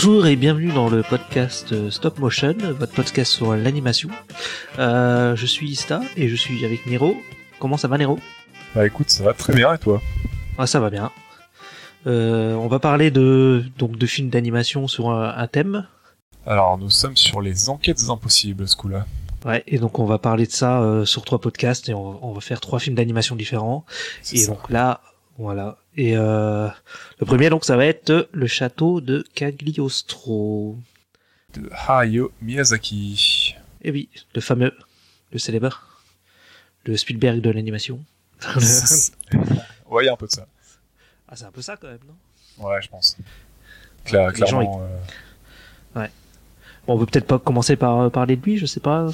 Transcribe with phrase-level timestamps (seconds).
[0.00, 4.08] Bonjour et bienvenue dans le podcast euh, Stop Motion, votre podcast sur l'animation.
[4.78, 7.16] Euh, je suis Ista et je suis avec Nero.
[7.58, 8.16] Comment ça va Nero?
[8.76, 10.00] Bah écoute, ça va très bien et toi?
[10.56, 11.10] Ah ça va bien.
[12.06, 15.88] Euh, on va parler de donc de films d'animation sur un, un thème.
[16.46, 19.04] Alors nous sommes sur les enquêtes impossibles ce coup-là.
[19.44, 22.18] Ouais, et donc on va parler de ça euh, sur trois podcasts et on, va-
[22.22, 23.84] on va faire trois films d'animation différents.
[24.32, 24.52] Et ça.
[24.52, 25.00] donc là,
[25.38, 25.76] voilà.
[26.00, 26.68] Et euh,
[27.18, 30.76] le premier donc ça va être le château de Cagliostro.
[31.54, 33.56] De Hayao Miyazaki.
[33.82, 34.72] Et oui, le fameux,
[35.32, 35.82] le célèbre,
[36.84, 37.98] le Spielberg de l'animation.
[39.90, 40.46] ouais, il y a un peu de ça.
[41.28, 42.64] ah, c'est un peu ça quand même, non?
[42.66, 43.16] Ouais, je pense.
[44.06, 44.82] Cla- Les gens, clairement.
[44.82, 46.06] euh,
[46.86, 49.08] Bon, on peut peut-être pas commencer par euh, parler de lui, je sais pas.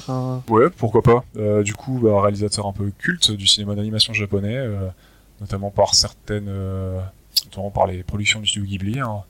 [0.47, 1.25] Ouais, pourquoi pas.
[1.35, 4.55] Euh, du coup, bah, réalisateur un peu culte du cinéma d'animation japonais,
[5.41, 6.99] notamment par certaines, euh,
[7.45, 9.23] notamment par les productions du studio Ghibli, hein.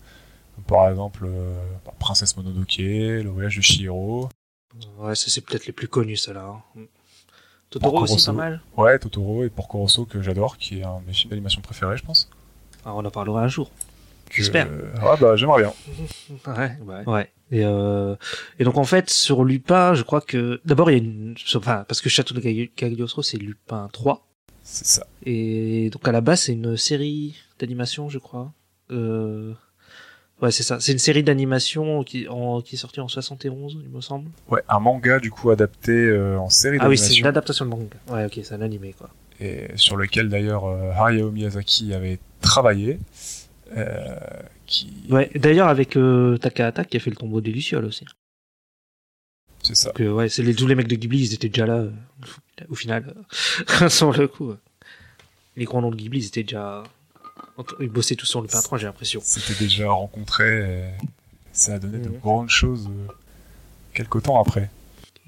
[0.56, 1.54] Comme par exemple euh,
[2.00, 4.30] Princesse Mononoke, Le Voyage de Chihiro,
[5.00, 6.46] ouais, ça c'est peut-être les plus connus, ceux-là.
[6.78, 6.82] hein.
[7.70, 8.62] Totoro aussi, pas mal.
[8.78, 11.98] ouais, Totoro et Porco Rosso que j'adore, qui est un de mes films d'animation préférés,
[11.98, 12.30] je pense.
[12.86, 13.70] Ah, on en parlera un jour.
[14.32, 14.70] J'espère.
[14.72, 15.74] Ouais, bah j'aimerais bien.
[16.48, 17.04] Ouais, ouais.
[17.06, 17.32] ouais.
[17.52, 18.16] Et, euh,
[18.60, 20.60] et donc en fait, sur Lupin, je crois que...
[20.66, 21.36] D'abord, il y a une...
[21.56, 24.26] Enfin, parce que Château de Cagli- Cagliostro, c'est Lupin 3.
[24.68, 25.06] C'est ça.
[25.26, 28.52] Et donc à la base, c'est une série d'animation, je crois.
[28.92, 29.54] Euh...
[30.42, 30.80] Ouais, c'est ça.
[30.82, 32.60] C'est une série d'animation qui, en...
[32.62, 34.30] qui est sortie en 71, il me semble.
[34.50, 37.22] Ouais, un manga du coup adapté euh, en série Ah oui, c'est d'animation.
[37.24, 37.86] une adaptation de manga.
[38.10, 39.10] Ouais, ok, c'est un animé, quoi.
[39.40, 43.00] et sur lequel d'ailleurs euh, Hayao Miyazaki avait travaillé.
[43.78, 44.16] euh,
[44.66, 44.90] qui...
[45.10, 45.98] Ouais, d'ailleurs avec
[46.42, 48.04] Takahata qui a fait le tombeau des Lucioles aussi.
[49.66, 49.90] C'est ça.
[49.90, 51.92] Donc, euh, ouais, c'est les, tous les mecs de Ghibli, ils étaient déjà là, euh,
[52.70, 53.14] au final,
[53.82, 54.54] euh, sur le coup.
[55.58, 56.84] Les grands noms de Ghibli, ils étaient déjà...
[57.80, 59.22] Ils bossaient tous sur le 3 j'ai l'impression.
[59.24, 60.60] C'était déjà rencontré.
[60.60, 60.84] Et
[61.54, 62.20] ça a donné de Mhm.
[62.20, 62.90] grandes choses
[63.94, 64.70] quelques temps après.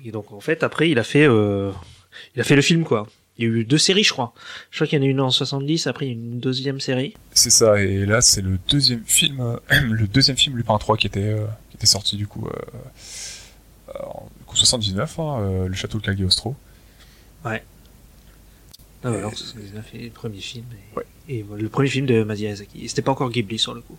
[0.04, 3.08] Et donc en fait, après, il a fait, il a fait le film quoi.
[3.38, 4.34] Il y a eu deux séries, je crois.
[4.72, 6.80] Je crois qu'il y en a une en 70, après il y a une deuxième
[6.80, 7.14] série.
[7.34, 7.82] C'est ça.
[7.82, 9.58] Et là, c'est le deuxième film, euh,
[9.90, 12.48] le deuxième film Lupin 3 qui était euh, qui était sorti du coup.
[12.48, 16.56] Euh, en du coup, 79, hein, euh, le château de Cagliostro.
[17.44, 20.66] Ah ouais, alors, c'est- il a fait le premier film.
[20.72, 21.06] Et, Ouais.
[21.30, 22.26] et le premier film de.
[22.76, 23.98] Et c'était pas encore Ghibli sur le coup.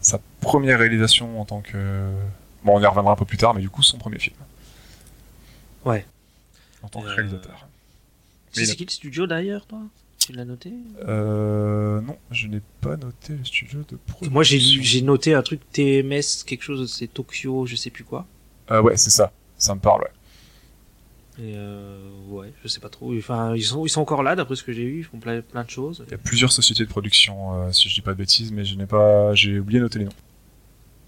[0.00, 2.10] Sa première réalisation en tant que.
[2.62, 4.36] Bon, on y reviendra un peu plus tard, mais du coup, son premier film.
[5.86, 6.04] Ouais.
[6.82, 7.66] En tant que Euh, réalisateur.
[8.52, 9.78] C'est a- qui le studio d'ailleurs, toi?
[10.18, 10.74] Tu l'as noté?
[11.08, 14.30] Euh, non, je n'ai pas noté le studio de production.
[14.30, 18.26] Moi j'ai noté un truc TMS, quelque chose, c'est Tokyo, je sais plus quoi.
[18.68, 19.32] Ah ouais, c'est ça.
[19.56, 20.10] Ça me parle, ouais.
[21.46, 21.98] Et euh,
[22.28, 23.16] ouais, je sais pas trop.
[23.16, 25.40] Enfin, ils sont, ils sont encore là, d'après ce que j'ai vu, ils font plein,
[25.40, 26.04] plein de choses.
[26.06, 28.64] Il y a plusieurs sociétés de production, euh, si je dis pas de bêtises, mais
[28.64, 30.12] je n'ai pas, j'ai oublié de noter les noms.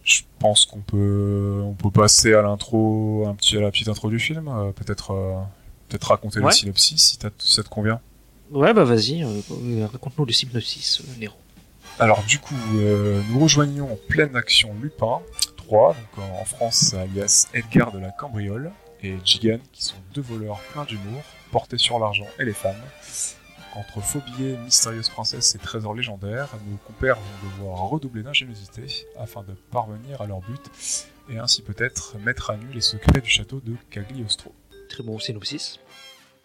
[0.02, 4.08] Je pense qu'on peut, on peut passer à l'intro, un petit, à la petite intro
[4.10, 4.48] du film.
[4.48, 5.34] euh, peut-être, euh,
[5.88, 6.46] peut-être raconter Ouais.
[6.46, 8.00] le synopsis si, ça te convient.
[8.50, 11.34] Ouais, bah vas-y, euh, euh, raconte-nous le synopsis, euh, Nero.
[11.98, 15.20] Alors du coup, euh, nous rejoignons en pleine action Lupin
[15.66, 18.70] 3, donc en France alias Edgar de la Cambriole
[19.02, 22.76] et Jigan, qui sont deux voleurs pleins d'humour, portés sur l'argent et les femmes.
[23.74, 28.86] Entre faux billets, mystérieuses princesses et trésors légendaires, nos compères vont devoir redoubler d'ingéniosité
[29.18, 33.28] afin de parvenir à leur but et ainsi peut-être mettre à nu les secrets du
[33.28, 34.54] château de Cagliostro.
[34.88, 35.78] Très bon synopsis.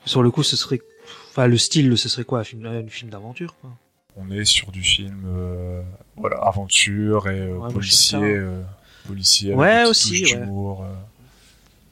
[0.05, 0.81] Sur le coup, ce serait.
[1.29, 2.39] Enfin, le style, ce serait quoi?
[2.39, 3.69] Un film, un film d'aventure, quoi.
[4.17, 5.81] On est sur du film euh,
[6.17, 8.25] voilà, aventure et euh, Ouais, policier, ça.
[8.25, 8.61] euh,
[9.07, 10.39] policier avec Ouais, aussi, ouais.
[10.39, 10.93] d'humour, euh,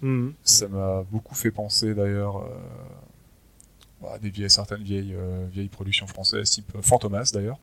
[0.02, 0.34] Mhm.
[0.44, 6.08] Ça m'a beaucoup fait penser d'ailleurs euh, à des vieilles, certaines vieilles, euh, vieilles productions
[6.08, 7.60] françaises, type Fantomas d'ailleurs.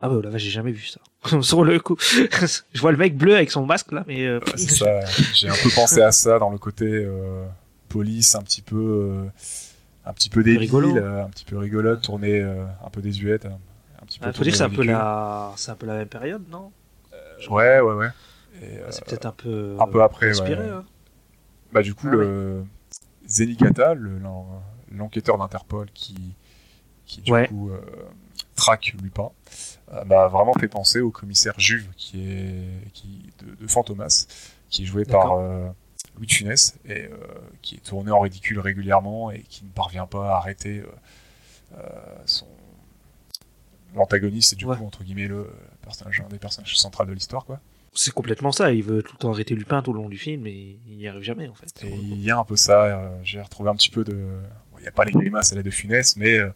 [0.00, 1.00] Ah bah là, j'ai jamais vu ça.
[1.42, 4.38] Sur le coup, je vois le mec bleu avec son masque là, mais.
[4.56, 5.00] ça.
[5.32, 7.08] J'ai un peu pensé à ça dans le côté
[7.88, 9.28] police, un petit peu,
[10.04, 10.96] un petit peu débile, rigolo.
[10.96, 13.58] un petit peu rigolote, tournée euh, un peu désuète, un,
[14.00, 14.26] un petit peu.
[14.28, 16.42] Ah, faut dire que c'est un peu tournée la, c'est un peu la même période,
[16.50, 16.72] non?
[17.50, 18.08] Ouais, ouais, ouais.
[18.62, 19.76] Euh, C'est peut-être un peu.
[19.80, 20.62] un peu après, inspiré.
[20.64, 20.70] ouais.
[20.70, 20.84] hein.
[21.72, 22.64] Bah du coup, Ah le
[23.26, 26.34] Zenigata, le- l'en- l'enquêteur d'Interpol qui,
[27.06, 27.48] qui du Ouais.
[27.48, 27.80] coup euh,
[28.56, 29.30] traque Lupin,
[29.92, 34.26] euh, m'a vraiment fait penser au commissaire Juve qui est qui de, de Fantomas,
[34.68, 35.66] qui est joué par euh,
[36.16, 37.16] Louis de Funès et euh,
[37.62, 40.86] qui est tourné en ridicule régulièrement et qui ne parvient pas à arrêter euh,
[41.78, 42.46] euh, son
[43.94, 44.76] l'antagoniste et du Ouais.
[44.76, 45.48] coup entre guillemets le
[45.82, 47.60] personnage un des personnages centrales de l'histoire quoi.
[47.94, 48.72] C'est complètement ça.
[48.72, 51.06] Il veut tout le temps arrêter Lupin tout le long du film, mais il n'y
[51.08, 51.84] arrive jamais en fait.
[51.84, 54.14] Et il y a un peu ça, euh, j'ai retrouvé un petit peu de.
[54.14, 56.50] bon, Il n'y a pas les grimaces à la de Funès, mais euh,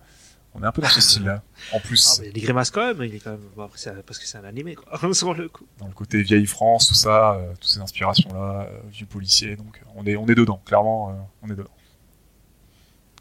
[0.55, 1.43] On est un peu dans ce style-là.
[1.75, 3.41] En plus, Ah, mais des grimaces quand même, il est quand même.
[3.55, 4.99] Bon, après, parce que c'est un animé, quoi.
[5.12, 5.67] Sur le coup.
[5.79, 9.77] dans le côté vieille France, tout ça, euh, toutes ces inspirations-là, euh, vieux policier, donc
[9.77, 11.12] euh, on est, on est dedans, clairement, euh,
[11.43, 11.69] on est dedans.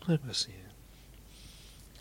[0.08, 0.52] Ouais, bah, c'est.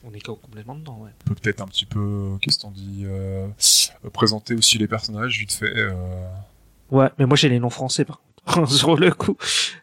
[0.07, 1.11] On est complètement dedans, ouais.
[1.23, 2.01] On peut peut-être un petit peu,
[2.35, 3.49] euh, qu'est-ce qu'on dit, euh,
[4.13, 5.73] présenter aussi les personnages vite fait.
[5.77, 6.27] euh,
[6.91, 8.69] Ouais, mais moi j'ai les noms français par contre.
[8.71, 9.37] sur le coup.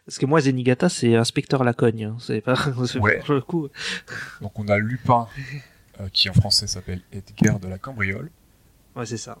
[0.06, 2.04] Parce que moi, Zenigata, c'est inspecteur Lacogne.
[2.04, 2.16] Hein.
[2.20, 2.54] C'est pas.
[3.00, 3.20] Ouais.
[3.24, 3.68] Sur le coup.
[4.40, 5.26] donc on a Lupin,
[6.00, 8.30] euh, qui en français s'appelle Edgar de la Cambriole.
[8.94, 9.38] Ouais, c'est ça.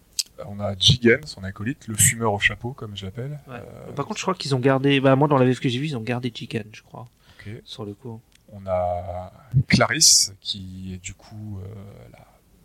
[0.48, 3.38] On a Jigen, son acolyte, le fumeur au chapeau, comme je l'appelle.
[3.46, 3.54] Ouais.
[3.88, 4.98] Euh, Par contre, je crois qu'ils ont gardé.
[4.98, 7.06] Bah, moi, dans la VF que j'ai vue, ils ont gardé Chicken, je crois.
[7.38, 7.52] ok.
[7.64, 8.20] Sur le coup.
[8.52, 9.32] On a
[9.68, 11.74] Clarisse, qui est du coup euh,
[12.12, 12.18] la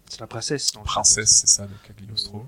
[0.10, 0.74] C'est la princesse.
[0.76, 2.46] le princesse, c'est ça, de Cagliostro.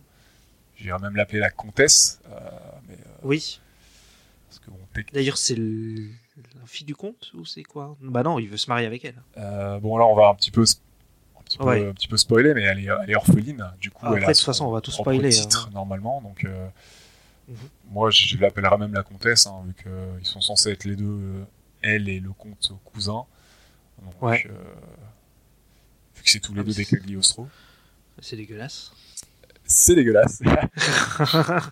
[0.78, 2.40] J'irais même l'appeler la comtesse, euh,
[2.88, 3.60] mais, euh, Oui.
[4.48, 4.78] parce que bon,
[5.14, 6.08] D'ailleurs, c'est le...
[6.60, 7.96] la fille du comte ou c'est quoi?
[8.02, 9.22] Bah non, il veut se marier avec elle.
[9.38, 11.88] Euh, bon là on va un petit peu un petit peu, Ouais.
[11.90, 14.26] un petit peu spoiler mais elle est, elle est orpheline du coup Ah, elle après,
[14.32, 15.72] a de toute façon, on va tout spoiler, titre hein.
[15.74, 16.68] normalement donc euh,
[17.48, 17.56] Mhm.
[17.90, 21.44] moi je, l'appellerai même la comtesse hein, vu qu'ils sont censés être les deux
[21.82, 23.26] elle et le comte cousin
[24.04, 24.46] donc Ouais.
[24.50, 24.54] euh,
[26.16, 27.48] vu que c'est tous les deux des Cagliostro
[28.22, 28.92] C'est dégueulasse.
[29.66, 30.42] c'est dégueulasse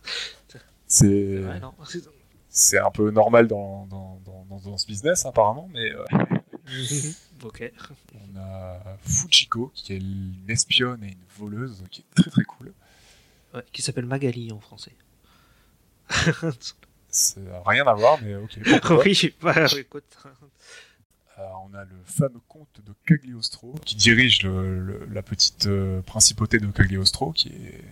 [0.87, 1.43] c'est
[2.49, 6.05] c'est un peu normal dans, dans, dans, dans- ce business apparemment mais euh,
[7.43, 7.71] ok.
[8.15, 12.73] On a Fujiko, qui est une espionne et une voleuse, qui est très très cool.
[13.53, 14.91] Ouais, qui s'appelle Magali en français.
[17.19, 18.59] C'est rien à voir, mais ok.
[19.05, 20.03] oui, bah, écoute.
[21.39, 26.01] Euh, on a le fameux comte de Cagliostro, qui dirige le- le- la petite euh,
[26.01, 27.83] principauté de Cagliostro, qui est,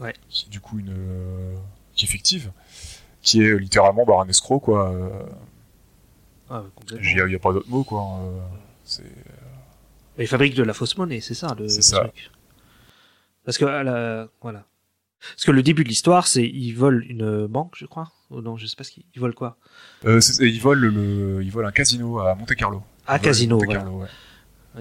[0.00, 0.14] Ouais.
[0.30, 1.54] qui est du coup une, euh,
[1.94, 2.50] qui est fictive,
[3.22, 4.90] qui est littéralement bah, un escroc, quoi.
[4.90, 5.26] euh,
[6.48, 6.62] Ah.
[6.92, 8.02] Il n'y a, pas d'autre mot, quoi.
[8.20, 8.40] euh,
[8.84, 9.02] c'est
[10.18, 12.00] Il fabrique de la fausse monnaie, c'est ça le, ça.
[12.00, 12.30] truc.
[13.44, 14.28] Parce que la...
[14.40, 14.64] voilà.
[15.20, 18.12] Parce que le début de l'histoire, c'est ils volent une banque, je crois.
[18.30, 19.56] Ou non, je sais pas ce qu'ils ils volent quoi.
[20.04, 22.82] euh, ils volent le, ils volent un casino à Monte Carlo.
[23.06, 23.80] Ah, Ils casino, Monte voilà.
[23.80, 24.08] Carlo, ouais.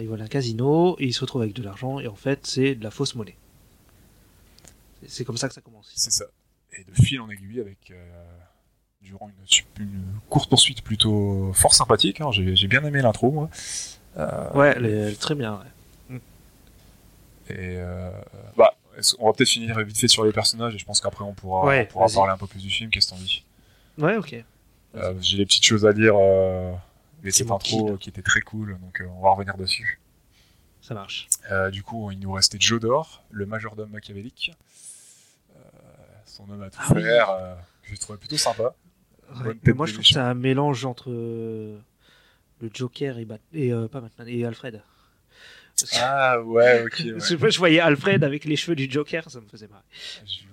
[0.01, 2.75] Ils volent un casino et ils se retrouvent avec de l'argent et en fait, c'est
[2.75, 3.37] de la fausse monnaie.
[5.07, 5.91] C'est- comme ça que ça commence.
[5.95, 6.25] C'est ça.
[6.73, 8.23] Et de fil en aiguille avec euh,
[9.01, 9.29] durant
[9.79, 12.19] une, courte poursuite plutôt fort sympathique.
[12.21, 12.31] hein.
[12.31, 13.49] J'ai bien aimé l'intro, moi.
[14.17, 15.59] Euh, Ouais, elle est, elle est très bien.
[16.09, 16.19] ouais.
[17.49, 17.77] Et
[18.57, 18.73] bah,
[19.19, 21.65] on va peut-être finir vite fait sur les personnages et je pense qu'après on pourra,
[21.65, 22.15] Ouais, on pourra vas-y.
[22.15, 22.89] parler un peu plus du film.
[22.89, 23.43] Qu'est-ce que t'en dis?
[23.97, 24.35] Ouais, ok.
[24.95, 26.13] Euh, J'ai des petites choses à dire.
[26.17, 26.71] Euh,
[27.23, 29.99] mais C'est cette intro qui était très cool, donc euh, on va revenir dessus.
[30.81, 31.27] Ça marche.
[31.51, 34.51] Euh, du coup, il nous restait Jodor, le majordome machiavélique.
[36.25, 38.73] Son homme à tout Ah faire, je trouvais plutôt sympa.
[39.43, 39.53] Ouais.
[39.63, 41.79] Mais moi, de je trouve que c'est un mélange entre le
[42.73, 44.81] Joker et, Bat- et pas Batman et Alfred.
[45.99, 46.99] Ah ouais, ok.
[47.05, 47.13] ouais.
[47.19, 49.83] Je je voyais Alfred avec les cheveux du Joker, ça me faisait marrer.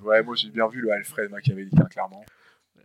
[0.03, 2.25] Ouais, moi j'ai bien vu le Alfred machiavélique, clairement.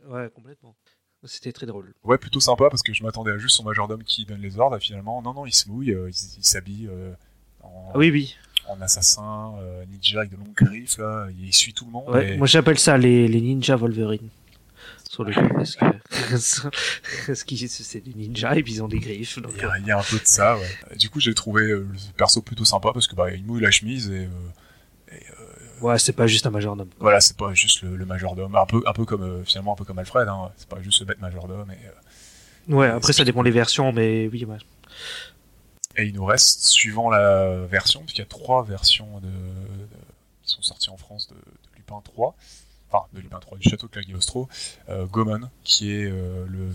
[0.07, 0.75] Ouais, complètement.
[1.23, 1.93] C'était très drôle.
[2.03, 4.77] Ouais, plutôt sympa parce que je m'attendais à juste son majordome qui donne les ordres
[4.77, 7.11] et finalement, non, non, il se mouille, euh, il, il s'habille euh,
[7.63, 8.35] en, Ah oui, oui.
[8.69, 12.07] en assassin, euh, ninja avec de longues griffes, là, il suit tout le monde.
[12.09, 14.29] Ouais, et- Moi, j'appelle ça les, les ninjas Wolverine.
[15.18, 16.68] Sur le coup, parce que
[17.28, 19.40] parce qu'ils c'est des ninjas et puis ils ont des griffes.
[19.40, 20.95] Donc, Il y, a, il y a un peu de ça, ouais.
[20.97, 23.71] Du coup, j'ai trouvé euh, le perso plutôt sympa parce que bah, il mouille la
[23.71, 24.30] chemise et euh,
[25.14, 26.88] euh, ouais, c'est pas juste un majordome.
[26.90, 26.97] quoi.
[27.00, 29.76] voilà, c'est pas juste le, le majordome, un peu, un peu comme euh, finalement un
[29.76, 30.52] peu comme Alfred, hein.
[30.57, 31.71] c'est pas juste le bête majordome.
[31.71, 31.92] Et, euh,
[32.76, 34.57] Ouais, après ça dépend des versions, mais oui, ouais.
[35.95, 39.88] Et il nous reste, suivant la version, puisqu'il y a trois versions de, de-
[40.44, 42.36] qui sont sorties en France de, de Lupin 3,
[42.91, 44.47] enfin de Lupin 3 du château Cagliostro,
[44.89, 46.69] euh, Goemon, qui est euh, le,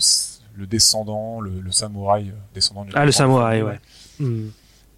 [0.55, 3.81] le descendant, le, le samouraï euh, descendant du Ah, le samouraï, ouais.
[4.19, 4.49] Hmm.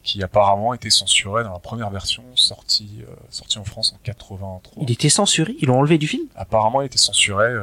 [0.03, 4.83] qui apparemment était censuré dans la première version sortie, sortie en France en 83.
[4.83, 6.27] Il était censuré, ils l'ont enlevé du film?
[6.35, 7.55] Apparemment, il était censuré.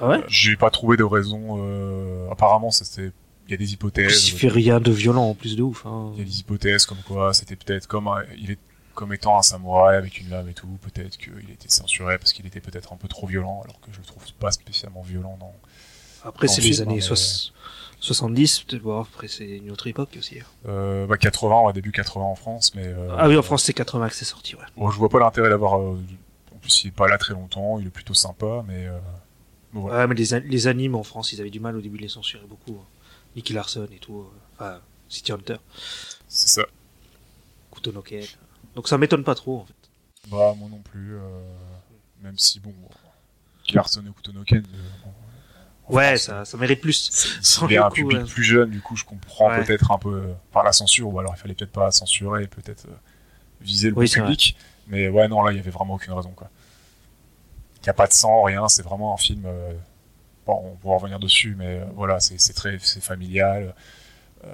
[0.00, 0.20] Ah ouais?
[0.28, 2.30] J'ai pas trouvé de raison.
[2.30, 3.10] apparemment, c'était.
[3.48, 4.28] Il y a des hypothèses.
[4.28, 5.86] Il fait rien de violent en plus de ouf.
[5.86, 6.10] Hein.
[6.14, 8.58] Il y a des hypothèses comme quoi c'était peut-être comme il est
[8.96, 10.66] comme étant un samouraï avec une lame et tout.
[10.82, 13.98] Peut-être qu'il était censuré parce qu'il était peut-être un peu trop violent, alors que je
[13.98, 15.36] le trouve pas spécialement violent.
[15.40, 15.52] Non.
[16.24, 17.52] Après, c'est les années mais- soix-
[18.00, 20.38] 70, peut-être, bon, après c'est une autre époque aussi.
[20.66, 22.84] Euh, bah 80, ouais, début 80 en France, mais.
[22.86, 24.62] euh, Ah oui, en France c'est 80 que c'est sorti, ouais.
[24.76, 25.80] Bon, je vois pas l'intérêt d'avoir.
[25.80, 25.98] euh,
[26.54, 27.78] en plus, il est pas là très longtemps.
[27.78, 28.86] Il est plutôt sympa, mais.
[28.86, 28.98] euh,
[29.72, 30.00] bon, voilà.
[30.00, 32.08] Ouais, mais les, les animes en France, ils avaient du mal au début de les
[32.08, 32.78] censurer beaucoup.
[32.80, 32.86] hein.
[33.34, 34.26] Nicky Larson et tout.
[34.56, 35.56] Enfin, City Hunter,
[36.28, 36.62] C'est ça.
[37.74, 38.24] Kutonoken.
[38.76, 39.74] Donc ça m'étonne pas trop, en fait.
[40.30, 41.16] Bah, moi non plus.
[41.16, 41.20] euh,
[42.22, 42.72] même si, bon.
[43.72, 45.08] Larson et Kutonoken, euh,
[45.92, 46.20] Ouais, France.
[46.20, 47.10] ça, ça mérite plus.
[47.42, 48.24] Sans Il est le un public ouais.
[48.24, 49.64] plus jeune, du coup, je comprends Ouais.
[49.64, 52.86] peut-être un peu euh, par la censure, ou alors il fallait peut-être pas censurer, peut-être
[52.86, 52.94] euh,
[53.60, 54.56] viser le Oui, bon c'est public.
[54.88, 56.48] Mais ouais, non, là, il y avait vraiment aucune raison, quoi.
[57.78, 59.42] Il n'y a pas de sang, rien, c'est vraiment un film.
[59.46, 59.72] euh,
[60.44, 63.74] Bon, on pourra revenir dessus, mais voilà, c'est c'est très c'est familial,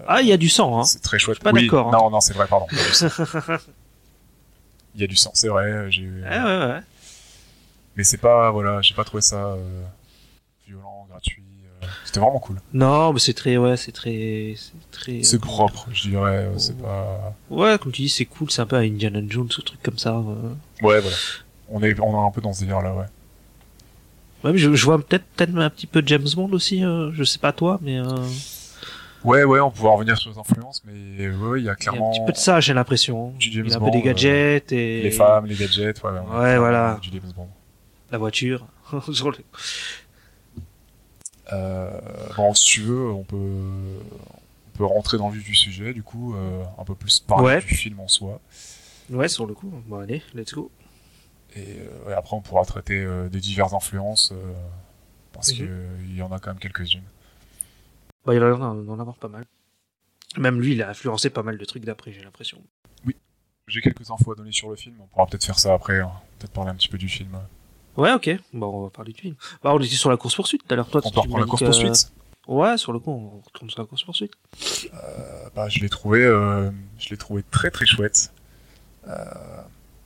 [0.07, 0.85] Ah, il y a du sang, hein.
[0.85, 1.41] c'est très chouette.
[1.41, 1.99] pas oui, d'accord, hein.
[1.99, 2.67] Non, non, c'est vrai, pardon.
[4.94, 5.90] Il y a du sang, c'est vrai.
[5.90, 6.80] J'ai eu- Ouais, ouais, ouais.
[7.96, 9.82] Mais c'est pas, voilà, j'ai pas trouvé ça euh,
[10.66, 11.42] violent, gratuit.
[11.82, 12.56] euh, C'était vraiment cool.
[12.72, 15.22] Non, mais c'est très, ouais, c'est très, c'est très.
[15.22, 16.46] C'est euh, propre, je dirais.
[16.46, 17.34] euh, C'est pas.
[17.50, 19.99] Ouais, comme tu dis, c'est cool, c'est un peu à Indiana Jones, ce truc comme
[19.99, 20.14] ça.
[20.16, 20.52] euh.
[20.82, 21.16] Ouais, voilà.
[21.68, 23.06] On est, on est un peu dans ce délire-là, ouais.
[24.44, 26.84] Ouais, mais je, je vois peut-être, peut-être un petit peu James Bond aussi.
[26.84, 28.04] euh, je sais pas toi, mais euh,
[29.25, 31.71] Ouais, ouais, on pourra revenir sur les influences, mais ouais, ouais, il y a il
[31.71, 33.31] y a clairement un petit peu de ça, j'ai l'impression.
[33.38, 35.55] Du James Il y a un Bond, peu des euh, gadgets et les femmes, les
[35.55, 36.99] gadgets, ouais, ouais, voilà.
[37.00, 37.49] Du James Bond.
[38.11, 38.67] la voiture.
[41.52, 41.91] Euh,
[42.37, 46.02] bon, si tu veux, on peut, on peut rentrer dans le vif du sujet, du
[46.02, 47.61] coup, euh, un peu plus parler Ouais.
[47.61, 48.41] du film en soi.
[49.11, 49.71] Ouais, sur le coup.
[49.87, 50.71] Bon, allez, let's go.
[51.55, 51.76] Et,
[52.07, 54.33] euh, après, on pourra traiter des diverses influences,
[55.33, 55.57] parce Mhm.
[55.57, 57.02] qu'il y en a quand même quelques-unes.
[58.25, 59.45] Bah, il va y en en avoir pas mal.
[60.38, 62.59] Même lui, il a influencé pas mal de trucs d'après, j'ai l'impression.
[63.69, 66.11] J'ai quelques infos à donner sur le film, on pourra peut-être faire ça après, hein.
[66.38, 67.38] peut-être parler un petit peu du film.
[67.97, 68.31] Ouais, ok.
[68.52, 69.35] Bon, on va parler du film.
[69.62, 70.88] Bah, on était sur la course poursuite tout à l'heure.
[70.88, 72.12] Toi, On tu reprendre la course poursuite.
[72.49, 74.33] Ouais, sur le coup, on retourne sur la course poursuite.
[74.93, 78.33] Euh, bah, je l'ai trouvé, euh, je l'ai trouvé très très chouette.
[79.07, 79.25] Euh,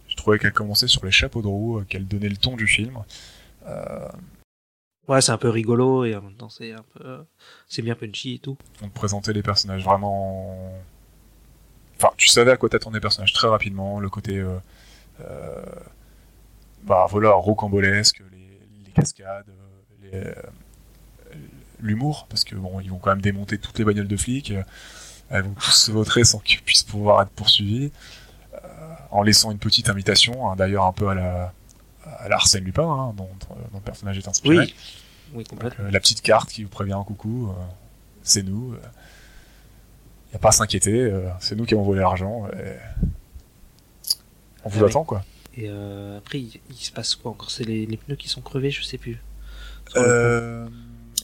[0.08, 2.66] je trouvais qu'elle commençait sur les chapeaux de roue, euh, qu'elle donnait le ton du
[2.66, 2.98] film.
[5.08, 7.24] Ouais, c'est un peu rigolo et en même temps, c'est un peu.
[7.68, 8.56] C'est bien punchy et tout.
[8.82, 10.72] on te présentait les personnages vraiment.
[11.96, 14.38] Enfin, tu savais à quoi t'attendre des personnages très rapidement, le côté.
[14.38, 14.58] Euh,
[15.20, 15.64] euh,
[16.82, 19.46] bah voilà, rocambolesque, les, les cascades,
[20.12, 20.34] euh,
[21.32, 21.36] les,
[21.80, 24.52] l'humour, parce que bon, ils vont quand même démonter toutes les bagnoles de flics,
[25.30, 27.90] elles vont tous se vautrer sans qu'ils puissent pouvoir être poursuivis,
[28.54, 28.58] euh,
[29.10, 31.52] en laissant une petite invitation, hein, d'ailleurs un peu à la,
[32.18, 34.58] à la Arsène Lupin, hein, dont, dont le personnage est inspiré.
[34.58, 34.74] Oui.
[35.34, 35.84] Oui, complètement.
[35.86, 37.52] Euh, la petite carte qui vous prévient un coucou, euh,
[38.22, 38.74] c'est nous.
[40.26, 42.46] Il n'y a pas à s'inquiéter, euh, c'est nous qui avons volé l'argent.
[42.48, 42.76] et
[44.64, 45.24] On vous Ah attend, quoi.
[45.56, 47.50] Et euh, après, il, il se passe quoi encore?
[47.50, 49.18] C'est les, les pneus qui sont crevés, je sais plus.
[49.88, 50.68] Sur le Euh,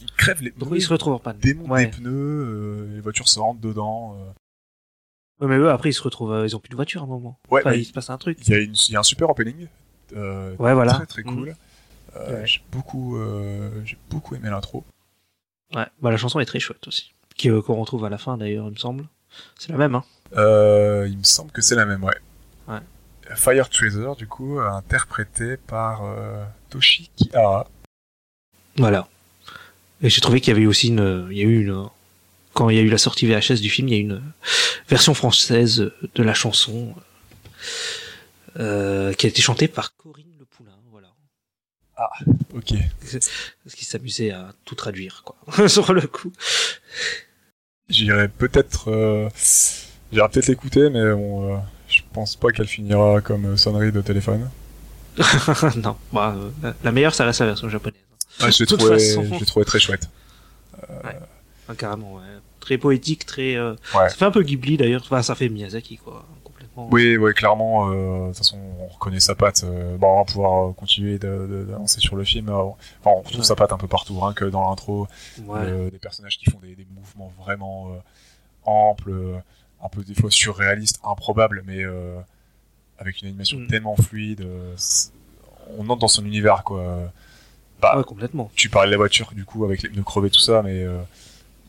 [0.01, 0.51] il crève les.
[0.51, 1.37] Donc pneus, ils se retrouvent en panne.
[1.37, 1.85] démonte Ouais.
[1.85, 4.17] des pneus, euh, les voitures se rentrent dedans.
[4.19, 5.45] euh.
[5.45, 6.31] Ouais, mais eux, après, ils se retrouvent.
[6.33, 7.37] euh, ils ont plus de voiture à un moment.
[7.51, 8.37] Ouais, Enfin, il se passe un truc.
[8.47, 9.67] Il y, a une- il y a un super opening.
[10.15, 10.93] Euh, Ouais, voilà.
[10.93, 11.49] Très très cool.
[11.49, 12.45] Euh, Ouais.
[12.45, 14.83] J'ai beaucoup, euh, j'ai beaucoup aimé l'intro.
[15.73, 15.87] Ouais.
[16.01, 17.11] Bah, la chanson est très chouette aussi.
[17.47, 19.05] Euh, Qu'on retrouve à la fin d'ailleurs, il me semble.
[19.57, 20.03] C'est la même, hein.
[20.37, 22.13] Euh, il me semble que c'est la même, ouais.
[22.67, 22.77] Ouais.
[23.35, 27.67] Fire Tracer, du coup, interprété par euh, Toshi Kihara.
[28.77, 29.07] Voilà.
[30.03, 31.87] Et j'ai trouvé qu'il y avait aussi une, il y a eu une,
[32.53, 34.21] quand il y a eu la sortie VHS du film, il y a une
[34.87, 36.93] version française de la chanson
[38.59, 41.09] euh, qui a été chantée par Corinne Le Poulain, voilà.
[42.55, 42.73] Ok.
[43.01, 46.31] Parce qu'il s'amusait à tout traduire, quoi, sur le coup.
[47.89, 49.29] J'irai peut-être, euh,
[50.11, 54.01] j'irai peut-être l'écouter, mais bon, euh, je pense pas qu'elle finira comme euh, sonnerie de
[54.01, 54.49] téléphone.
[55.77, 57.99] non, bah, euh, la- meilleure, ça reste la version japonaise.
[58.41, 59.39] Ouais, je l'ai trouvé, façon.
[59.45, 60.09] trouvé très chouette.
[61.67, 62.21] Ah, carrément, ouais.
[62.59, 63.55] Très poétique, très.
[63.55, 64.09] euh, Ouais.
[64.09, 65.01] Ça fait un peu Ghibli d'ailleurs.
[65.03, 66.25] Enfin, ça fait Miyazaki, quoi.
[66.75, 67.91] Oui, oui, clairement.
[67.91, 69.63] euh, De toute façon, on reconnaît sa patte.
[69.63, 72.49] euh, bon, on va pouvoir euh, continuer d'avancer sur le film.
[72.49, 72.75] Enfin,
[73.05, 73.43] on retrouve Ouais.
[73.45, 75.07] sa patte un peu partout, hein, que dans l'intro.
[75.45, 75.59] Ouais.
[75.59, 77.97] euh, des personnages qui font des, des mouvements vraiment euh,
[78.65, 79.13] amples,
[79.83, 82.17] un peu des fois surréalistes, improbables, mais euh,
[82.97, 83.67] avec une animation Mm.
[83.67, 84.41] tellement fluide.
[84.41, 84.75] euh,
[85.77, 87.11] on entre dans son univers, quoi.
[87.81, 88.49] Bah, Ouais, complètement.
[88.55, 90.97] tu parlais de la voiture, du coup, avec les pneus crevés, tout ça, mais euh,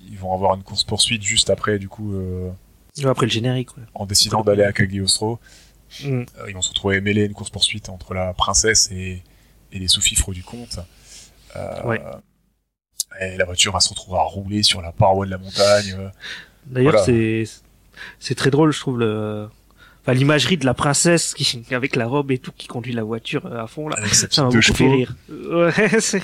[0.09, 2.51] ils vont avoir une course-poursuite juste après, du coup, euh,
[2.99, 3.83] Ouais, Après le générique, ouais.
[3.95, 5.41] en décidant d'aller à Cagliostro.
[6.03, 6.07] Mm.
[6.07, 9.23] Euh, ils vont se retrouver mêlés à une course-poursuite entre la princesse et,
[9.73, 10.79] et les sous-fifres du comte.
[11.57, 12.01] Euh, Ouais.
[13.21, 15.95] Et la voiture va se retrouver à rouler sur la paroi de la montagne.
[15.99, 16.09] euh.
[16.67, 17.07] D'ailleurs, Voilà.
[17.07, 17.45] c'est
[18.19, 19.49] c'est très drôle, je trouve le.
[20.03, 23.47] Enfin, l'imagerie de la princesse qui, avec la robe et tout, qui conduit la voiture
[23.57, 23.97] à fond là.
[23.99, 24.93] avec sa Ça m'a beaucoup deux fait chevaux.
[24.93, 25.15] rire.
[25.29, 26.23] Ouais, c'est.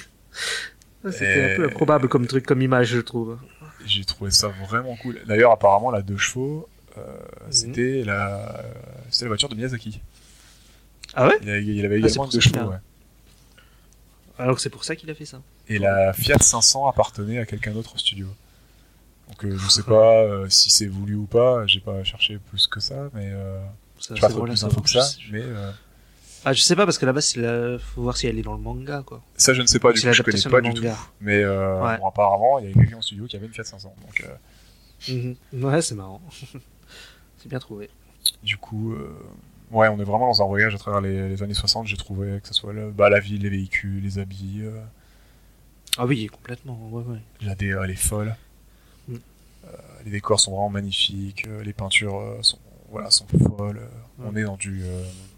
[1.11, 3.39] C'était Et- un peu improbable comme truc, comme image, je trouve.
[3.87, 5.21] J'ai trouvé ça vraiment cool.
[5.27, 6.69] D'ailleurs, apparemment, la deux chevaux,
[6.99, 7.01] euh,
[7.47, 7.51] Mhm.
[7.51, 8.63] c'était la,
[9.11, 10.01] c'était la voiture de Miyazaki.
[11.15, 11.39] Ah ouais?
[11.43, 12.77] Il, a- il avait Ah, également deux chevaux, ouais.
[14.39, 15.41] Alors que c'est pour ça qu'il a fait ça.
[15.69, 18.27] Et la Fiat 500 appartenait à quelqu'un d'autre au studio.
[19.29, 22.67] Donc euh, je sais pas euh, si c'est voulu ou pas, j'ai pas cherché plus
[22.67, 23.61] que ça, mais euh,
[24.01, 25.07] Ça, j'ai pas à plus d'infos que ça.
[25.21, 25.43] Je- je- Mais
[26.45, 27.79] Ah, je sais pas parce que là-bas, la...
[27.79, 29.23] faut voir si elle est dans le manga, quoi.
[29.37, 30.85] Ça, je ne sais pas, du coup, je connais pas du tout.
[31.21, 31.99] Mais euh, Ouais.
[31.99, 33.95] bon, apparemment, il y a quelqu'un en studio qui avait une Fiat 500.
[34.03, 34.35] Donc, euh,
[35.09, 35.65] Mhm.
[35.65, 36.21] Ouais, c'est marrant.
[37.39, 37.89] c'est bien trouvé.
[38.43, 39.11] du coup, euh,
[39.71, 41.87] ouais, on est vraiment dans un voyage à travers les, les années 60.
[41.87, 44.63] J'ai trouvé que ce soit le- bah, la ville, les véhicules, les habits.
[45.99, 46.79] Ah oui, complètement.
[46.91, 47.19] Ouais, ouais.
[47.43, 48.35] la DA, elle est folle.
[49.09, 49.17] Mm.
[50.05, 51.47] Les décors sont vraiment magnifiques.
[51.65, 52.59] les peintures sont,
[52.91, 53.79] voilà, sont folles.
[53.79, 54.39] euh, On Mm.
[54.39, 54.83] est dans du.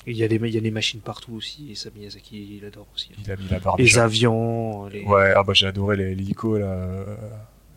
[0.06, 2.64] Il y, a des, il y a des machines partout aussi, et ça Miyazaki, il
[2.64, 3.10] adore aussi.
[3.24, 4.04] il a mis la barre Les déjà.
[4.04, 5.04] avions, les...
[5.04, 7.16] Ouais, ah bah j'ai adoré les l'hélico là, euh,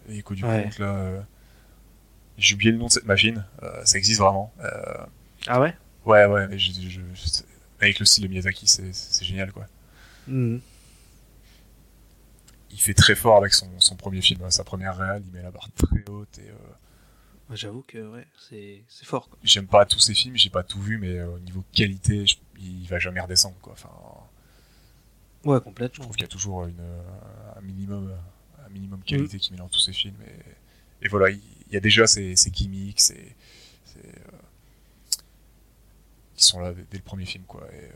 [0.09, 0.63] l'hélico du Ouais.
[0.63, 0.95] conte là.
[0.95, 1.21] euh.
[2.39, 4.51] J'ai oublié le nom de cette machine, euh, ça existe vraiment.
[4.63, 5.05] Euh,
[5.47, 5.75] Ah ouais?
[6.05, 7.43] Ouais, ouais, mais je, je- je-
[7.79, 9.67] avec le style de Miyazaki, c'est génial quoi.
[10.27, 10.61] Mhm.
[12.71, 15.41] Il fait très fort avec son, son premier film, hein, sa première réal, il met
[15.43, 16.53] la barre très haute et euh,
[17.53, 19.29] J'avoue que ouais, c'est fort.
[19.43, 22.37] J'aime pas tous ses films, j'ai pas tout vu, mais euh, au niveau qualité, je-
[22.59, 23.73] il va jamais redescendre quoi.
[23.73, 23.89] Enfin,
[25.43, 26.03] Ouais, je complètement.
[26.05, 27.01] trouve qu'il y a toujours une, euh,
[27.55, 28.11] un minimum,
[28.65, 31.77] un minimum qualité qui met dans tous ses films et, et voilà, il, il y
[31.77, 33.35] a déjà ces, ces gimmicks, ces,
[33.85, 34.37] ces, euh,
[36.35, 37.67] qui sont là dès, dès le premier film quoi.
[37.73, 37.91] Et, euh,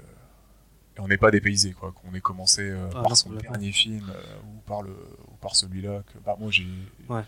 [0.97, 3.71] et on n'est pas dépaysé quoi, qu'on ait commencé euh, Ah par non, son dernier
[3.71, 4.11] film
[4.45, 4.91] ou par le
[5.27, 6.67] ou par celui-là que bah moi j'ai,
[7.07, 7.23] Ouais.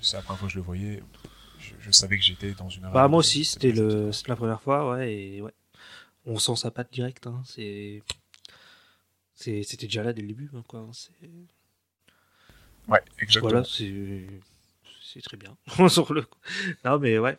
[0.00, 1.02] C'est la première fois que je le voyais,
[1.58, 2.90] je, je savais que j'étais dans une.
[2.90, 5.52] Bah moi aussi, c'était le, la première fois, ouais, et ouais.
[6.26, 7.42] On sent sa patte directe, hein.
[7.46, 8.02] C'est,
[9.34, 10.86] c'est, c'était déjà là dès le début, hein, quoi.
[10.92, 11.12] C'est,
[12.88, 13.50] Ouais, exactement.
[13.50, 14.26] voilà, c'est,
[15.02, 15.56] c'est très bien.
[15.88, 16.24] Sur le.
[16.84, 17.36] Non, mais ouais.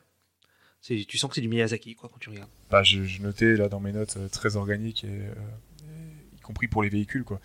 [0.82, 2.50] C'est, tu sens que c'est du Miyazaki, quoi, quand tu regardes.
[2.70, 5.34] Bah, je, je notais là dans mes notes euh, très organique et, euh,
[5.84, 7.42] et y compris pour les véhicules quoi.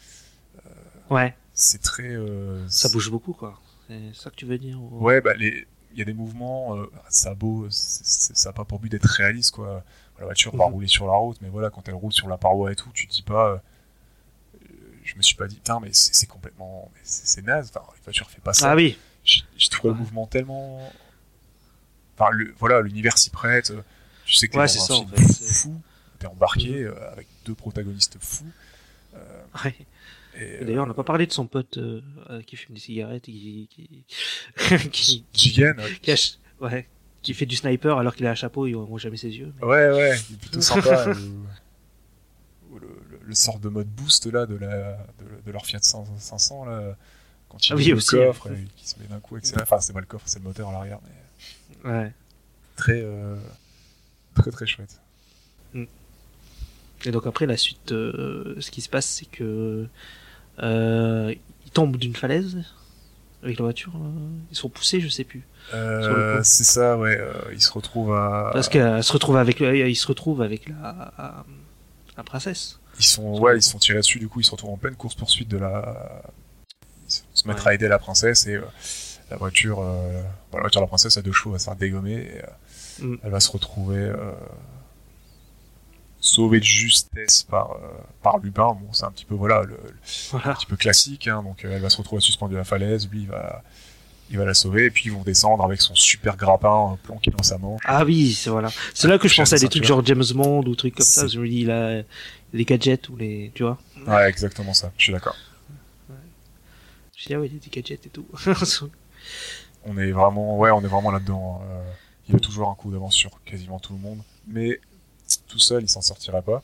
[1.11, 1.35] Ouais.
[1.53, 2.15] C'est très.
[2.15, 3.61] euh, Ça bouge beaucoup, quoi.
[3.89, 6.77] C'est ça que tu veux dire ou- Ouais, bah les, il y a des mouvements,
[6.77, 9.85] euh, ça a beau, ça a pas pour but d'être réaliste quoi.
[10.19, 10.73] La voiture va Mhm.
[10.73, 13.07] rouler sur la route, mais voilà, quand elle roule sur la paroi et tout, tu
[13.07, 13.51] te dis pas.
[13.51, 13.59] euh,
[15.05, 17.71] je me suis pas dit, putain, mais c'est complètement, c'est naze.
[17.75, 18.71] Enfin, la voiture fait pas ça.
[18.73, 18.97] Ah oui.
[19.25, 20.91] je, je trouve le mouvement tellement.
[22.17, 23.71] Enfin, le, voilà, l'univers s'y prête.
[23.71, 23.83] euh,
[24.25, 25.81] Tu sais que t'es Ouais, dans un en film fait, fou.
[26.19, 28.47] T'es embarqué euh, avec deux protagonistes fous.
[29.65, 29.75] Ouais.
[30.37, 32.75] Et, Et D'ailleurs, on n'a euh, pas parlé de son pote euh, euh, qui fume
[32.75, 34.05] des cigarettes, qui, qui,
[34.91, 36.89] qui, Jigen, euh, qui, ach- ouais,
[37.23, 39.53] qui fait du sniper alors qu'il a un chapeau, il voit jamais ses yeux.
[39.63, 41.09] ouais, ouais, il est plutôt sympa.
[41.09, 45.79] euh, le, le- le sort de mode boost là de, la, de, de leur Fiat
[45.83, 46.97] 500 là,
[47.49, 48.59] quand il Ah oui, le aussi, coffre ouais.
[48.59, 49.55] et qui se met d'un coup, etc.
[49.63, 52.13] Enfin, c'est pas le coffre, c'est le moteur à l'arrière, mais Ouais.
[52.77, 53.37] très, euh,
[54.35, 55.01] très très chouette.
[57.07, 59.87] Et donc après, la suite, euh, ce qui se passe, c'est que
[60.63, 62.59] euh, ils tombent d'une falaise
[63.43, 63.93] avec la voiture.
[63.97, 65.43] euh, ils sont poussés, je sais plus.
[65.73, 67.17] Euh, c'est ça, ouais.
[67.19, 68.51] euh, il se retrouve à.
[68.53, 71.45] Parce qu'elle se retrouve avec, il se retrouve avec la,
[72.17, 72.79] la princesse.
[72.99, 74.19] Ils sont, ouais, ils sont tirés dessus.
[74.19, 76.23] Du coup, ils se retrouvent en pleine course poursuite de la.
[77.09, 77.69] Ils se mettent Ouais.
[77.69, 78.63] à aider la princesse et euh,
[79.31, 81.77] la voiture, euh, bon, la voiture de la princesse a deux chevaux, va se faire
[81.77, 82.15] dégommer.
[82.15, 82.41] Et,
[83.01, 83.17] Mm.
[83.25, 84.09] Elle va se retrouver
[86.25, 87.77] sauvée de justesse par euh,
[88.23, 88.69] par Lupin.
[88.81, 89.77] Bon, c'est un petit peu voilà, le,
[90.33, 91.29] le- un petit peu classique.
[91.29, 93.09] Hein, donc, euh, elle va se retrouver suspendue à la falaise.
[93.11, 93.63] Lui, il va
[94.31, 97.31] il va la sauver et puis ils vont descendre avec son super grappin euh, planqué
[97.31, 97.83] dans sa manche.
[97.85, 98.71] Ah oui, c'est voilà.
[98.95, 101.27] C'est là que je pensais à des trucs genre James Bond ou trucs comme ça.
[101.27, 102.03] Je me dis, il a
[102.53, 103.79] les gadgets ou les, tu vois.
[104.07, 104.93] Ouais, exactement ça.
[104.97, 105.37] Je suis d'accord.
[107.17, 108.27] Je dis, ah oui, il y a des gadgets et tout.
[109.87, 111.63] on est vraiment ouais on est vraiment là dedans
[112.29, 114.81] il a toujours un coup d'avance sur quasiment tout le monde mais
[115.55, 116.61] tout seul il s'en sortirait pas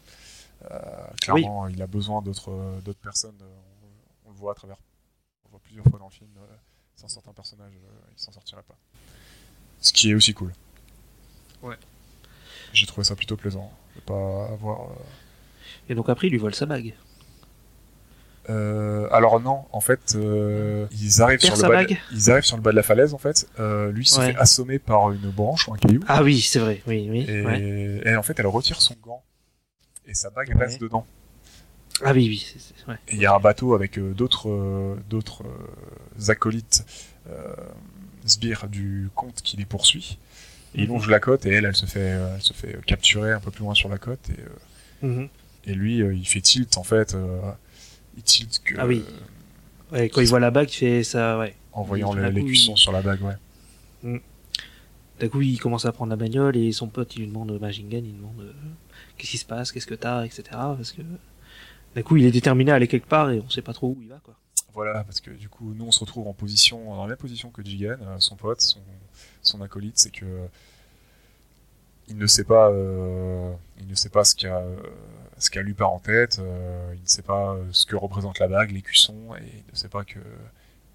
[0.70, 2.52] Euh, clairement il a besoin d'autres
[2.84, 3.86] d'autres personnes euh,
[4.26, 4.76] on, on le voit à travers
[5.44, 6.46] on le voit plusieurs fois dans le film euh,
[7.00, 8.76] sans certains personnages euh, il s'en sortirait pas
[9.86, 10.52] ce qui est aussi cool
[11.62, 11.78] Ouais.
[12.72, 14.94] j'ai trouvé ça plutôt plaisant de pas avoir euh,
[15.88, 16.94] et donc après, il lui vole sa bague.
[18.48, 21.84] Euh, alors non, en fait, euh, ils arrivent sur le bas.
[21.84, 23.46] De, ils arrivent sur le bas de la falaise en fait.
[23.60, 24.32] Euh, lui se Ouais.
[24.32, 26.00] fait assommer par une branche ou un caillou.
[26.08, 26.82] Ah oui, c'est vrai.
[26.86, 27.26] Oui, oui.
[27.28, 28.00] Et, ouais.
[28.04, 29.22] et en fait, elle retire son gant.
[30.06, 30.64] Et sa bague Ouais.
[30.64, 31.06] reste dedans.
[32.02, 32.56] Ah oui, oui.
[32.88, 32.94] ouais.
[33.12, 35.44] Il y a un bateau avec d'autres d'autres
[36.28, 36.84] acolytes
[38.24, 40.18] sbires du comte qui les poursuit.
[40.74, 40.88] Il Mhm.
[40.88, 43.64] longe la côte et elle, elle se fait, elle se fait capturer un peu plus
[43.64, 44.20] loin sur la côte.
[44.30, 45.28] Et, Mhm.
[45.66, 47.14] et lui, il fait tilt en fait.
[48.16, 49.04] Il tilt que, Ah oui.
[49.92, 51.56] euh, Ouais, quand il voit la bague, il fait ça, ouais.
[51.72, 54.20] en voyant le- les il- cuissons sur la bague, ouais.
[55.20, 57.88] D'un coup, il commence à prendre la bagnole et son pote, il lui demande Machine
[57.88, 58.52] Gun, il lui demande euh,
[59.18, 60.42] qu'est-ce qui se passe, qu'est-ce que t'as, etc.
[60.52, 61.02] Parce que
[61.94, 63.98] d'un coup, il est déterminé à aller quelque part et on sait pas trop où
[64.00, 64.34] il va, quoi.
[64.72, 67.50] Voilà, parce que du coup, nous, on se retrouve en position, dans la même position
[67.50, 68.78] que Jigen, euh, son pote, son,
[69.42, 70.24] son acolyte, c'est que
[72.10, 74.76] il ne sait pas, euh, il ne sait pas ce qu'a euh,
[75.38, 78.72] ce qu'a Lupin en tête, euh, il ne sait pas ce que représente la bague,
[78.72, 80.18] les cuissons, et il ne sait pas que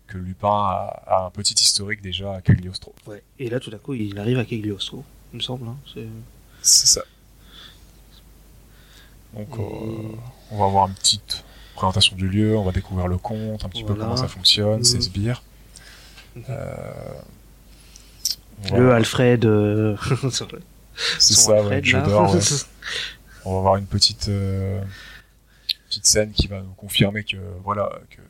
[0.08, 2.94] que Lupin a, a un petit historique déjà à Cagliostro.
[3.08, 3.24] Ouais.
[3.40, 5.68] Et là, tout d'un coup, il arrive à Cagliostro, il me semble.
[5.68, 5.78] Hein.
[5.92, 6.08] C'est-
[6.62, 7.02] ça.
[9.34, 10.16] Donc, Et- euh,
[10.52, 11.44] on va avoir une petite
[11.76, 14.98] présentation du lieu, on va découvrir le conte, un petit peu comment ça fonctionne, ses
[14.98, 15.02] Mhm.
[15.02, 15.44] sbires.
[16.50, 17.14] Euh,
[18.72, 19.44] on Le Alfred.
[19.46, 19.98] euh,
[21.20, 21.84] C'est ça, ouais.
[21.84, 22.40] Jodor, ouais.
[23.46, 24.82] On va avoir une petite, euh,
[25.90, 28.22] petite scène qui va nous confirmer que, voilà, que,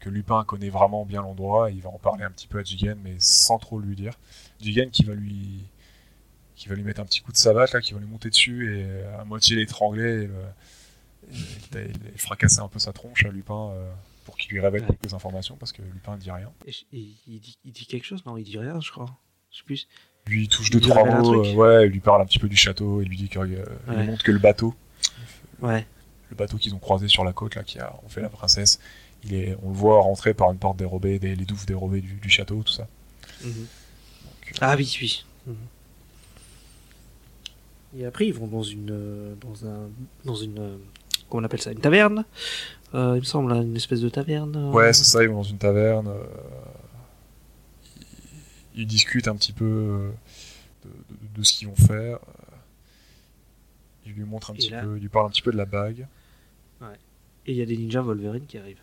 [0.00, 1.70] que Lupin connaît vraiment bien l'endroit.
[1.70, 4.12] Il va en parler un petit peu à Jigen, mais sans trop lui dire.
[4.60, 5.64] Jigen qui va lui,
[6.54, 8.78] qui va lui mettre un petit coup de savate, là, qui va lui monter dessus
[8.78, 10.34] et euh, à moitié l'étrangler et, le-
[11.32, 13.90] et- et- et fracasser un peu sa tronche à Lupin euh,
[14.26, 14.88] pour qu'il lui révèle Ouais.
[15.00, 16.52] quelques informations parce que Lupin ne dit rien.
[16.66, 18.22] Et je- il, il dit, il dit quelque chose?
[18.26, 19.06] Non, il dit rien, je crois.
[19.50, 19.86] Je sais plus.
[20.26, 23.02] Lui, touche deux, trois mots, euh, ouais, il lui parle un petit peu du château,
[23.02, 24.06] il lui dit qu'il Ouais.
[24.06, 24.74] montre que le bateau,
[25.60, 25.84] Ouais.
[26.30, 28.78] le bateau qu'ils ont croisé sur la côte là qui a on fait la princesse
[29.24, 32.14] il est on le voit rentrer par une porte dérobée des, les douves dérobées du,
[32.14, 32.86] du château tout ça
[33.44, 33.52] Mhm.
[33.52, 33.66] Donc,
[34.52, 35.24] euh, Ah oui, oui.
[35.46, 35.54] Mhm.
[37.98, 39.88] Et après, ils vont dans une, euh, dans un,
[40.24, 40.76] dans une, euh,
[41.28, 42.24] comment on appelle ça, une taverne.
[42.94, 44.54] Euh, il me semble, hein, une espèce de taverne.
[44.56, 44.70] euh.
[44.72, 46.22] ouais c'est ça ils vont dans une taverne euh,
[48.80, 50.10] ils, discutent un petit peu euh,
[50.84, 52.56] de, de- de ce qu'ils vont faire euh,
[54.06, 55.56] ils lui montrent un Et petit là- peu ils lui parlent un petit peu de
[55.56, 56.06] la bague
[57.46, 58.76] Et il y a des ninjas Wolverine qui arrivent.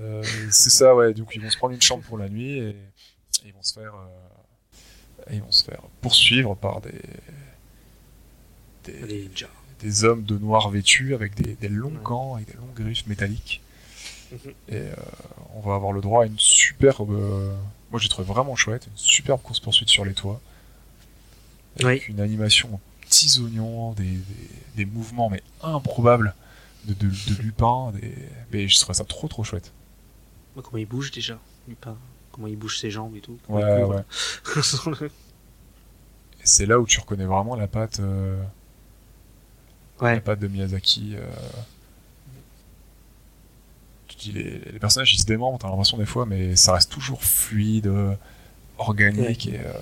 [0.00, 2.68] Euh, c'est ça ouais donc ils vont se prendre une chambre pour la nuit et,
[2.70, 2.76] et
[3.46, 4.76] ils vont se faire euh,
[5.30, 7.00] et ils vont se faire poursuivre par des
[8.84, 9.28] des,
[9.80, 12.02] des hommes de noir vêtus avec des, des longs Ouais.
[12.02, 13.60] gants et des longues griffes métalliques.
[14.68, 14.94] Et euh,
[15.54, 17.10] on va avoir le droit à une superbe.
[17.10, 17.54] euh,
[17.90, 20.40] moi j'ai trouvé vraiment chouette, une superbe course poursuite sur les toits.
[21.80, 26.34] Avec une animation aux petits oignons, des, des, des mouvements mais improbables
[26.84, 27.92] de, de, de Lupin.
[27.92, 28.14] Des...
[28.52, 29.72] Mais je trouvais ça trop trop chouette.
[30.54, 31.38] Comment il bouge déjà
[31.68, 31.96] Lupin?
[32.32, 33.38] Comment il bouge ses jambes et tout?
[33.48, 34.02] Ouais, ouais.
[36.44, 38.42] C'est là où tu reconnais vraiment la patte, euh,
[40.00, 41.14] la patte de Miyazaki.
[41.16, 41.30] euh.
[44.18, 47.22] Dis, les, les personnages ils se démentent, t'as l'impression des fois, mais ça reste toujours
[47.22, 48.14] fluide, euh,
[48.78, 49.72] organique et, euh,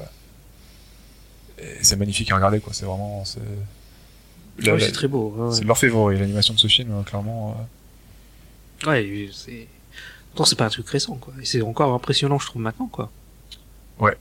[1.58, 2.72] et c'est magnifique à regarder quoi.
[2.74, 3.24] C'est vraiment.
[3.24, 5.30] C'est Ouais, la- c'est très beau.
[5.36, 5.66] ouais, c'est ouais.
[5.66, 7.56] leur favori, l'animation de ce film, euh, clairement.
[8.84, 8.90] euh.
[8.90, 9.66] Ouais, c'est.
[10.30, 11.32] Pourtant, c'est pas un truc récent, quoi.
[11.40, 13.10] Et c'est encore impressionnant, je trouve, maintenant, quoi.
[13.98, 14.16] Ouais,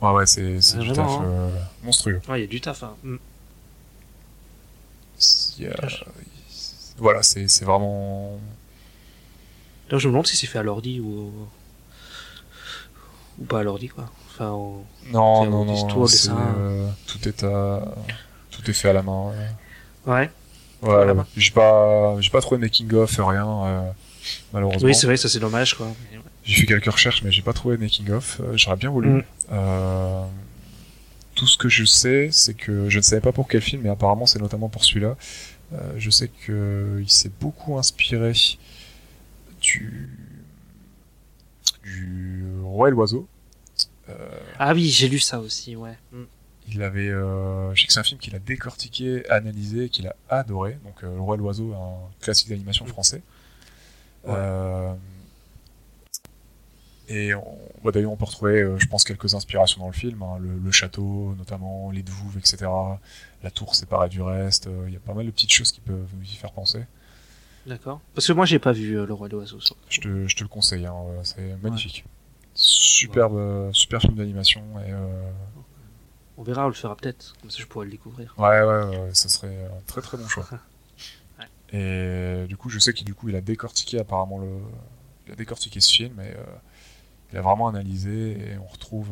[0.00, 1.22] ouais, c'est c'est Ouais, du taf hein.
[1.24, 1.50] euh,
[1.84, 2.20] monstrueux.
[2.28, 2.94] Ouais, il y a du taf, hein.
[3.04, 3.16] Mm.
[5.58, 5.88] Y a-.
[6.98, 8.38] Voilà, c'est vraiment.
[9.98, 11.32] Je me demande si c'est fait à l'ordi ou.
[13.40, 14.10] Ou pas à l'ordi, quoi.
[14.30, 16.36] Enfin, au- Non, non, non, dessin.
[16.58, 17.82] euh, tout est à,
[18.50, 19.30] tout est fait à la main.
[19.30, 20.10] ouais.
[20.12, 20.30] Ouais.
[20.82, 23.90] Ouais, j'ai pas, j'ai pas trouvé making of, rien, euh,
[24.52, 24.84] malheureusement.
[24.88, 25.86] Oui, c'est vrai, ça c'est dommage, quoi.
[26.44, 28.40] J'ai fait quelques recherches, mais j'ai pas trouvé making of.
[28.40, 29.08] euh, j'aurais bien voulu.
[29.10, 29.22] Mm.
[29.52, 30.24] Euh,
[31.36, 33.90] tout ce que je sais, c'est que je ne savais pas pour quel film, mais
[33.90, 35.16] apparemment c'est notamment pour celui-là.
[35.72, 38.32] Euh, je sais que il s'est beaucoup inspiré
[39.62, 40.10] du,
[41.84, 43.26] du Roi et l'oiseau.
[44.08, 44.14] Euh,
[44.58, 45.96] Ah oui, j'ai lu ça aussi, ouais.
[46.12, 46.22] Mm.
[46.68, 50.14] Il avait, euh, je sais que c'est un film qu'il a décortiqué, analysé, qu'il a
[50.28, 50.78] adoré.
[50.84, 53.22] Donc, euh, Le Roi et l'Oiseau, un classique d'animation français.
[54.24, 54.34] Ouais.
[54.36, 54.94] Euh,
[57.08, 57.32] et
[57.84, 60.22] bah, d'ailleurs, on peut retrouver, je pense, quelques inspirations dans le film.
[60.22, 60.38] hein.
[60.40, 62.70] le, le château, notamment, les douves, etc.
[63.42, 64.68] La tour séparée du reste.
[64.86, 66.84] Il y a pas mal de petites choses qui peuvent nous y faire penser.
[67.66, 68.00] D'accord.
[68.14, 69.60] Parce que moi, j'ai pas vu euh, Le Roi de l'Oiseau.
[69.60, 72.04] sur- Je te, je te le conseille, hein, euh, c'est magnifique.
[72.54, 74.62] Superbe, euh, super film d'animation.
[74.86, 74.92] Et,
[76.36, 77.34] On verra, on le fera peut-être.
[77.40, 78.34] Comme ça, je pourrais le découvrir.
[78.38, 80.46] Ouais, ouais, ouais, ça serait un très très bon choix.
[81.74, 84.48] Et du coup, je sais qu'il du coup, il a décortiqué apparemment le,
[85.26, 86.34] il a décortiqué ce film et
[87.32, 89.08] il a vraiment analysé et on retrouve,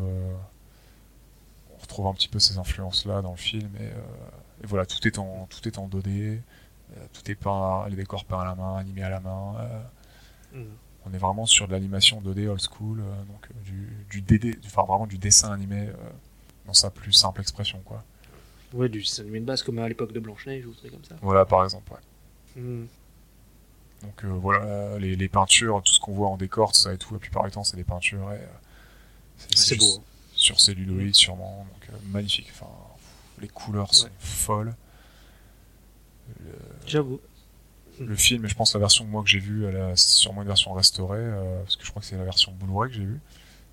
[1.74, 4.84] on retrouve un petit peu ces influences là dans le film et, euh, et voilà,
[4.84, 6.36] tout est en, tout est en 2D, euh,
[7.12, 9.54] tout est peint, les décors peints à la main, animés à la main.
[9.60, 9.80] euh,
[10.52, 10.64] Mm.
[11.06, 14.58] on est vraiment sur de l'animation 2D old school, euh, donc euh, du, du DD,
[14.66, 15.92] enfin vraiment du dessin animé euh,
[16.66, 18.02] dans sa plus simple expression quoi.
[18.72, 21.04] Ouais, du dessin animé de base, comme à l'époque de Blanche-Neige ou des trucs comme
[21.04, 21.14] ça.
[21.22, 21.92] Voilà par exemple.
[21.92, 22.62] Ouais.
[22.62, 22.86] Mm.
[24.02, 27.14] Donc euh, voilà, les, les peintures, tout ce qu'on voit en décor, ça et tout,
[27.14, 28.36] la plupart du temps c'est des peintures euh,
[29.54, 29.98] C'est beau.
[29.98, 30.02] hein.
[30.34, 32.48] sur celluloïd sûrement, donc euh, magnifique.
[32.52, 32.66] Enfin,
[33.40, 34.12] les couleurs sont Ouais.
[34.18, 34.74] folles.
[36.40, 36.52] Le,
[36.86, 37.20] J'avoue.
[38.00, 40.48] le film, je pense la version que moi que j'ai vue, elle a sûrement une
[40.48, 43.20] version restaurée, euh, parce que je crois que c'est la version Blu-ray que j'ai vue.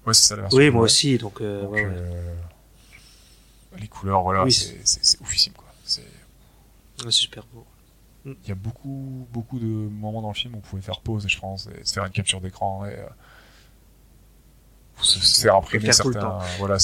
[0.05, 1.41] Ouais, c'est ça la version Oui, moi aussi, donc.
[1.41, 1.91] euh, Donc, ouais, ouais.
[1.95, 2.35] euh,
[3.79, 5.67] Les couleurs, voilà, Oui, c'est oufissime, quoi.
[5.85, 6.03] C'est-
[7.05, 7.65] Ouais, super beau.
[8.25, 11.25] Il y a beaucoup, beaucoup de moments dans le film où on pouvait faire pause,
[11.27, 13.05] je pense, et se faire une capture d'écran et euh,
[15.01, 16.77] se faire imprimer certains, voilà,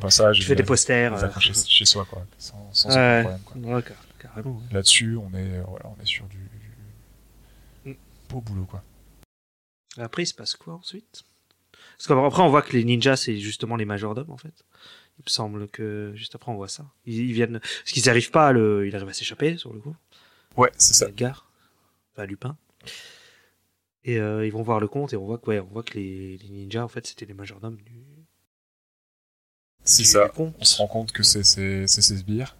[0.00, 0.36] passages.
[0.40, 1.12] Tu fais des posters.
[1.12, 3.56] euh, accrocher chez soi, quoi, sans, sans aucun Ouais, problème, quoi.
[4.22, 4.58] Carrément.
[4.58, 4.64] ouais.
[4.72, 7.96] Là-dessus, on est, euh, voilà, on est sur du, du Mm.
[8.28, 8.82] beau boulot, quoi.
[9.98, 11.24] Après, il se passe quoi ensuite?
[11.98, 14.64] Parce qu'après, on voit que les ninjas, c'est justement les majordomes, en fait.
[15.18, 16.86] Il me semble que juste après, on voit ça.
[17.04, 17.58] Ils, ils viennent.
[17.60, 18.86] Parce qu'ils n'arrivent pas à le.
[18.86, 19.94] Il arrive à s'échapper, sur le coup.
[20.56, 21.08] Ouais, c'est ça.
[21.08, 21.50] Edgar.
[22.12, 22.56] Enfin, Lupin.
[24.04, 25.94] Et euh, ils vont voir le compte et on voit que, ouais, on voit que
[25.94, 28.02] les, les ninjas, en fait, c'était les majordomes du.
[29.84, 30.28] C'est du ça.
[30.28, 30.54] compte.
[30.58, 32.56] On se rend compte que c'est ces sbires.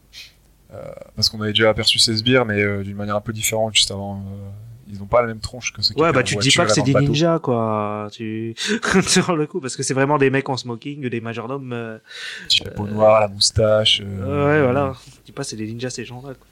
[0.75, 0.83] Euh,
[1.17, 3.91] parce qu'on avait déjà aperçu ces sbires, mais euh, d'une manière un peu différente juste
[3.91, 4.17] avant.
[4.21, 4.49] euh,
[4.89, 6.67] ils n'ont pas la même tronche que ceux qui Ouais, bah tu te dis pas
[6.67, 7.07] que c'est des bateau.
[7.09, 8.09] ninjas, quoi.
[8.13, 8.55] Tu...
[9.07, 11.73] sur le coup, parce que c'est vraiment des mecs en smoking, des majordomes.
[11.73, 11.99] euh,
[12.47, 14.03] Petit chapeau noir, la moustache.
[14.05, 14.95] euh, Ouais, voilà.
[15.19, 16.35] Je dis pas, c'est des ninjas, ces gens-là.
[16.35, 16.47] quoi.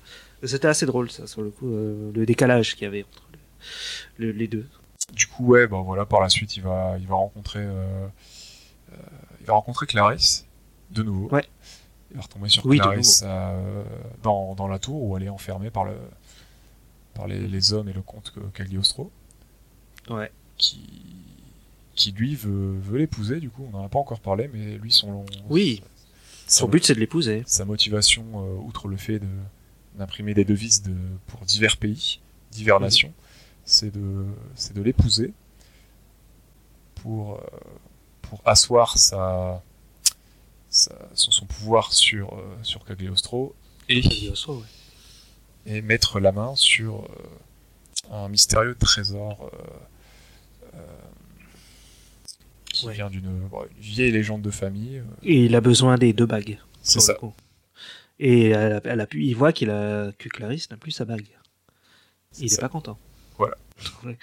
[0.48, 3.22] C'était assez drôle, ça, sur le coup, euh, le décalage qu'il y avait entre
[4.18, 4.66] le- le- les deux.
[5.12, 7.66] Du coup, ouais, bah voilà, par la suite, il va, il va rencontrer,
[9.40, 10.46] il va rencontrer Clarisse
[10.90, 11.28] de nouveau.
[11.34, 11.44] Ouais.
[12.10, 12.80] Il va retomber sur Oui,
[13.22, 13.84] euh,
[14.22, 15.92] dans, dans la tour où elle est enfermée par le,
[17.14, 19.10] par les, les hommes et le comte Cagliostro,
[20.08, 20.30] Ouais.
[20.58, 20.80] qui,
[21.94, 23.38] qui lui veut, veut l'épouser.
[23.38, 25.82] Du coup, on n'en a pas encore parlé, mais lui, son, Oui.
[26.48, 27.44] Son but, c'est de l'épouser.
[27.46, 29.28] sa motivation, euh, outre le fait de
[29.96, 30.94] d'imprimer des devises de,
[31.26, 32.20] pour divers pays,
[32.52, 32.82] divers Mhm.
[32.84, 33.12] nations,
[33.64, 34.24] c'est de,
[34.74, 35.32] de l'épouser
[36.96, 37.40] pour, euh,
[38.22, 39.62] pour asseoir sa,
[40.70, 43.54] sa- son, son pouvoir sur, euh, sur Cagliostro
[43.88, 44.66] et, Cagliostro, ouais.
[45.66, 47.08] et mettre la main sur euh,
[48.12, 49.50] un mystérieux trésor
[50.74, 50.78] euh,
[52.72, 52.94] qui Ouais.
[52.94, 55.02] vient d'une bon, vieille légende de famille.
[55.24, 56.58] Et il a besoin des deux bagues.
[56.82, 57.12] C'est sur ça.
[57.14, 57.34] le coup.
[58.20, 61.04] Et elle a, elle a pu, il voit qu'il a, que Clarisse n'a plus sa
[61.04, 61.26] bague.
[62.38, 62.60] Il est ça.
[62.62, 62.96] pas content.
[63.38, 63.56] Voilà.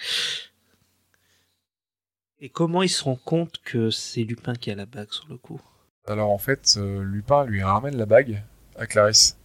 [2.40, 5.36] Et comment il se rend compte que c'est Lupin qui a la bague sur le
[5.36, 5.60] coup?
[6.08, 8.42] Alors en fait, euh, Lupin lui ramène la bague
[8.76, 9.36] à Clarisse.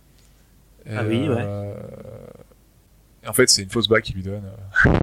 [0.86, 1.36] Et, Ah oui, ouais.
[1.46, 1.76] euh,
[3.24, 5.00] et en fait, c'est une fausse bague qu'il lui donne euh,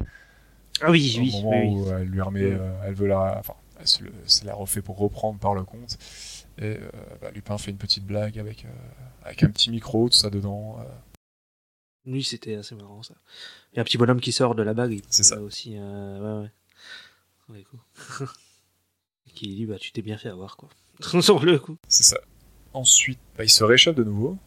[0.81, 1.81] Ah oui, au oui, moment oui, oui.
[1.81, 4.81] où elle lui remet, euh, elle veut la, enfin, elle se, le- se la refait
[4.81, 5.97] pour reprendre par le compte.
[6.57, 6.89] Et euh,
[7.21, 8.69] bah, Lupin fait une petite blague avec, euh,
[9.23, 10.77] avec un petit micro, tout ça dedans.
[10.79, 10.83] euh.
[12.05, 13.13] Oui, c'était assez marrant ça.
[13.71, 15.01] Il y a un petit bonhomme qui sort de la bague.
[15.09, 15.39] C'est ça.
[15.41, 15.75] aussi.
[15.77, 16.51] euh, ouais, ouais.
[17.49, 17.79] Ouais, cool.
[19.35, 20.69] qui dit bah tu t'es bien fait avoir quoi.
[21.21, 21.77] sur le coup.
[21.87, 22.17] C'est ça.
[22.73, 24.37] Ensuite, bah, il se réchappe de nouveau.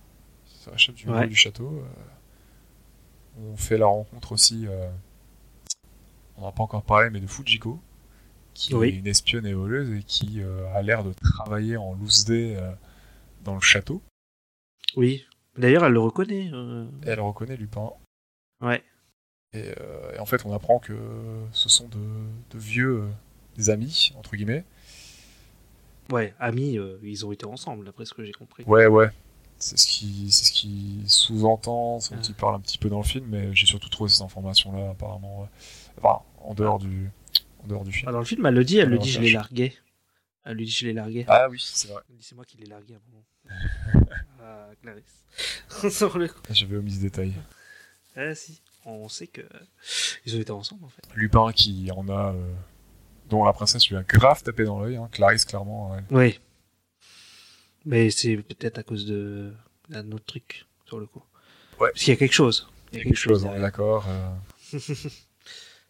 [0.47, 1.27] Il se réchappe du, Ouais.
[1.27, 1.69] du château.
[1.69, 3.41] euh.
[3.53, 4.89] On fait la rencontre aussi, euh,
[6.37, 7.81] on n'en a pas encore parlé, mais de Fujiko,
[8.55, 8.89] qui Oui.
[8.89, 12.57] est une espionne et voleuse et qui euh, a l'air de travailler en loose day
[12.57, 12.71] euh,
[13.43, 14.01] dans le château.
[14.97, 15.25] Oui.
[15.59, 16.51] D'ailleurs, elle le reconnaît.
[17.05, 17.91] elle reconnaît Lupin.
[18.61, 18.83] Ouais.
[19.53, 19.73] Et,
[20.15, 20.97] et en fait, on apprend que
[21.53, 21.99] ce sont de,
[22.51, 23.05] de vieux
[23.57, 24.65] des amis, entre guillemets.
[26.11, 28.63] Ouais, amis, euh, ils ont été ensemble, d'après ce que j'ai compris.
[28.65, 29.11] Ouais, ouais.
[29.59, 32.27] C'est ce qui, c'est ce qui sous-entend, ce dont Ah.
[32.29, 35.43] il parle un petit peu dans le film, mais j'ai surtout trouvé ces informations-là, apparemment.
[35.43, 35.47] euh,
[36.03, 37.09] Enfin, en dehors du,
[37.63, 38.09] en dehors du film.
[38.09, 39.73] Ah, dans le film, elle le dit, elle le dit, je l'ai largué.
[40.45, 41.25] Elle lui dit, je l'ai largué.
[41.29, 42.03] Ah oui, c'est vrai.
[42.11, 43.25] Elle dit, c'est moi qui l'ai largué à un moment.
[44.43, 45.25] ah, Clarisse.
[45.97, 46.41] sur le coup.
[46.51, 47.33] J'avais omis ce détail.
[48.17, 49.43] Ah si, on sait que
[50.27, 51.03] ils ont été ensemble en fait.
[51.15, 52.53] Lupin qui en a, euh,
[53.29, 54.97] dont la princesse lui a grave tapé dans l'œil.
[54.97, 55.09] Hein.
[55.13, 55.93] Clarisse, clairement.
[55.93, 56.03] ouais.
[56.11, 56.41] Oui.
[57.85, 59.53] Mais c'est peut-être à cause de
[59.91, 61.23] d'un autre truc sur le coup.
[61.81, 61.91] Ouais.
[61.93, 62.69] Parce qu'il y a quelque chose.
[62.93, 64.07] Il y a quelque chose, on est d'accord.
[64.09, 64.79] euh,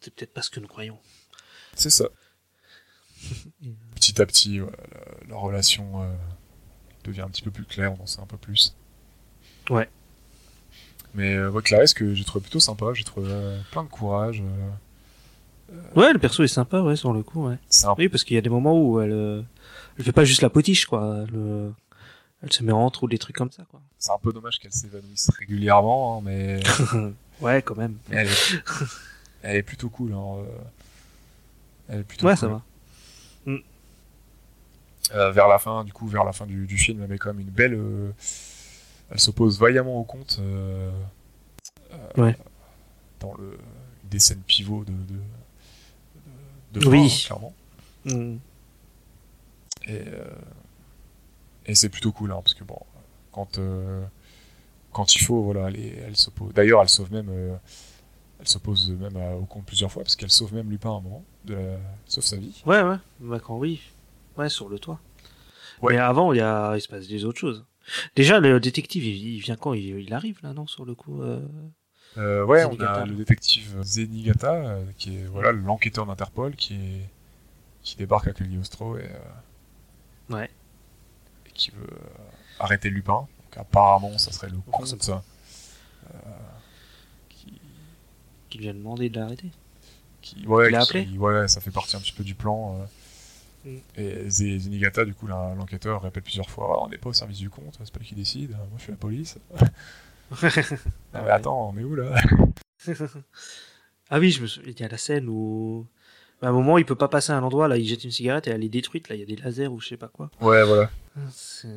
[0.01, 0.99] C'est peut-être pas ce que nous croyons.
[1.75, 2.07] C'est ça.
[3.95, 4.67] Petit à petit, la,
[5.29, 6.13] la relation euh,
[7.05, 8.77] devient un petit peu plus claire, on en sait un peu plus.
[9.71, 9.89] Ouais.
[11.15, 14.43] Mais euh, ouais, Clarisse, que j'ai trouvé plutôt sympa, j'ai trouvé euh, plein de courage.
[15.73, 17.57] Euh, Ouais, le perso est sympa, ouais, sur le coup, ouais.
[17.99, 19.43] Oui, parce qu'il y a des moments où elle, euh,
[19.99, 21.25] elle fait pas juste la potiche, quoi.
[21.29, 21.73] Elle,
[22.43, 23.81] elle se met entre ou des trucs comme ça, quoi.
[23.99, 26.61] C'est un peu dommage qu'elle s'évanouisse régulièrement, hein, mais,
[27.41, 27.97] ouais, quand même.
[28.09, 28.55] mais elle, est,
[29.43, 30.13] elle est plutôt cool.
[30.13, 30.45] hein, euh,
[31.89, 32.39] Elle est plutôt Ouais, cool.
[32.39, 32.63] ça va.
[35.15, 37.29] Euh, vers la fin, du coup, vers la fin du, du film, elle met quand
[37.29, 37.75] même une belle.
[37.75, 38.11] euh,
[39.11, 40.39] elle s'oppose vaillamment au conte.
[40.41, 40.91] euh,
[42.17, 42.37] Ouais.
[43.21, 43.59] Dans le,
[44.03, 44.93] une des scènes pivots de.
[44.93, 45.19] de,
[46.81, 47.07] de, Oui.
[47.07, 47.55] hein, clairement.
[48.05, 48.37] Mm.
[49.87, 50.25] Et, euh,
[51.67, 52.79] et c'est plutôt cool, hein, parce que bon,
[53.33, 54.05] quand, euh,
[54.93, 56.53] quand il faut, voilà, elle, est- elle s'oppose.
[56.55, 57.29] D'ailleurs, elle sauve même.
[57.31, 57.57] euh,
[58.41, 61.01] elle s'oppose même à- au conte plusieurs fois, parce qu'elle sauve même Lupin à un
[61.01, 62.63] moment, de la- sauve sa vie.
[62.67, 62.97] Ouais, ouais.
[63.21, 63.81] Bah, quand oui.
[64.37, 65.01] Ouais, sur le toit.
[65.83, 65.95] Ouais.
[65.95, 66.77] Mais avant, il, y a...
[66.77, 67.65] il se passe des autres choses.
[68.17, 69.73] Déjà, le détective, il, il vient quand?
[69.75, 71.23] Il, il arrive là, non, sur le coup.
[71.23, 71.41] euh,
[72.17, 73.03] Euh, ouais, on Zenigata.
[73.03, 77.09] a le détective Zenigata, euh, qui est voilà l'enquêteur d'Interpol, qui est
[77.83, 80.49] qui débarque à Cagliostro et, euh, Ouais.
[81.47, 81.91] et qui veut
[82.61, 83.27] arrêter Lupin.
[83.45, 85.23] Donc apparemment, ça serait le comte ça-
[87.29, 87.61] qui,
[88.49, 89.51] qui lui a demandé de l'arrêter.
[90.23, 92.79] qui ouais, Il l'a qui- appelé ouais, ça fait partie un petit peu du plan.
[93.67, 93.77] Mm.
[93.97, 97.13] Et Ze- Zenigata, du coup, l'en- l'enquêteur répète plusieurs fois Ah, on n'est pas au
[97.13, 99.37] service du comte, c'est pas lui qui décide, moi je suis la police.
[101.15, 102.15] Ah, mais attends, on est où là
[104.11, 105.87] Ah oui, je me souviens, il y a la scène où.
[106.43, 108.47] À un moment, il peut pas passer à un endroit, là, il jette une cigarette
[108.49, 110.31] et elle est détruite, là, il y a des lasers ou je sais pas quoi.
[110.41, 110.91] Ouais, voilà.
[111.17, 111.69] Ah, C'est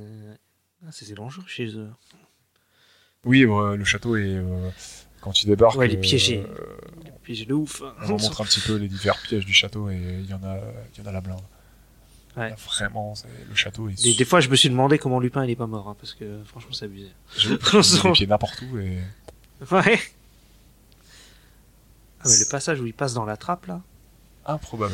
[0.86, 1.89] ah, c'est dangereux chez eux.
[3.24, 4.24] Oui, ouais, le château est.
[4.36, 4.70] euh,
[5.22, 5.78] quand il débarque.
[5.78, 6.39] Ouais, il est piégé.
[6.46, 6.78] euh,
[7.24, 7.82] Piégé de ouf.
[8.04, 10.60] on montre un petit peu les divers pièges du château et il y en a,
[10.98, 11.39] il y en a la blinde.
[12.38, 12.50] Ouais.
[12.52, 14.02] Là, Vraiment, c'est- le château est.
[14.04, 16.13] Des, des fois, je me suis demandé comment Lupin il est pas mort, hein, parce
[16.13, 17.10] que franchement, c'est abusé.
[17.50, 17.58] Met
[18.04, 19.00] les pieds n'importe où et.
[19.71, 20.00] Ouais.
[22.19, 23.82] Ah, mais le passage où il passe dans la trappe, là.
[24.45, 24.93] Improbable.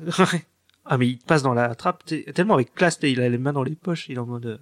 [0.00, 0.46] Ouais.
[0.86, 3.62] Ah, mais il passe dans la trappe tellement avec classe, il a les mains dans
[3.62, 4.46] les poches, il est en mode.
[4.46, 4.58] euh,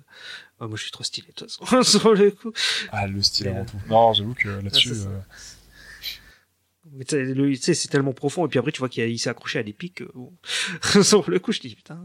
[0.61, 2.53] Oh, moi, je suis trop stylé, de toute façon, sur le coup.
[2.91, 3.79] Ah, le style Et, avant euh, tout.
[3.89, 4.89] Non, j'avoue que là-dessus.
[4.91, 5.09] Ah, c'est ça.
[5.09, 6.78] euh, Mais tu sais, le- tu sais,
[7.09, 10.03] c'est tellement profond, et puis après, tu vois qu'il s'est accroché à des pics.
[10.03, 10.33] euh, bon.
[11.03, 12.01] sur le coup, je dis, putain.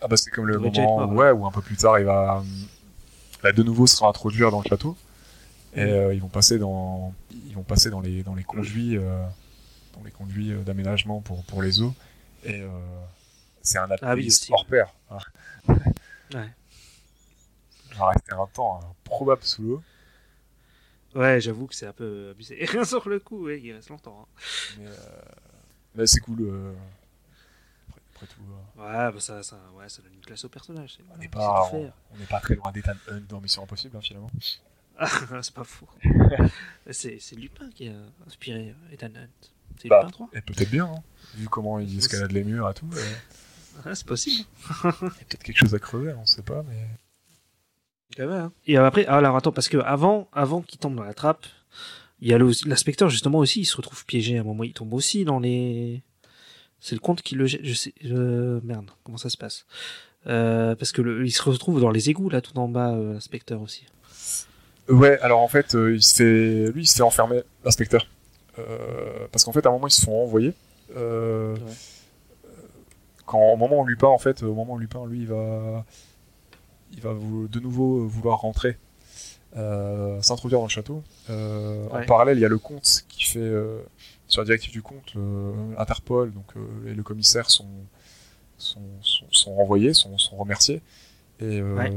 [0.00, 2.38] Ah, bah, c'est comme le moment mort, ouais, où un peu plus tard, il va.
[2.38, 2.42] euh,
[3.42, 4.96] bah, de nouveau se faire introduire dans le château.
[5.74, 5.88] Et Mm.
[5.88, 7.14] euh, ils vont passer dans.
[7.48, 8.96] Ils vont passer dans les, dans les conduits.
[8.96, 9.22] euh,
[9.96, 11.94] dans les conduits d'aménagement pour, pour les eaux.
[12.44, 12.60] Et.
[12.62, 12.68] euh,
[13.62, 14.52] c'est un Ah oui, alpiniste aussi.
[14.52, 14.94] hors pair.
[15.10, 15.18] hein.
[15.68, 16.48] Ouais.
[17.98, 19.82] Va rester un temps improbable sous l'eau.
[21.14, 22.66] Ouais, j'avoue que c'est un peu abusé.
[22.84, 24.22] sur le coup, ouais, il reste longtemps.
[24.22, 24.40] hein.
[24.78, 24.92] Mais, euh,
[25.94, 26.40] mais c'est cool.
[26.42, 26.72] euh,
[27.88, 28.42] après, après tout,
[28.80, 30.98] euh, Ouais, bah ça, ça, ouais, ça donne une classe au personnage.
[31.14, 31.90] on n'est pas, on,
[32.28, 34.30] pas très loin d'Ethan Hunt dans Mission Impossible, hein, finalement.
[34.98, 35.08] Ah,
[35.42, 35.88] c'est pas faux.
[36.90, 37.94] c'est, c'est Lupin qui a
[38.26, 39.50] inspiré euh, Ethan Hunt.
[39.80, 41.02] C'est Bah, Lupin 3 Et peut-être bien, hein,
[41.36, 42.88] vu comment il escalade les murs et tout.
[42.94, 43.14] euh,
[43.86, 44.46] Ouais, C'est possible.
[44.84, 46.86] Il y a peut-être quelque chose à creuser, on sait pas, mais.
[48.18, 48.52] Hein.
[48.66, 51.46] Et après, alors attends, parce que avant, avant qu'il tombe dans la trappe,
[52.20, 54.92] il y a l'inspecteur justement aussi, il se retrouve piégé à un moment, il tombe
[54.94, 56.02] aussi dans les.
[56.80, 57.64] C'est le compte qui le jette.
[57.64, 57.92] Je sais.
[58.02, 59.66] je- Merde, comment ça se passe?
[60.26, 61.24] Euh, Parce que le...
[61.24, 63.84] il se retrouve dans les égouts là, tout en bas, euh, l'inspecteur aussi.
[64.88, 68.06] Ouais, alors en fait, euh, il se fait, lui, il se fait enfermer, l'inspecteur.
[68.58, 70.06] Euh, parce qu'en fait, à un moment, ils se.
[70.96, 71.58] Euh, Ouais.
[73.26, 75.84] Quand au moment où Lupin, en fait, au moment où Lupin, lui, il va,
[76.92, 78.76] il va de nouveau vouloir rentrer,
[79.56, 81.02] euh, s'introduire dans le château.
[81.30, 83.80] Euh, En parallèle, il y a le comte qui fait, euh,
[84.26, 87.68] sur la directive du comte, euh, Interpol, donc euh, et le commissaire sont
[88.58, 90.82] sont, sont, sont renvoyés, sont, sont remerciés.
[91.40, 91.92] Et euh, Ouais.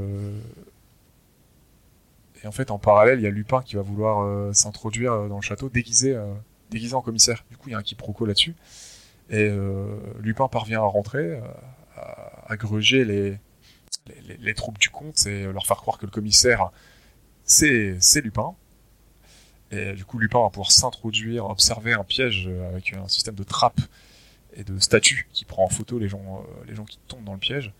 [2.43, 5.27] et en fait, en parallèle, il y a Lupin qui va vouloir euh, s'introduire euh,
[5.27, 6.25] dans le château déguisé, euh,
[6.69, 7.43] déguisé en commissaire.
[7.49, 8.55] Du coup, il y a un quiproquo là-dessus.
[9.29, 9.85] Et euh,
[10.19, 11.41] Lupin parvient à rentrer, euh,
[11.95, 13.37] à, à gruger les,
[14.39, 16.71] les, troupes du comte et leur faire croire que le commissaire,
[17.43, 18.53] c'est Lupin.
[19.71, 23.43] Et du coup, Lupin va pouvoir s'introduire, observer un piège euh, avec un système de
[23.43, 23.79] trappe
[24.53, 27.31] et de statues qui prend en photo les gens, euh, les gens qui tombent dans
[27.33, 27.71] le piège.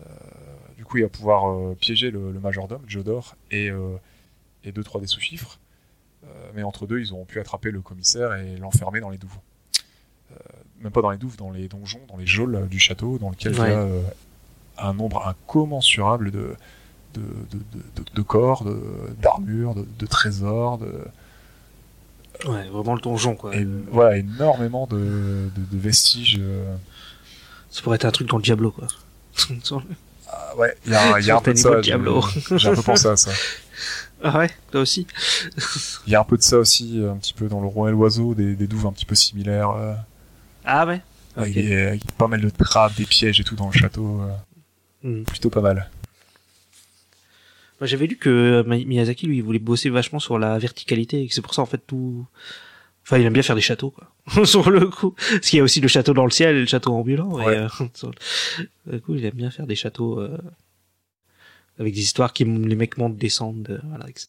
[0.00, 0.04] Euh,
[0.76, 3.96] du coup, il va pouvoir euh, piéger le, le majordome, Jodor, et, euh,
[4.62, 5.58] et deux, trois des sous-fifres.
[6.24, 9.38] Euh, mais entre deux, ils auront pu attraper le commissaire et l'enfermer dans les douves.
[10.30, 10.34] Euh,
[10.80, 13.30] même pas dans les douves, dans les donjons, dans les geôles euh, du château, dans
[13.30, 13.72] lequel il y Ouais.
[13.72, 14.02] a euh,
[14.78, 16.54] un nombre incommensurable de,
[17.14, 17.58] de, de,
[17.96, 18.80] de, de- corps, de-
[19.20, 20.92] d'armures, de, de trésors, de,
[22.46, 23.54] Ouais, vraiment le donjon quoi.
[23.54, 26.38] et, Euh, voilà, énormément de, de, de vestiges.
[26.40, 26.74] euh,
[27.70, 28.88] Ça pourrait être un truc dans le Diablo quoi.
[30.28, 31.80] Ah ouais, il y a, un- il y a un peu de ça.
[31.80, 32.22] Diablo.
[32.56, 33.30] j'ai- un peu pensé à ça.
[34.24, 35.06] ah ouais, toi aussi.
[36.06, 37.92] Il y a un peu de ça aussi, un petit peu dans le roi et
[37.92, 39.70] l'oiseau, des, des douves un petit peu similaires.
[39.70, 39.94] euh,
[40.64, 41.00] Ah ouais.
[41.36, 41.54] avec, Ok.
[41.62, 44.20] des- avec pas mal de trappes, des pièges et tout dans le château.
[45.04, 45.24] Euh, Hmm.
[45.24, 45.90] plutôt pas mal.
[47.80, 51.22] Moi, j'avais lu que euh, Mi- Miyazaki, lui, il voulait bosser vachement sur la verticalité
[51.22, 52.24] et que c'est pour ça, en fait, tout.
[53.02, 54.14] Enfin, il aime bien faire des châteaux, quoi.
[54.46, 55.10] sur le coup.
[55.30, 57.40] Parce qu'il y a aussi le château dans le ciel et le château ambulant.
[57.40, 57.56] Et, Ouais.
[57.56, 58.12] euh, sur
[58.86, 60.38] le coup, il aime bien faire des châteaux euh,
[61.78, 64.28] avec des histoires qui les mecs montent, descendent, euh, voilà, etc.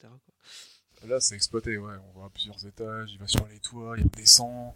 [1.08, 1.94] Là, c'est exploité, ouais.
[2.16, 4.72] On voit plusieurs étages, il va sur les toits, il redescend.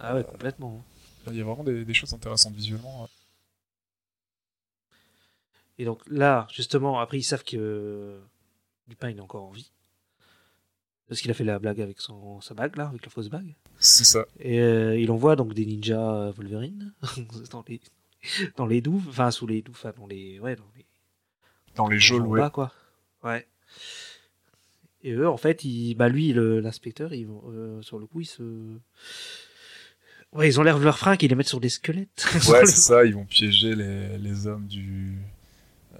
[0.00, 0.82] Ah ouais, complètement.
[1.26, 3.08] Là, il y a vraiment des, des choses intéressantes visuellement.
[5.78, 8.18] Et donc là, justement, après, ils savent que
[8.88, 9.70] Lupin, il est encore en vie.
[11.08, 13.54] Parce qu'il a fait la blague avec son, sa bague, là, avec la fausse bague.
[13.78, 14.26] C'est ça.
[14.40, 16.92] Et euh, il envoie donc des ninjas euh, Wolverine
[17.50, 17.80] dans les
[18.56, 20.84] dans les douves, enfin sous les douves, enfin dans les ouais dans les
[21.76, 22.40] Dans les geôles, ouais.
[22.40, 22.72] bas, quoi.
[23.22, 23.46] Ouais.
[25.02, 28.42] Et eux, en fait, ils, bah lui, l'inspecteur, euh, sur le coup, ils se,
[30.32, 32.26] ouais, ils ont l'air de leur fringue, ils les mettent sur des squelettes.
[32.48, 35.16] Ouais, c'est ça, ils vont piéger les, les hommes du.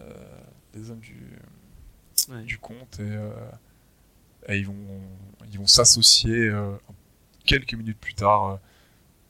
[0.09, 0.41] Euh,
[0.75, 1.39] les hommes du,
[2.29, 2.43] Ouais.
[2.43, 3.31] du comte et, euh,
[4.49, 5.01] et ils vont,
[5.51, 6.77] ils vont s'associer euh,
[7.47, 8.59] quelques minutes plus tard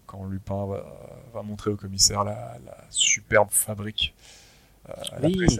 [0.06, 0.84] quand Lupin va,
[1.32, 4.14] va montrer au commissaire la, la superbe fabrique
[4.86, 5.36] à la Oui.
[5.36, 5.58] presse.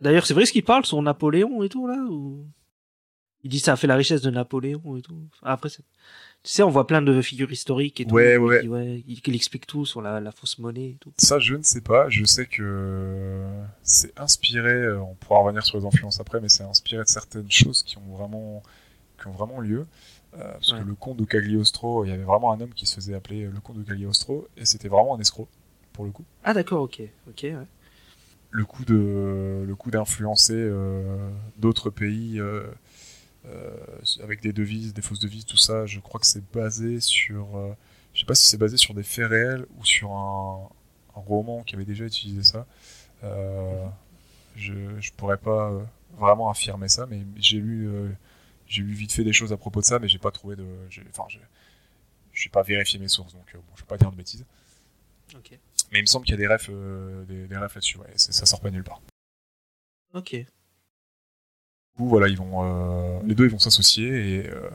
[0.00, 2.46] D'ailleurs, c'est vrai ce qu'il parle sur Napoléon et tout là ou?
[3.42, 5.22] Il dit ça a fait la richesse de Napoléon et tout.
[5.42, 5.70] Après,
[6.46, 8.14] tu sais, on voit plein de figures historiques et tout.
[8.14, 8.62] Ouais, ouais.
[8.62, 11.12] dit, ouais, il, il explique tout sur la, la fausse monnaie et tout.
[11.18, 12.08] Ça, je ne sais pas.
[12.08, 13.42] Je sais que
[13.82, 14.70] c'est inspiré.
[14.70, 17.98] euh, On pourra revenir sur les influences après, mais c'est inspiré de certaines choses qui
[17.98, 18.62] ont vraiment,
[19.20, 19.86] qui ont vraiment lieu.
[20.38, 20.80] Euh, parce Ouais.
[20.80, 23.42] que le comte de Cagliostro, il y avait vraiment un homme qui se faisait appeler
[23.46, 25.48] le comte de Cagliostro, et c'était vraiment un escroc
[25.92, 26.24] pour le coup.
[26.44, 27.40] Ah d'accord, ok, ok.
[27.42, 27.56] Ouais.
[28.52, 31.28] Le coup de, le coup d'influencer euh,
[31.58, 32.70] d'autres pays euh, euh,
[34.22, 35.86] avec des devises, des fausses devises, tout ça.
[35.86, 37.72] Je crois que c'est basé sur, euh,
[38.14, 40.68] je sais pas si c'est basé sur des faits réels ou sur un,
[41.16, 42.66] un roman qui avait déjà utilisé ça.
[43.24, 43.86] Euh,
[44.56, 45.82] je, je pourrais pas euh,
[46.18, 48.10] vraiment affirmer ça, mais j'ai lu, euh,
[48.66, 50.66] j'ai lu vite fait des choses à propos de ça, mais j'ai pas trouvé de,
[51.10, 51.26] enfin,
[52.32, 54.44] j'ai pas vérifié mes sources, donc euh, bon, je vais pas dire de bêtises.
[55.34, 55.58] Ok.
[55.92, 58.12] Mais il me semble qu'il y a des refs, euh, des, des refs là-dessus, ouais,
[58.16, 59.00] ça sort pas nulle part.
[60.14, 60.36] Ok.
[61.96, 64.68] Coup, voilà, ils vont, euh, les deux, ils vont s'associer et, euh,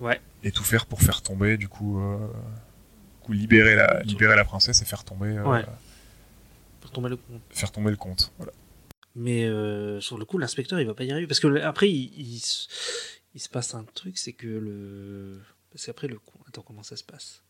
[0.00, 0.20] Ouais.
[0.42, 4.44] et tout faire pour faire tomber, du coup, euh, du coup, libérer la, libérer la
[4.44, 5.64] princesse et faire tomber, Ouais.
[6.80, 7.40] Pour tomber le compte.
[7.50, 8.32] faire tomber le comte.
[8.38, 8.52] Voilà.
[9.14, 9.42] Mais
[10.00, 12.68] sur le coup, l'inspecteur, il va pas y arriver parce que après, il, il, se-
[13.34, 15.40] il se passe un truc, c'est que le
[15.72, 17.42] parce qu'après le coup, attends, comment ça se passe?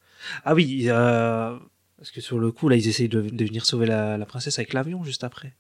[0.45, 4.17] Ah oui, parce que sur le coup, là, ils essayent de, de venir sauver la,
[4.19, 5.55] la princesse avec l'avion juste après.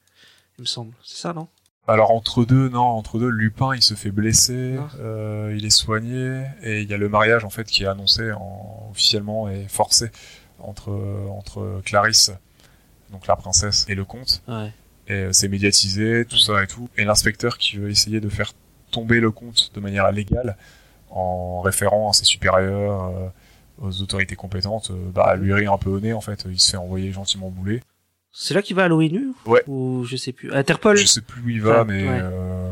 [0.58, 1.48] Il me semble, c'est ça, non?
[1.88, 4.88] Alors entre deux, non, entre deux, Lupin il se fait blesser, Ah.
[5.00, 8.32] euh, il est soigné et il y a le mariage en fait qui est annoncé
[8.32, 10.10] en, officiellement et forcé
[10.58, 10.90] entre
[11.30, 12.32] entre Clarisse,
[13.12, 14.42] donc la princesse, et le comte.
[14.48, 14.72] Ouais.
[15.08, 16.88] Et euh, c'est médiatisé, tout ça et tout.
[16.96, 18.52] Et l'inspecteur qui veut essayer de faire
[18.90, 20.56] tomber le comte de manière légale
[21.10, 23.28] en référant à ses supérieurs, euh,
[23.80, 26.46] aux autorités compétentes, euh, bah lui rit un peu au nez en fait.
[26.48, 27.80] Il se fait envoyer gentiment bouler.
[28.38, 29.64] C'est là qu'il va à l'ONU Ouais.
[29.66, 30.52] Ou je sais plus.
[30.52, 32.20] Interpol Je sais plus où il va, Enfin, mais ouais.
[32.20, 32.70] euh,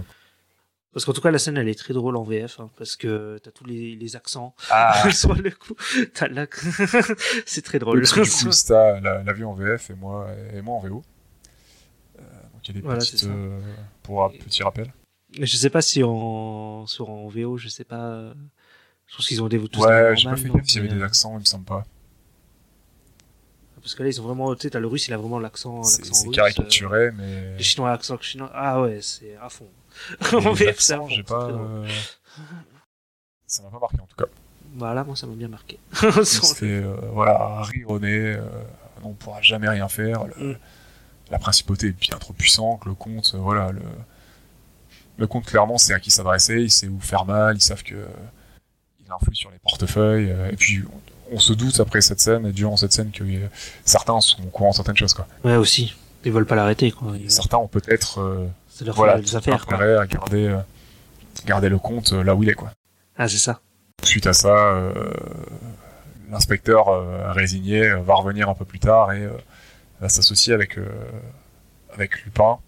[0.93, 3.39] Parce qu'en tout cas, la scène, elle est très drôle en VF, hein, parce que
[3.43, 5.75] t'as tous les, les accents ah, sur le coup.
[6.13, 6.47] T'as la...
[7.47, 8.01] c'est très drôle.
[8.01, 11.03] parce que du coup, Sta l'a l'a en VF et moi, et moi en VO.
[12.19, 13.59] Euh, donc il y a des Voilà, petites, euh,
[14.03, 14.93] pour un petit rappel.
[15.39, 18.35] Mais je sais pas si en sur en VO, je sais pas.
[19.07, 21.03] Je pense qu'ils ont des tous Ouais, j'ai pas fait gaffe s'il y avait des
[21.03, 21.85] accents, il me semble pas.
[23.85, 25.83] Parce que là, ils ont vraiment, tu sais, t'as le russe, il a vraiment l'accent,
[25.85, 26.37] C'est l'accent c'est russe.
[26.37, 27.57] caricaturé, euh, mais.
[27.59, 28.51] Les chinois, l'accent chinois.
[28.55, 29.69] Ah ouais, c'est à fond.
[30.57, 31.09] c'est à accents, fond.
[31.11, 31.49] j'ai c'est pas.
[31.51, 31.87] euh,
[33.47, 34.25] Ça m'a pas marqué en tout cas.
[34.77, 35.79] Voilà, moi, ça m'a bien marqué.
[36.25, 38.37] C'était euh, voilà, rire au nez,
[39.03, 40.25] on pourra jamais rien faire.
[40.25, 40.59] le- Mm.
[41.31, 43.81] La principauté est bien trop puissante, le comte, voilà, le,
[45.17, 48.07] le comte clairement sait à qui s'adresser, il sait où faire mal, ils savent que
[49.01, 50.83] il influe sur les portefeuilles, et puis
[51.33, 53.49] on, se doute après cette scène, et durant cette scène, que euh,
[53.85, 55.27] certains sont au courant de certaines choses, quoi.
[55.45, 55.95] Ouais, aussi.
[56.25, 57.13] Ils veulent pas l'arrêter, quoi.
[57.19, 58.47] Ils- certains ont peut-être euh,
[58.95, 59.77] voilà, des affaires, quoi.
[59.79, 60.59] à garder, euh,
[61.47, 62.71] garder le comte euh, là où il est, quoi.
[63.17, 63.61] Ah, c'est ça.
[64.03, 64.93] Suite à ça, euh,
[66.31, 66.87] l'inspecteur
[67.35, 69.29] résigné va revenir un peu plus tard et
[70.01, 70.79] va s'associer avec,
[71.93, 72.59] avec Lupin,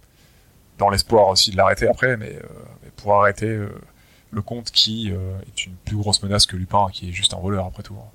[0.78, 2.38] dans l'espoir aussi de l'arrêter après, mais,
[2.82, 3.58] mais pour arrêter
[4.30, 7.66] le comte qui est une plus grosse menace que Lupin, qui est juste un voleur
[7.66, 7.96] après tout.
[7.98, 8.08] hein.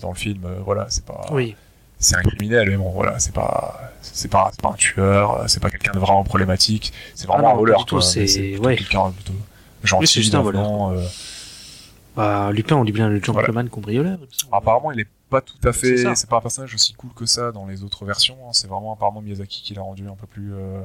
[0.00, 1.54] Dans le film, euh, voilà, c'est pas, Oui.
[1.98, 5.70] c'est un criminel, mais bon, voilà, c'est pas, c'est pas, pas un tueur, c'est pas
[5.70, 8.76] quelqu'un de vraiment problématique, c'est vraiment Ah non, un voleur, quoi, c'est- ouais.
[8.76, 9.32] quelqu'un plutôt
[9.84, 10.90] gentil, Oui, c'est juste un voleur.
[10.90, 11.04] euh,
[12.16, 14.18] Bah, Lupin, on dit bien le gentleman cambrioleur.
[14.20, 14.54] il me semble.
[14.54, 16.14] Apparemment, il est pas tout à fait.
[16.14, 18.36] C'est pas un personnage aussi cool que ça dans les autres versions.
[18.46, 18.50] hein.
[18.52, 20.82] C'est vraiment apparemment Miyazaki qui l'a rendu un peu plus, euh,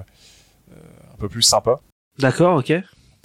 [0.72, 1.80] un peu plus sympa.
[2.20, 2.74] D'accord, ok.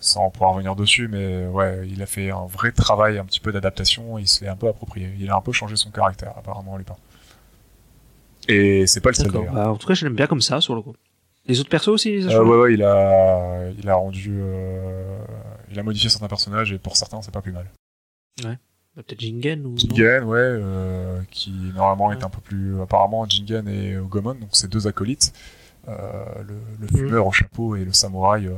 [0.04, 3.52] Sans pouvoir revenir dessus, mais ouais, il a fait un vrai travail, un petit peu
[3.52, 4.18] d'adaptation.
[4.18, 5.08] Il se l'est un peu approprié.
[5.20, 6.96] Il a un peu changé son caractère, apparemment, Lupin.
[8.48, 9.54] Et c'est pas le seul d'ailleurs.
[9.54, 10.94] Bah, en tout cas, je l'aime bien comme ça, sur le coup.
[11.46, 15.18] Les autres persos aussi, ça Euh, ouais, ouais, il a, il a rendu, euh,
[15.70, 17.66] il a modifié certains personnages et pour certains, c'est pas plus mal.
[18.42, 18.50] Bah,
[18.96, 19.76] Peut-être Jingen ou.
[19.78, 22.24] Jingen, ouais, euh, qui normalement est Ouais.
[22.24, 22.80] un peu plus.
[22.82, 25.32] Apparemment, Jingen et Ogomon, donc ces deux acolytes,
[25.88, 26.96] euh, le, le Mhm.
[26.98, 28.56] fumeur au chapeau et le samouraï, euh,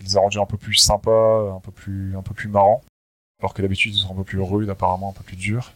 [0.00, 2.82] il les a rendus un peu plus sympas, un peu plus, un peu plus marrants,
[3.40, 5.72] alors que d'habitude ils sont un peu plus rudes, apparemment un peu plus durs.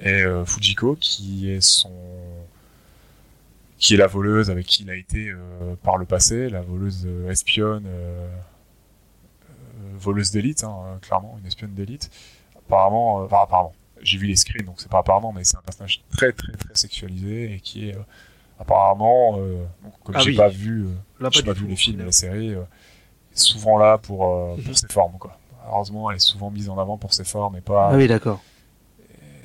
[0.00, 1.92] Et euh, Fujiko, qui est son.
[3.78, 7.04] qui est la voleuse avec qui il a été euh, par le passé, la voleuse
[7.06, 7.86] euh, espionne,
[9.98, 12.10] voleuse d'élite, hein, clairement, une espionne d'élite.
[12.58, 16.02] Apparemment, enfin, apparemment, j'ai vu les screens, donc c'est pas apparemment, mais c'est un personnage
[16.10, 17.96] très très très sexualisé et qui est
[18.58, 19.64] apparemment, euh,
[20.04, 20.36] comme Ah j'ai oui.
[20.36, 22.62] pas vu, euh, j'ai pas vu les films et la série, euh,
[23.38, 24.74] souvent là pour, euh, pour Mhm.
[24.74, 25.36] ses formes, quoi.
[25.68, 28.40] Heureusement, elle est souvent mise en avant pour ses formes et pas, Ah oui, d'accord.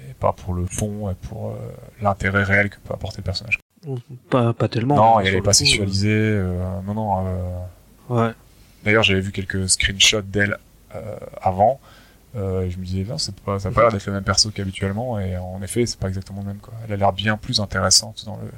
[0.09, 1.55] et pas pour le fond et pour euh,
[2.01, 3.59] l'intérêt réel que peut apporter le personnage.
[4.29, 4.95] Pas, pas tellement.
[4.95, 6.09] non, hein, et elle sur est le pas coup, sexualisée.
[6.11, 7.25] euh, non, non.
[7.25, 7.29] euh,
[8.11, 8.33] euh, Ouais.
[8.83, 10.57] D'ailleurs, j'avais vu quelques screenshots d'elle
[10.95, 11.79] euh, avant.
[12.35, 14.23] Euh, et je me disais, ben, c'est pas, ça a pas l'air d'être le même
[14.23, 15.19] perso qu'habituellement.
[15.19, 16.57] Et en effet, c'est pas exactement le même.
[16.57, 16.73] Quoi.
[16.85, 18.51] Elle a l'air bien plus intéressante dans, le,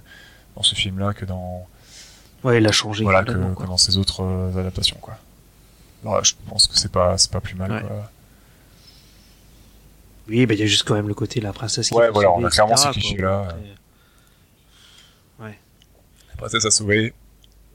[0.55, 1.65] dans ce film-là que dans,
[2.43, 3.03] Ouais, il a changé.
[3.03, 3.31] voilà, que,
[3.65, 4.97] dans ses autres euh, adaptations.
[5.01, 5.17] Quoi.
[6.03, 7.71] Alors, je pense que c'est pas, c'est pas plus mal.
[7.71, 7.81] Ouais.
[7.81, 8.11] Quoi.
[10.29, 12.29] Oui, bah, il y a juste quand même le côté la princesse qui Ouais, voilà,
[12.29, 12.93] sauver, on a clairement etc., ce quoi.
[12.93, 13.41] cliché-là.
[15.39, 15.59] Après-
[16.29, 17.13] La princesse a sauvé,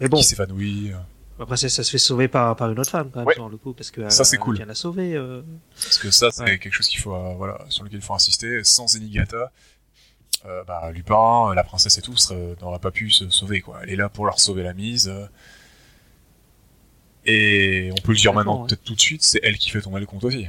[0.01, 0.93] Mais bon, qui s'évanouit.
[0.93, 0.97] euh.
[1.39, 3.35] la princesse, ça se fait sauver par, par une autre femme, quand même, Ouais.
[3.51, 4.57] le coup, parce que Ça, c'est euh, cool.
[4.57, 5.15] vient la sauver.
[5.15, 5.43] euh.
[5.83, 6.59] Parce que ça, c'est Ouais.
[6.59, 8.63] quelque chose qu'il faut, euh, voilà, sur lequel il faut insister.
[8.65, 9.53] Sans Inigata,
[10.47, 12.15] euh, bah, Lupin, la princesse et tout,
[12.61, 13.61] n'aurait pas pu se sauver.
[13.61, 13.79] Quoi.
[13.83, 15.09] Elle est là pour leur sauver la mise.
[15.09, 15.27] euh.
[17.27, 18.69] Et on peut le dire maintenant, ouais.
[18.69, 20.47] peut-être tout de suite, c'est elle qui fait tomber le compte aussi.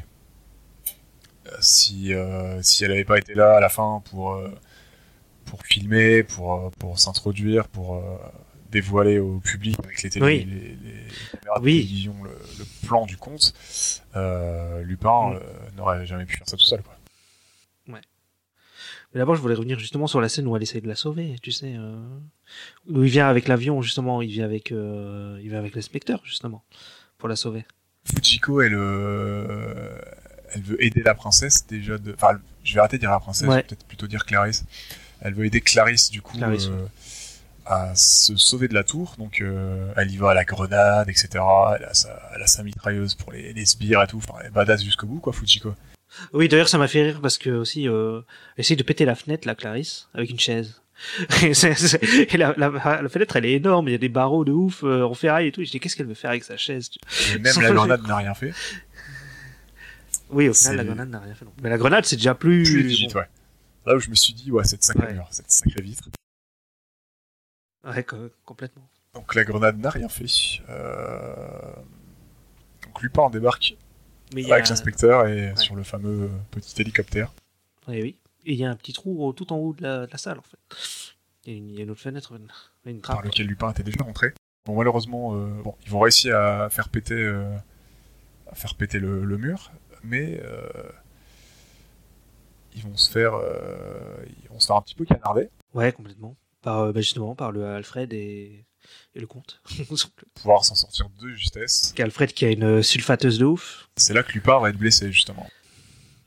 [1.47, 4.49] Euh, si, euh, si elle n'avait pas été là à la fin pour, euh,
[5.45, 8.01] pour filmer, pour, euh, pour s'introduire, pour euh,
[8.71, 10.45] dévoiler au public avec les, télé- Oui.
[10.45, 10.59] les,
[10.91, 11.05] les
[11.39, 11.73] caméras de Oui.
[11.81, 12.29] télévision le,
[12.59, 13.53] le plan du conte,
[14.15, 15.33] euh, Lupin Mm.
[15.33, 15.39] euh,
[15.75, 16.81] n'aurait jamais pu faire ça tout seul.
[16.83, 16.93] Quoi.
[19.13, 21.35] Mais d'abord, je voulais revenir justement sur la scène où elle essaye de la sauver,
[21.41, 21.73] tu sais.
[21.75, 21.97] euh,
[22.87, 26.63] Où il vient avec l'avion, justement, il vient avec, euh, il vient avec l'inspecteur, justement,
[27.17, 27.65] pour la sauver.
[28.05, 29.97] Fujiko, elle, euh,
[30.53, 32.13] elle veut aider la princesse déjà de.
[32.13, 33.63] Enfin, je vais arrêter de dire la princesse, Ouais.
[33.63, 34.63] peut-être plutôt dire Clarisse.
[35.21, 36.69] Elle veut aider Clarisse, du coup, Clarisse,
[37.65, 39.15] à se sauver de la tour.
[39.17, 41.27] Donc, euh, elle y va à la grenade, etc.
[41.33, 44.17] Elle a sa, elle a sa mitrailleuse pour les, les sbires et tout.
[44.17, 45.73] Enfin, elle est badass jusqu'au bout, quoi, Fujiko.
[46.33, 48.21] Oui, d'ailleurs, ça m'a fait rire parce que aussi, euh,
[48.57, 50.81] elle essaye de péter la fenêtre, la Clarisse, avec une chaise.
[51.43, 52.69] Et, c'est- c'est- et la, la,
[53.01, 55.47] la fenêtre, elle est énorme, il y a des barreaux de ouf, euh, en ferraille
[55.47, 55.61] et tout.
[55.61, 56.89] Et je dis, qu'est-ce qu'elle veut faire avec sa chaise
[57.33, 58.53] Et même la grenade n'a rien fait.
[60.29, 61.45] Oui, au final, la grenade n'a rien fait.
[61.45, 61.53] Non.
[61.63, 62.63] Mais la grenade, c'est déjà plus.
[62.63, 63.19] Plus bon.
[63.19, 63.27] ouais.
[63.85, 65.23] Là où je me suis dit, ouais, cette sacrée Ouais.
[65.31, 66.09] cette sacrée vitre.
[67.85, 68.87] Ouais, co- complètement.
[69.13, 70.25] Donc la grenade n'a rien fait.
[70.69, 71.73] Euh...
[72.83, 73.75] Donc Lupin débarque
[74.33, 75.55] Mais a, avec l'inspecteur et Ouais.
[75.55, 77.31] sur le fameux petit hélicoptère.
[77.87, 78.15] Ouais, oui.
[78.45, 80.39] Et il y a un petit trou tout en haut de la, de la salle,
[80.39, 80.57] en fait.
[81.45, 82.47] Il y a une, il y a une autre fenêtre, une,
[82.91, 83.17] une trappe.
[83.17, 84.33] par lequel Lupin était déjà rentré.
[84.65, 87.55] Bon, malheureusement, euh, bon, ils vont réussir à faire péter, euh,
[88.51, 89.71] à faire péter le, le mur,
[90.03, 90.61] mais euh,
[92.75, 93.33] ils vont se faire,
[94.43, 96.35] ils vont se faire un petit peu canarder Ouais, complètement.
[96.61, 98.65] Par, bah, justement, par le Alfred et,
[99.15, 99.61] et le comte.
[100.35, 101.93] pouvoir s'en sortir de justesse.
[101.99, 103.89] Alfred qui a une sulfateuse de ouf.
[103.95, 105.49] C'est là que Lupin va être blessé justement.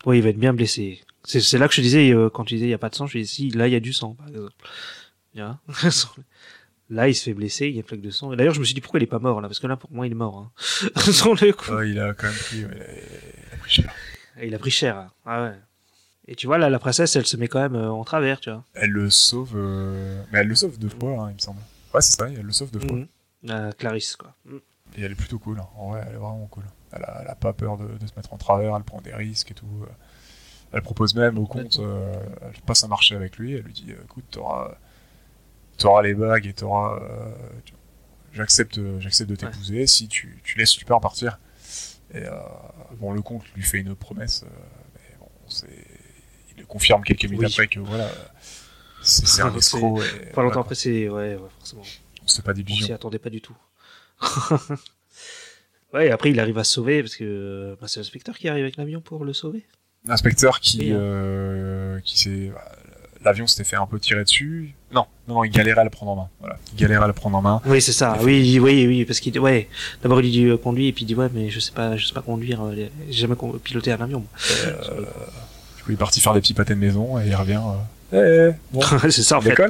[0.05, 1.01] Oui, il va être bien blessé.
[1.25, 3.07] C'est là que je disais, euh, quand tu disais il n'y a pas de sang,
[3.07, 4.53] je disais si, là il y a du sang, par exemple.
[6.91, 8.37] Là, il se fait blesser, il y a une flaque de sang.
[8.37, 9.91] D'ailleurs, je me suis dit pourquoi il est pas mort là, parce que là, pour
[9.91, 10.37] moi, il est mort.
[10.37, 10.53] Hein.
[10.95, 11.83] Le coup.
[11.85, 13.03] Il a quand même pris, ouais,
[13.49, 13.95] il a pris cher.
[14.43, 14.97] Il a pris cher.
[14.99, 15.11] hein.
[15.25, 15.55] Ah ouais.
[16.29, 18.51] Et tu vois, là, la princesse, elle se met quand même euh, en travers, tu
[18.51, 18.65] vois.
[18.75, 21.61] Elle le sauve, euh, mais elle le sauve deux fois, hein, il me semble.
[21.95, 22.97] Ouais, c'est ça, elle le sauve deux fois.
[22.97, 23.09] Mhm.
[23.45, 24.35] La Clarisse, quoi.
[24.45, 24.61] Mhm.
[24.97, 25.59] Et elle est plutôt cool.
[25.59, 25.69] hein.
[25.77, 26.65] En vrai, elle est vraiment cool.
[26.93, 29.15] Elle a, elle a pas peur de, de se mettre en travers, elle prend des
[29.15, 29.67] risques et tout.
[30.73, 33.93] Elle propose même au comte, euh, elle passe un marché avec lui, elle lui dit
[33.93, 34.75] euh, écoute, t'auras,
[35.77, 36.99] t'auras les bagues et t'auras.
[37.03, 37.31] euh,
[38.33, 41.39] j'accepte, j'accepte de t'épouser si tu, tu laisses Lupin partir.
[42.15, 42.31] Et euh,
[43.01, 44.49] bon, le comte lui fait une promesse, euh,
[44.95, 45.67] mais bon, c'est,
[46.55, 47.47] il le confirme quelques minutes Oui.
[47.53, 48.09] après que voilà,
[49.03, 50.01] c'est, c'est un C'est- escroc.
[50.03, 51.09] et Pas longtemps après, c'est.
[51.09, 51.83] Ouais, ouais, forcément.
[51.83, 53.57] fait pas On s'y attendait pas du tout.
[55.95, 58.49] ouais, et après, il arrive à se sauver parce que euh, bah, c'est l'inspecteur qui
[58.49, 59.65] arrive avec l'avion pour le sauver.
[60.07, 60.97] L'inspecteur qui, hein.
[60.97, 62.51] euh, qui s'est,
[63.25, 64.75] l'avion s'était fait un peu tirer dessus.
[64.93, 66.29] Non, non, non, il galérait à le prendre en main.
[66.41, 67.61] Voilà, il galérait à le prendre en main.
[67.67, 68.19] Oui, c'est ça.
[68.23, 69.69] Oui, oui, oui, parce qu'il ouais.
[70.03, 72.07] D'abord il dit euh, conduit et puis il dit ouais, mais je sais pas, je
[72.07, 72.63] sais pas conduire.
[72.65, 72.75] euh,
[73.09, 74.21] J'ai jamais piloté un avion.
[74.21, 74.29] moi.
[74.67, 75.01] Euh,
[75.77, 77.61] du coup, il est parti faire des petits pâtés de maison et il revient.
[78.13, 79.55] Eh, bon, c'est ça en fait.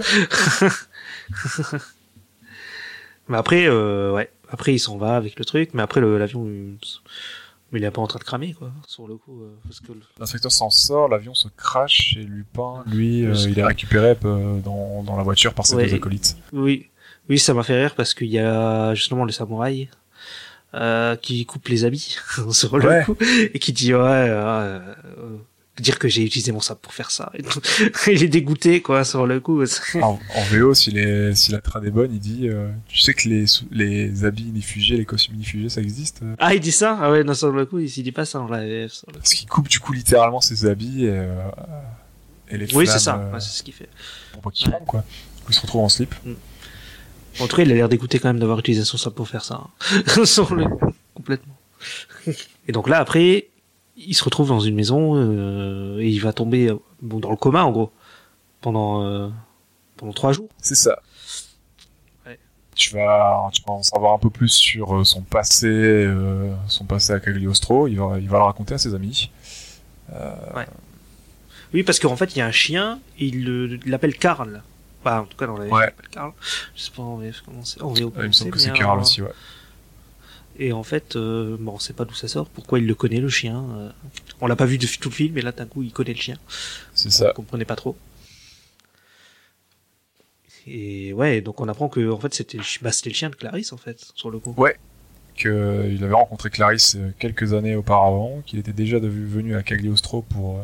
[3.28, 4.30] Mais après, euh, ouais.
[4.51, 6.47] Après il s'en va avec le truc, mais après l'avion,
[7.72, 7.84] il...
[7.84, 8.70] est pas en train de cramer quoi.
[8.86, 12.84] Sur le coup, euh, parce que le- L'inspecteur s'en sort, l'avion se crache et Lupin,
[12.86, 15.86] lui, euh, il est récupéré euh, dans, dans la voiture par ses Ouais.
[15.86, 16.36] deux acolytes.
[16.53, 16.88] oui,
[17.30, 19.88] oui, ça m'a fait rire parce qu'il y a justement le samouraï.
[20.74, 22.16] Euh, qui coupe les habits
[22.51, 23.05] sur le Ouais.
[23.05, 24.78] coup et qui dit ouais euh,
[25.18, 25.36] euh,
[25.81, 27.33] dire que j'ai utilisé mon sabre pour faire ça.
[28.07, 29.62] Il est dégoûté, quoi, sur le coup.
[30.03, 33.14] En, en VO, si, les, si la trad est bonne, il dit euh, Tu sais
[33.14, 36.99] que les, les habits inifugés, les costumes inifugés, ça existe euh Ah, il dit ça?
[37.01, 38.59] Ah ouais, non, sur le coup, il s'il dit pas ça en la.
[39.12, 41.41] Parce qu'il coupe du coup littéralement ses habits et, euh,
[42.51, 43.89] et les Oui, c'est ça, euh, ouais, c'est ce qu'il fait.
[44.33, 44.77] pour pas qu'il Ouais.
[44.87, 45.05] quoi.
[45.49, 46.14] Il se retrouve en slip.
[47.41, 49.43] En tout cas, il a l'air dégoûté quand même d'avoir utilisé son sabre pour faire
[49.45, 49.62] ça.
[49.87, 50.25] hein.
[50.27, 51.57] sur le coup, complètement.
[52.68, 53.49] Et donc là, après,
[54.07, 57.64] il se retrouve dans une maison euh, et il va tomber bon, dans le coma,
[57.64, 57.92] en gros,
[58.61, 59.28] pendant, euh,
[59.96, 60.48] pendant trois jours.
[60.59, 60.98] C'est ça.
[62.26, 62.38] Ouais.
[62.74, 66.84] Tu vas, tu vas en savoir un peu plus sur euh, son passé, euh, son
[66.84, 67.86] passé à Cagliostro.
[67.88, 69.30] Il va, il va le raconter à ses amis.
[71.74, 74.62] Oui, parce qu'en fait, il y a un chien et il le- il l'appelle Karl.
[75.05, 75.70] Bah, en tout cas, dans la Ouais.
[75.70, 76.32] il l'appelle Karl.
[76.76, 77.80] Je sais pas en VF comment c'est.
[77.80, 79.30] Il me semble que c'est, Carl euh, aussi, ouais.
[80.59, 83.20] Et en fait, euh, bon, on sait pas d'où ça sort, pourquoi il le connaît,
[83.20, 83.64] le chien.
[83.76, 83.90] euh.
[84.40, 86.20] on l'a pas vu de tout le film, mais là, d'un coup, il connaît le
[86.20, 86.36] chien.
[86.94, 87.32] C'est On ça.
[87.32, 87.96] comprenait pas trop.
[90.66, 93.34] Et ouais, donc on apprend que en fait c'était le, bah, c'était le chien de
[93.34, 94.55] Clarisse en fait sur le coup.
[95.34, 95.50] Qu'il
[96.05, 100.62] avait rencontré Clarisse euh, quelques années auparavant, qu'il était déjà venu à Cagliostro pour, euh,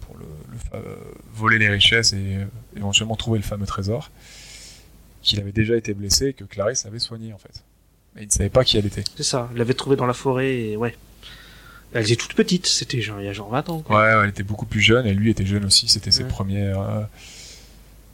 [0.00, 0.96] pour le, le fa- euh,
[1.32, 2.44] voler les richesses et euh,
[2.76, 4.10] éventuellement trouver le fameux trésor.
[5.22, 7.62] Qu'il avait déjà été blessé et que Clarisse avait soigné en fait.
[8.16, 9.04] Mais il ne savait pas qui elle était.
[9.16, 10.96] C'est ça, il l'avait trouvé dans la forêt et ouais.
[11.92, 13.80] Elle était toute petite, c'était genre il y a genre 20 ans.
[13.80, 13.96] Quoi.
[13.96, 15.88] Ouais, ouais, elle était beaucoup plus jeune et lui était jeune aussi.
[15.88, 16.28] C'était ses Ouais.
[16.28, 16.66] premiers.
[16.66, 17.02] euh,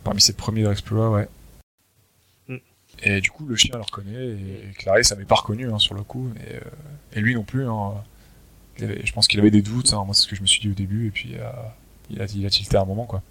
[0.04, 1.28] parmi ses premiers exploits, ouais.
[2.48, 2.56] Mm.
[3.04, 6.02] Et du coup, le chien le reconnaît et Clarisse n'avait pas reconnu hein, sur le
[6.02, 6.30] coup.
[6.46, 6.60] Et, euh,
[7.14, 7.66] et lui non plus.
[7.66, 7.94] hein.
[8.80, 9.92] Avait- je pense qu'il avait des doutes.
[9.94, 10.02] hein.
[10.04, 11.06] Moi, c'est ce que je me suis dit au début.
[11.08, 11.50] Et puis, euh,
[12.10, 13.22] il, a, il a tilté à un moment, quoi.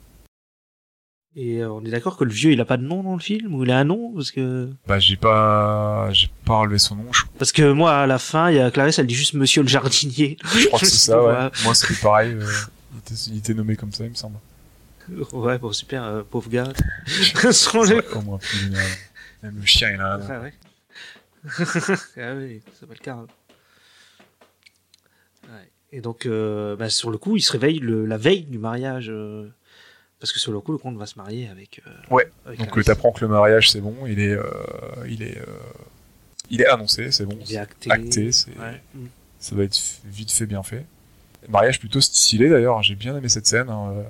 [1.35, 3.21] Et euh, on est d'accord que le vieux il a pas de nom dans le
[3.21, 6.97] film ou il a un nom parce que Bah, j'ai pas, j'ai pas relevé son
[6.97, 7.13] nom.
[7.13, 9.61] Je, parce que moi à la fin il y a Clarisse elle dit juste Monsieur
[9.61, 10.37] le jardinier.
[10.57, 11.49] je crois que c'est ça, ouais.
[11.63, 12.33] Moi, c'était pareil.
[12.33, 12.45] euh,
[12.93, 14.37] il, était, il était nommé comme ça, il me semble.
[15.31, 16.67] Ouais bon super euh, pauvre gars.
[17.07, 18.71] Le- plus.
[19.41, 20.27] Même le chien, il a un nom.
[20.27, 20.53] Ouais, ouais.
[22.17, 23.25] ah oui, ça s'appelle Karl.
[25.45, 25.71] Ouais.
[25.91, 29.11] Et donc, euh, bah, sur le coup, il se réveille le, la veille du mariage.
[30.21, 31.81] Parce que sur le coup, le comte va se marier avec.
[31.85, 32.27] euh, Ouais.
[32.45, 33.93] avec Donc, t'apprends que le mariage, c'est bon.
[34.07, 34.43] Il est, euh,
[35.09, 35.45] il est, euh,
[36.49, 37.37] il est annoncé, c'est bon.
[37.45, 37.91] Il est acté.
[37.91, 38.81] acté, Ouais.
[38.95, 39.05] Mm.
[39.39, 40.85] Ça va être vite fait, bien fait.
[41.49, 43.69] Mariage plutôt stylé d'ailleurs, j'ai bien aimé cette scène.
[43.69, 44.05] hein.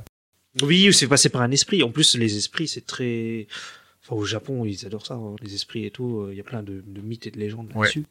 [0.62, 1.82] Oui, c'est passé par un esprit.
[1.82, 3.47] En plus, les esprits, c'est très.
[4.03, 6.28] Enfin, au Japon, ils adorent ça, hein, les esprits et tout.
[6.30, 7.84] Il y a plein de, de mythes et de légendes Ouais.
[7.88, 8.05] là-dessus.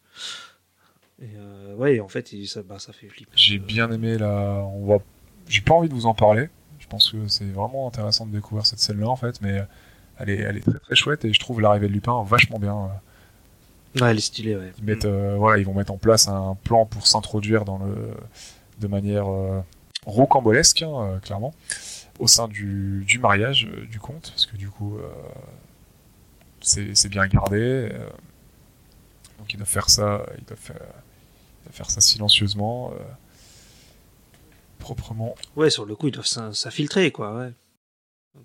[1.21, 3.33] Et euh, ouais, en fait, ça, bah, ça fait flipper.
[3.37, 4.65] J'ai bien aimé la.
[4.73, 4.99] On va.
[5.49, 6.49] J'ai pas envie de vous en parler.
[6.91, 9.63] Je pense que c'est vraiment intéressant de découvrir cette scène-là en fait, mais
[10.19, 12.77] elle est, elle est très très chouette et je trouve l'arrivée de Lupin vachement bien.
[13.95, 14.01] euh.
[14.01, 14.73] Ouais, elle est stylée, ouais.
[14.77, 18.11] Ils mettent, euh, voilà, ils vont mettre en place un plan pour s'introduire dans le,
[18.81, 19.61] de manière euh,
[20.05, 21.55] rocambolesque, hein, clairement,
[22.19, 25.09] au sein du, du mariage du comte, parce que du coup, euh,
[26.61, 27.89] c'est bien gardé.
[29.39, 32.93] donc ils doivent faire ça, ils doivent faire, ils doivent faire ça silencieusement,
[34.81, 35.35] proprement.
[35.57, 37.53] Ouais, sur le coup, ils doivent s'in- s'infiltrer, quoi, ouais.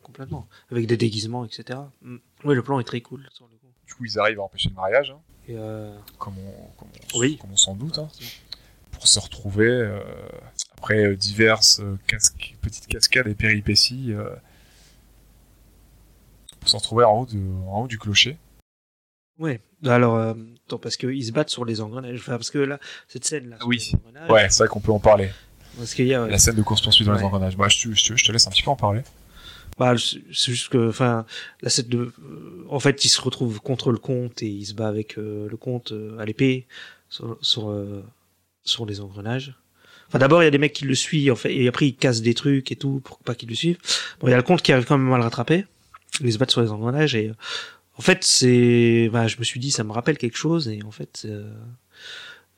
[0.03, 0.47] Complètement.
[0.71, 1.79] Avec des déguisements, etc.
[2.01, 2.17] Mm.
[2.43, 3.67] Ouais, le plan est très cool, sur le coup.
[3.88, 5.95] Du coup, ils arrivent à empêcher le mariage, hein, Et euh...
[6.19, 7.38] comme on, comme on- Oui.
[7.38, 7.97] comme on s'en doute.
[7.99, 8.09] hein.
[8.91, 9.99] pour se retrouver euh,
[10.77, 11.81] après euh, diverses
[12.61, 14.13] petites cascades et péripéties
[16.59, 18.38] pour se retrouver en haut, de, en haut du clocher.
[19.38, 19.59] Ouais.
[19.83, 20.33] Alors, euh,
[20.65, 22.19] attends, parce qu'ils se battent sur les engrenages.
[22.19, 23.57] Enfin, parce que là, cette scène-là.
[23.67, 23.91] Oui.
[24.29, 25.29] Ouais, c'est vrai qu'on peut en parler.
[25.78, 26.28] Parce qu'il y a.
[26.28, 27.57] La scène de course-poursuite dans les engrenages.
[27.57, 29.01] Bah, je, te- je je te laisse un petit peu en parler.
[29.78, 30.21] Bah, c'est
[30.53, 31.26] juste que, enfin,
[31.61, 32.13] la scène de.
[32.69, 35.57] en fait, il se retrouve contre le comte et il se bat avec euh, le
[35.57, 36.65] comte euh, à l'épée
[37.09, 38.01] sur, sur, euh,
[38.63, 39.53] sur les engrenages.
[40.07, 41.95] Enfin, d'abord, il y a des mecs qui le suivent, en fait, et après, ils
[41.95, 43.80] cassent des trucs et tout pour pas qu'ils le suivent.
[44.19, 45.65] Bon, il y a le comte qui arrive quand même à le rattraper.
[46.21, 47.30] Ils se battent sur les engrenages et.
[47.30, 47.34] euh,
[47.97, 49.09] en fait, c'est.
[49.11, 51.26] Bah, je me suis dit, ça me rappelle quelque chose, et en fait,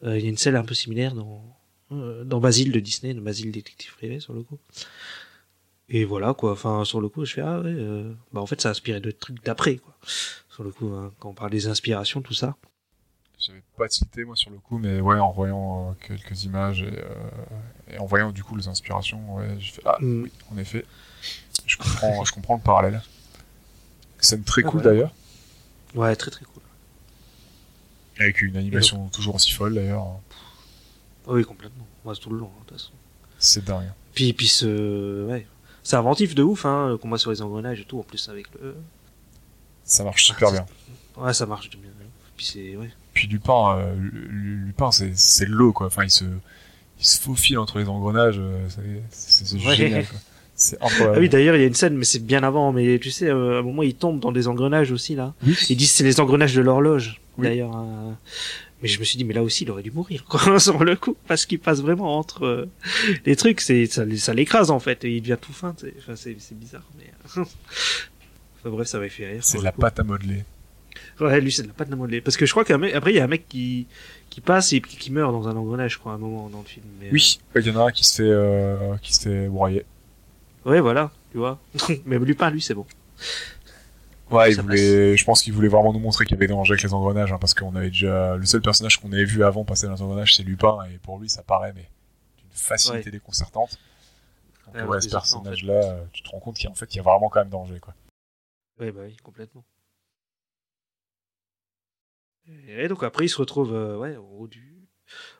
[0.03, 1.43] il y a une scène un peu similaire dans.
[1.91, 4.57] Euh, dans Basile de Disney, de Basile détective privé sur le coup.
[5.89, 8.59] Et voilà quoi, enfin sur le coup je fais ah ouais, euh, bah en fait
[8.59, 9.95] ça a inspiré de trucs d'après quoi.
[10.49, 12.55] Sur le coup, hein, quand on parle des inspirations, tout ça.
[13.39, 16.87] J'avais pas tilté moi sur le coup, mais ouais, en voyant euh, quelques images et,
[16.87, 20.23] euh, et en voyant du coup les inspirations, ouais, j'ai fait ah Mm.
[20.23, 20.83] oui, en effet,
[21.67, 23.01] je comprends, je comprends le parallèle.
[24.19, 25.13] Scène très Ah, cool d'ailleurs,
[25.95, 26.63] Ouais, très très cool.
[28.19, 30.07] avec une animation toujours aussi folle d'ailleurs.
[31.27, 31.85] Ah oui, complètement.
[32.05, 32.91] Ouais, tout le long, hein, de toute façon.
[33.39, 33.91] C'est dingue.
[34.13, 35.45] Puis, puis ce, ouais,
[35.83, 38.47] c'est inventif de ouf, hein, qu'on voit sur les engrenages et tout, en plus avec
[38.61, 38.75] le,
[39.83, 40.65] Ça marche super bien.
[41.17, 41.79] ouais, ça marche bien.
[42.35, 42.89] Puis c'est, ouais.
[43.13, 45.87] Puis Lupin, euh, Lu- Lupin, c'est c'est l'eau quoi.
[45.87, 46.23] Enfin, il se,
[46.99, 48.67] il se faufile entre les engrenages, euh,
[49.09, 49.75] c'est- Ouais.
[49.75, 50.05] génial.
[50.07, 50.19] quoi.
[50.53, 52.71] C'est Ah oui, d'ailleurs, il y a une scène, mais c'est bien avant.
[52.71, 55.33] Mais tu sais, euh, à un moment, il tombe dans des engrenages aussi là.
[55.45, 55.55] Oui.
[55.69, 57.19] Ils disent que c'est les engrenages de l'horloge.
[57.37, 57.47] Oui.
[57.47, 57.75] D'ailleurs.
[57.75, 58.11] euh,
[58.81, 60.95] Mais je me suis dit, mais là aussi, il aurait dû mourir, quoi, sur le
[60.95, 62.69] coup, parce qu'il passe vraiment entre euh,
[63.25, 65.73] les trucs, c'est ça, ça l'écrase en fait, et il devient tout fin.
[65.79, 67.11] c'est- Enfin, c'est c'est bizarre, mais.
[67.37, 67.43] euh,
[68.59, 69.43] Enfin bref, ça m'a fait rire.
[69.43, 69.81] C'est de la coup.
[69.81, 70.43] pâte à modeler.
[71.19, 72.21] Ouais, lui, c'est de la pâte à modeler.
[72.21, 73.87] Parce que je crois qu'après, il y a un mec qui,
[74.29, 76.65] qui passe et qui meurt dans un engrenage, je crois, à un moment dans le
[76.65, 76.85] film.
[76.99, 79.85] Mais, Oui, il y en a un qui se fait, euh, qui se fait broyer.
[80.65, 81.59] euh, Ouais, voilà, tu vois.
[82.05, 82.85] mais Lupin, lui, c'est bon.
[84.29, 86.73] Ouais, il voulait, je pense qu'il voulait vraiment nous montrer qu'il y avait des dangers
[86.73, 89.63] avec les engrenages, hein, parce qu'on avait déjà, le seul personnage qu'on avait vu avant
[89.63, 91.89] passer dans les engrenages, c'est Lupin, et pour lui, ça paraît, mais
[92.39, 93.11] d'une facilité Ouais.
[93.11, 93.79] déconcertante.
[94.65, 95.15] Donc, Ouais, ouais, ouais, ce en fait.
[95.15, 97.79] personnage-là, euh, tu te rends compte qu'en fait, il y a vraiment quand même danger,
[97.79, 97.93] quoi.
[98.79, 99.63] Ouais, bah oui, complètement.
[102.67, 104.87] Et donc après, il se retrouve euh, ouais, au haut du.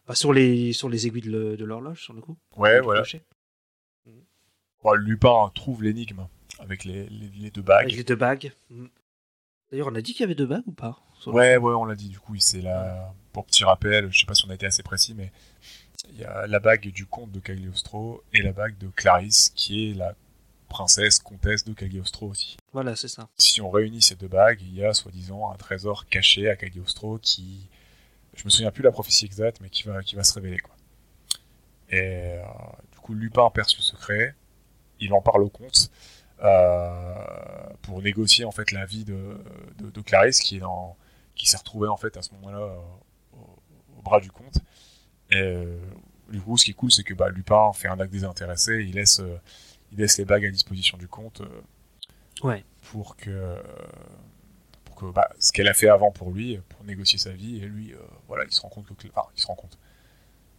[0.08, 2.38] Bah, sur, les, sur les aiguilles de l'horloge, sur le coup.
[2.56, 3.04] Ouais, voilà.
[4.84, 6.28] Bon, Lupin trouve l'énigme
[6.60, 7.86] avec les, les, les deux bagues.
[7.86, 8.52] Avec les deux bagues.
[8.70, 8.88] Mm.
[9.72, 11.96] D'ailleurs, on a dit qu'il y avait deux bagues ou pas Ouais, ouais, on l'a
[11.96, 14.66] dit, du coup, c'est la, pour petit rappel, je sais pas si on a été
[14.66, 15.32] assez précis, mais
[16.10, 19.90] il y a la bague du comte de Cagliostro et la bague de Clarisse, qui
[19.90, 20.16] est la
[20.70, 22.58] princesse, comtesse de Cagliostro aussi.
[22.72, 23.30] Voilà, c'est ça.
[23.38, 27.18] Si on réunit ces deux bagues, il y a soi-disant un trésor caché à Cagliostro
[27.18, 27.68] qui,
[28.36, 30.76] je me souviens plus la prophétie exacte, mais qui va, qui va se révéler, quoi.
[31.90, 32.44] Et euh,
[32.92, 34.36] du coup, Lupin perce le secret,
[35.00, 35.90] il en parle au comte,
[37.82, 39.38] pour négocier en fait la vie de,
[39.78, 40.96] de, de Clarisse qui est dans
[41.36, 42.78] qui s'est retrouvée en fait à ce moment-là euh,
[43.34, 44.58] au, au bras du comte
[45.32, 45.78] et euh,
[46.30, 48.96] du coup ce qui est cool c'est que bah, Lupin fait un acte désintéressé il
[48.96, 49.38] laisse euh,
[49.92, 51.62] il laisse les bagues à disposition du comte euh,
[52.44, 52.64] Ouais.
[52.92, 53.62] pour que euh,
[54.86, 57.66] pour que bah, ce qu'elle a fait avant pour lui pour négocier sa vie et
[57.68, 59.78] lui euh, voilà il se rend compte que enfin, il se rend compte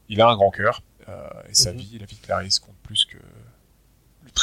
[0.08, 1.78] il a un grand cœur euh, et sa Mhm.
[1.78, 3.18] vie la vie de Clarisse compte plus que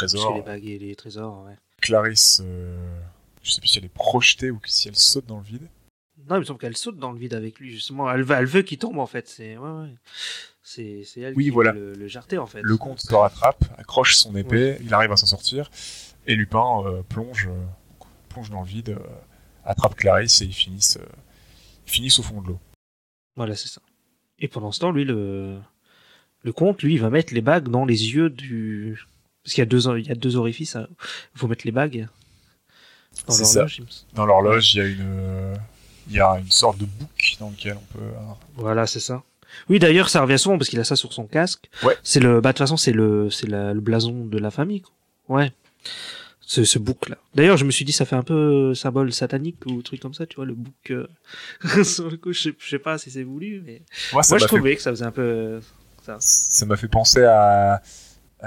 [0.02, 1.56] les bagues et les trésors, ouais.
[1.82, 3.00] Clarisse, euh,
[3.44, 5.68] je sais plus si elle est projetée ou si elle saute dans le vide.
[6.30, 8.10] Non, il me semble qu'elle saute dans le vide avec lui, justement.
[8.12, 9.28] Elle, va, elle veut qu'il tombe, en fait.
[9.28, 9.94] C'est ouais, ouais.
[10.64, 11.72] C'est c'est elle Oui, qui voilà.
[11.74, 12.62] le, le jarter, en fait.
[12.64, 15.70] Le comte se rattrape, accroche son épée, il arrive à s'en sortir,
[16.26, 19.00] et Lupin euh, plonge, euh, plonge dans le vide, euh,
[19.64, 20.98] attrape Clarisse et ils finissent,
[21.86, 22.60] ils finissent au fond de l'eau.
[23.36, 23.82] Voilà, c'est ça.
[24.40, 25.60] Et pendant ce temps, lui, le,
[26.42, 29.00] le comte, lui, il va mettre les bagues dans les yeux du.
[29.46, 30.76] Parce qu'il y a deux, il y a deux orifices.
[30.76, 30.88] hein.
[31.36, 32.08] Il faut mettre les bagues
[33.28, 33.78] dans l'horloge.
[33.78, 34.08] il me semble.
[34.16, 35.56] Dans l'horloge, il y a une, euh,
[36.10, 38.04] il y a une sorte de bouc dans lequel on peut.
[38.04, 39.24] euh, Voilà, c'est ça.
[39.70, 41.70] Oui, d'ailleurs, ça revient souvent parce qu'il a ça sur son casque.
[41.84, 41.96] Ouais.
[42.04, 44.82] C'est le, bah, de toute façon, c'est le, c'est le blason de la famille.
[44.82, 45.38] quoi.
[45.38, 45.52] Ouais.
[46.42, 47.18] Ce, ce bouc là.
[47.36, 50.26] D'ailleurs, je me suis dit, ça fait un peu symbole satanique ou truc comme ça,
[50.26, 50.92] tu vois, le bouc.
[50.92, 51.08] euh,
[51.84, 53.82] sur le coup, je je sais pas si c'est voulu, mais
[54.14, 55.60] Moi, je fait, trouvais que ça faisait un peu
[56.20, 57.82] ça m'a fait penser à,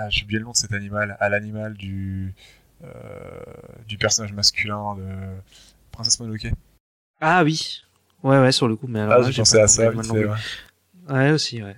[0.05, 2.35] à j'ai oublié le nom de cet animal, à l'animal du,
[2.85, 2.89] euh,
[3.87, 5.05] du personnage masculin de
[5.93, 6.53] Princesse Mononoke.
[7.21, 7.83] Ah oui.
[8.23, 10.35] Ouais, ouais, sur le coup, mais alors Ah, j'ai pensé à ça, vite fait, ouais.
[11.09, 11.77] Ouais, aussi, ouais.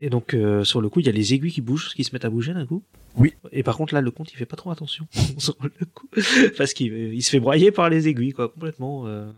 [0.00, 2.12] Et donc, euh, sur le coup, il y a les aiguilles qui bougent, qui se
[2.14, 2.82] mettent à bouger d'un coup.
[3.16, 3.34] Oui.
[3.50, 6.08] Et par contre, là, le comte, il fait pas trop attention sur le coup.
[6.56, 9.06] Parce qu'il il se fait broyer par les aiguilles, quoi, complètement.
[9.06, 9.30] euh.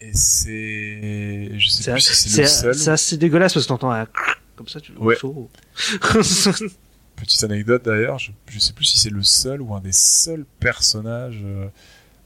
[0.00, 1.58] Et c'est.
[1.58, 2.74] Je sais plus si c'est le seul.
[2.74, 4.06] c'est assez dégueulasse parce que t'entends un
[4.56, 5.16] comme ça, tu le Ouais.
[5.16, 5.50] chaud.
[7.20, 10.44] Petite anecdote d'ailleurs, je, je sais plus si c'est le seul ou un des seuls
[10.60, 11.68] personnages euh,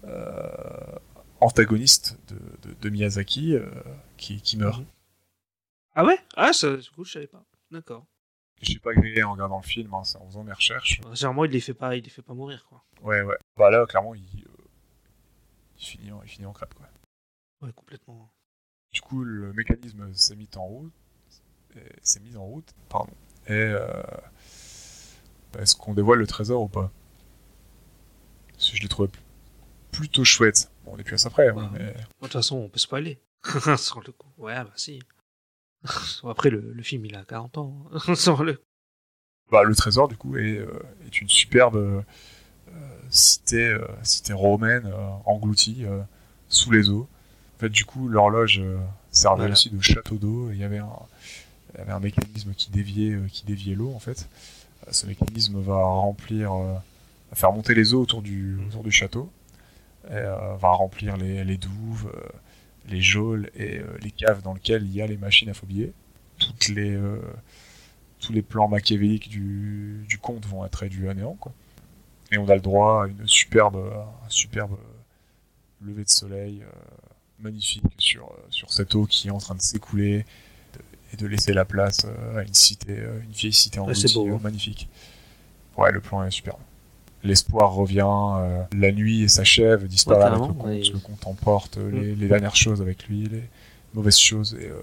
[0.05, 0.99] euh,
[1.41, 2.37] antagonistes de,
[2.69, 3.69] de- de Miyazaki euh,
[4.17, 4.79] qui, qui meurt.
[4.81, 4.87] Mhm.
[5.95, 6.19] ah ouais?
[6.37, 7.45] Ah, ça, du coup, je savais pas.
[7.71, 8.07] D'accord.
[8.61, 11.01] Je suis pas grillé en regardant le film, hein, c'est en faisant mes recherches.
[11.15, 12.85] Généralement, il les fait pas, il les fait pas mourir, quoi.
[13.03, 13.37] Ouais, ouais.
[13.57, 14.45] Bah là, clairement, il, il,
[15.85, 16.87] finit, en, il finit en crêpe, quoi.
[17.63, 18.31] Ouais, complètement.
[18.93, 20.93] Du coup, le mécanisme s'est mis en route.
[22.03, 23.13] s'est mis en route, pardon.
[23.49, 24.03] Et euh,
[25.59, 26.91] est-ce qu'on dévoile le trésor ou pas?
[28.53, 29.23] Parce que je l'ai trouvé pl-
[29.91, 30.71] plutôt chouette.
[30.85, 33.21] Bon, on est plus à ça près, hein, mais De toute façon, on peut spoiler.
[33.77, 34.29] sur le coup.
[34.39, 35.01] Ouais, bah si.
[36.25, 37.77] Après, le, le film, il a 40 ans.
[37.93, 38.15] hein.
[38.15, 38.63] sur le
[39.51, 42.01] bah, le trésor, du coup, est, euh, est une superbe euh,
[43.11, 44.91] cité, euh, cité romaine
[45.27, 45.85] engloutie
[46.49, 47.07] sous les eaux.
[47.57, 48.63] En fait, du coup, l'horloge
[49.11, 49.53] servait Voilà.
[49.53, 50.51] aussi de château d'eau.
[50.53, 50.89] Il y avait un,
[51.75, 54.27] il y avait un mécanisme qui déviait, qui déviait l'eau, en fait.
[54.87, 56.75] Euh, ce mécanisme va remplir, euh,
[57.33, 58.59] faire monter les eaux autour du,
[58.91, 59.31] château,
[60.11, 62.13] euh, va remplir les, douves,
[62.89, 65.93] les geôles et les caves dans lesquelles il y a les machines à phobiller.
[66.39, 66.99] Toutes les,
[68.19, 71.39] tous les plans machiavéliques du, du conte vont être réduits à néant.
[72.33, 74.77] Et on a le droit à une superbe, un superbe
[75.81, 76.63] lever de soleil
[77.39, 80.25] magnifique sur, sur cette eau qui est en train de s'écouler
[81.13, 83.95] et de laisser la place euh, à une cité, euh, une vieille cité en Ouais,
[83.95, 84.41] c'est beau, hein.
[84.43, 84.89] magnifique.
[85.77, 86.59] Ouais, le plan est superbe.
[87.25, 90.47] L'espoir revient, euh, la nuit s'achève, disparaît Ouais,
[90.77, 91.01] avec le ouais.
[91.03, 92.19] comte emporte les, Mm.
[92.21, 93.45] les dernières choses avec lui, les
[93.95, 94.81] mauvaises choses, et, euh,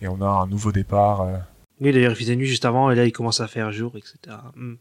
[0.00, 1.22] et on a un nouveau départ.
[1.22, 1.36] euh,
[1.80, 4.36] Oui, d'ailleurs, il faisait nuit juste avant, et là, il commence à faire jour, etc.
[4.54, 4.74] Hmm.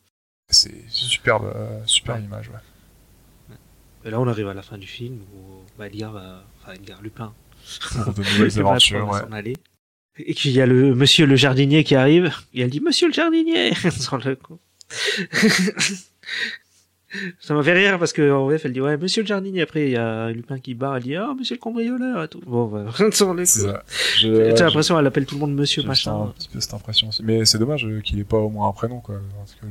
[0.50, 1.52] c'est superbe,
[1.88, 2.26] superbe Ouais.
[2.26, 3.56] image, ouais.
[4.06, 6.44] Et là, on arrive à la fin du film où Edgar va.
[6.62, 7.34] Enfin, Edgar Lupin.
[8.04, 9.22] Pour de nouvelles va aventures, ouais.
[9.22, 9.56] s'en aller.
[10.18, 13.14] Et qu'il y a le monsieur le jardinier qui arrive, et elle dit Monsieur le
[13.14, 13.72] jardinier
[14.26, 14.60] le coup.
[17.40, 19.92] Ça m'a fait rire parce que en elle dit ouais monsieur le jardinier après il
[19.92, 22.86] y a Lupin qui bat elle dit ah monsieur le cambrioleur et tout bon bah,
[23.12, 23.84] sur le coup C'est ça.
[24.18, 26.60] Je- tu as l'impression elle appelle tout le monde monsieur J'ai machin un petit peu
[26.60, 27.22] cette impression aussi.
[27.24, 29.16] Mais c'est dommage euh, qu'il ait pas au moins un prénom, quoi.
[29.38, 29.66] Parce que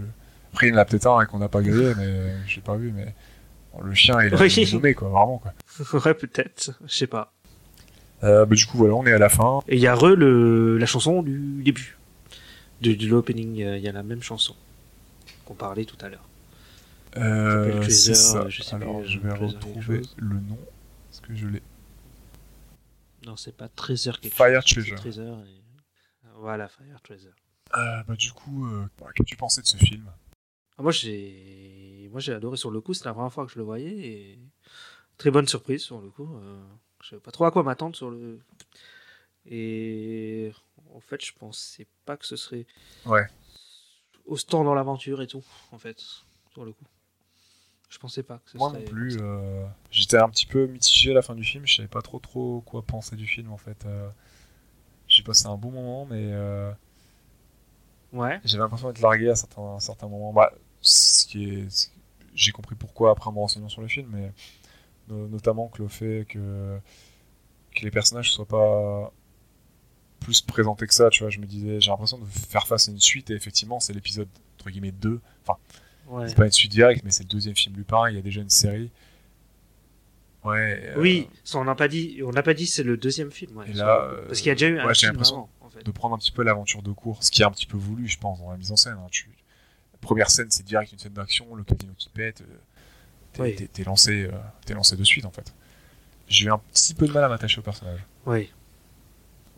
[0.52, 2.62] Après, il y en a peut-être un et qu'on n'a pas grillé, mais je l'ai
[2.62, 3.12] pas vu, mais
[3.82, 5.52] le chien, il été nommé, quoi, vraiment, quoi.
[6.04, 7.32] ouais peut-être je sais pas
[8.22, 9.60] Euh, bah, du coup, voilà, on est à la fin.
[9.68, 11.98] et il y a re le la chanson du début
[12.80, 14.54] de, de l'opening euh, il y a la même chanson
[15.44, 16.28] qu'on parlait tout à l'heure
[17.16, 18.48] Euh, s'appelle c'est Treasure, ça.
[18.48, 20.58] je sais Alors, plus, je vais retrouver le nom,
[21.10, 21.62] parce que je l'ai.
[23.26, 25.38] non c'est pas Treasure quelque Fire chose, c'est Treasure.
[25.46, 25.60] Et...
[26.38, 27.34] voilà Fire Treasure
[27.76, 30.04] Euh, bah, du coup, euh, bah, qu'as-tu pensé de ce film?
[30.78, 33.58] Ah, moi j'ai moi j'ai adoré sur le coup, c'était la première fois que je
[33.58, 34.38] le voyais et
[35.18, 36.28] très bonne surprise sur le coup.
[37.02, 38.38] Je savais pas trop à quoi m'attendre sur le
[39.44, 40.52] et
[40.94, 42.66] en fait je pensais pas que ce serait
[43.04, 43.26] Ouais.
[44.24, 45.98] autant dans l'aventure et tout en fait
[46.52, 46.84] sur le coup.
[47.90, 49.18] Je pensais pas que ce Moi serait non plus.
[49.20, 51.66] euh, J'étais un petit peu mitigé à la fin du film.
[51.66, 53.84] Je savais pas trop trop quoi penser du film, en fait.
[53.84, 54.08] Euh,
[55.08, 56.72] J'ai passé un bon moment, mais euh,
[58.14, 58.40] Ouais.
[58.44, 60.32] j'avais l'impression d'être largué à certains, à certains moments.
[60.32, 61.90] Bah, ce qui est,
[62.34, 64.32] j'ai compris pourquoi après en me renseignant sur le film, mais
[65.08, 66.78] notamment que le fait que
[67.74, 69.12] que les personnages soient pas
[70.20, 71.30] plus présentés que ça, tu vois.
[71.30, 74.28] Je me disais, j'ai l'impression de faire face à une suite et effectivement, c'est l'épisode
[74.58, 75.20] entre guillemets 2.
[75.42, 75.58] Enfin,
[76.08, 76.28] Ouais.
[76.28, 78.08] c'est pas une suite directe, mais c'est le deuxième film Lupin.
[78.10, 78.90] Il y a déjà une série.
[80.44, 80.80] Ouais.
[80.84, 83.56] euh, Oui, ça, on n'a pas dit, on n'a pas dit c'est le deuxième film.
[83.56, 85.50] ouais, Et là, euh, parce qu'il y a déjà eu un ouais, j'ai l'impression avant,
[85.60, 85.84] en fait.
[85.84, 88.08] de prendre un petit peu l'aventure de cours, ce qui est un petit peu voulu,
[88.08, 88.94] je pense, dans la mise en scène.
[88.98, 89.06] hein.
[89.10, 89.28] Tu-
[89.92, 92.40] La première scène, c'est direct une scène d'action, le casino qui pète.
[92.42, 92.44] euh,
[93.32, 93.68] T'es Oui.
[93.86, 94.30] lancé, euh,
[94.66, 95.52] t'es lancé de suite, en fait.
[96.28, 98.00] J'ai eu un petit peu de mal à m'attacher au personnage.
[98.26, 98.50] Oui.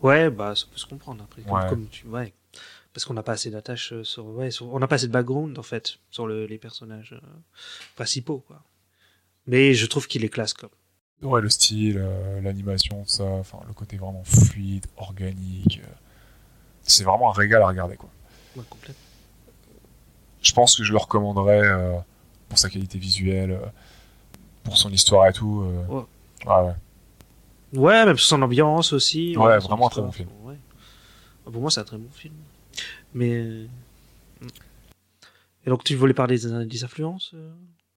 [0.01, 1.41] Ouais, bah ça peut se comprendre après.
[1.41, 1.69] Comme, Ouais.
[1.69, 2.33] comme tu, ouais.
[2.93, 5.11] Parce qu'on n'a pas assez d'attache euh, sur, ouais, sur- on n'a pas assez de
[5.11, 7.27] background en fait sur le, les personnages euh,
[7.95, 8.61] principaux quoi.
[9.47, 10.69] Mais je trouve qu'il est classe comme.
[11.21, 15.81] Ouais, le style, euh, l'animation, tout ça, enfin, le côté vraiment fluide, organique.
[15.83, 15.87] euh,
[16.83, 18.09] c'est vraiment un régal à regarder, quoi.
[18.55, 18.95] Ouais, complètement.
[20.41, 21.61] Je pense que je le recommanderais
[22.49, 23.65] pour sa qualité visuelle, euh,
[24.63, 25.61] pour son histoire et tout.
[25.63, 25.85] euh.
[25.87, 26.03] Ouais.
[26.45, 26.75] Ouais, ouais.
[27.79, 29.35] Ouais, même son ambiance aussi.
[29.37, 30.29] Ouais, vraiment un très bon film.
[30.43, 30.55] ouais.
[31.47, 32.33] Ah, Pour moi, c'est un très bon film.
[33.13, 33.31] Mais.
[33.33, 33.67] euh,
[35.65, 37.33] Et donc, tu voulais parler des, des influences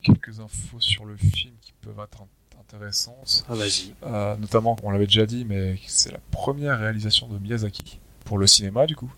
[0.03, 3.45] Quelques infos sur le film qui peuvent être int- intéressantes.
[3.49, 3.95] Ah, vas-y.
[4.05, 8.47] Euh, notamment, on l'avait déjà dit, mais c'est la première réalisation de Miyazaki pour le
[8.47, 9.13] cinéma, du coup,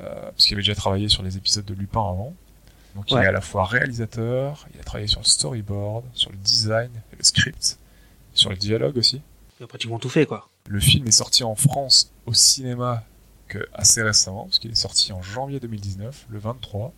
[0.00, 2.34] euh, parce qu'il avait déjà travaillé sur les épisodes de Lupin avant.
[2.96, 6.36] Donc, il est à la fois réalisateur, il a travaillé sur le storyboard, sur le
[6.38, 7.78] design, et le script,
[8.34, 9.20] sur le dialogue aussi.
[9.60, 10.48] Il a pratiquement tout fait quoi.
[10.68, 13.04] Le film est sorti en France au cinéma
[13.48, 16.92] que assez récemment, parce qu'il est sorti en janvier 2019, le 23.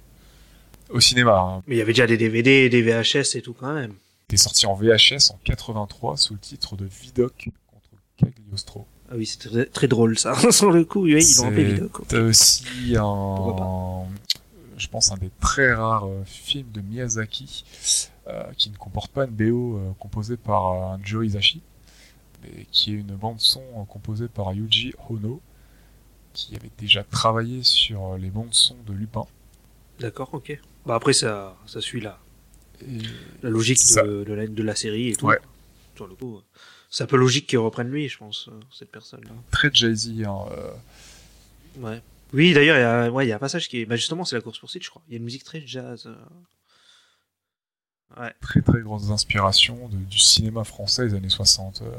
[0.90, 1.62] Au cinéma, hein.
[1.66, 3.92] Mais il y avait déjà des DVD, des VHS et tout quand même.
[4.30, 8.86] il est sorti en VHS en 83 sous le titre de Vidoc contre Cagliostro.
[9.10, 10.34] Ah oui, c'était très, très drôle ça.
[10.50, 11.88] Sur le coup, oui, ils l'ont appelé C'est vidéo.
[11.90, 12.18] quoi.
[12.20, 14.06] aussi Pourquoi un,
[14.78, 17.64] je pense, un des très rares euh, films de Miyazaki
[18.26, 21.26] euh, qui ne comporte pas une BO euh, composée par un Joe
[22.42, 25.40] mais qui est une bande son euh, composée par Yuji Hono,
[26.32, 29.26] qui avait déjà travaillé sur les bandes son de Lupin.
[29.98, 30.58] D'accord, ok.
[30.86, 32.18] Bah après, ça, ça suit la,
[32.82, 32.98] Et
[33.42, 34.02] la logique Ça.
[34.02, 35.26] de, de, la, de la série et tout.
[35.26, 35.38] Ouais.
[35.96, 36.40] Sur le coup,
[36.90, 39.30] c'est un peu logique qu'ils reprennent lui, je pense, cette personne-là.
[39.50, 40.70] très Jay-Z, hein, euh,
[41.78, 42.00] Ouais.
[42.32, 44.24] Oui, d'ailleurs, il y a, ouais, il y a un passage qui est, bah justement,
[44.24, 45.02] c'est la course poursuite, je crois.
[45.08, 46.04] Il y a une musique très jazz.
[46.06, 46.14] euh.
[48.18, 48.32] Ouais.
[48.40, 51.82] très très grosses inspirations de- du cinéma français des années 60.
[51.82, 51.90] euh,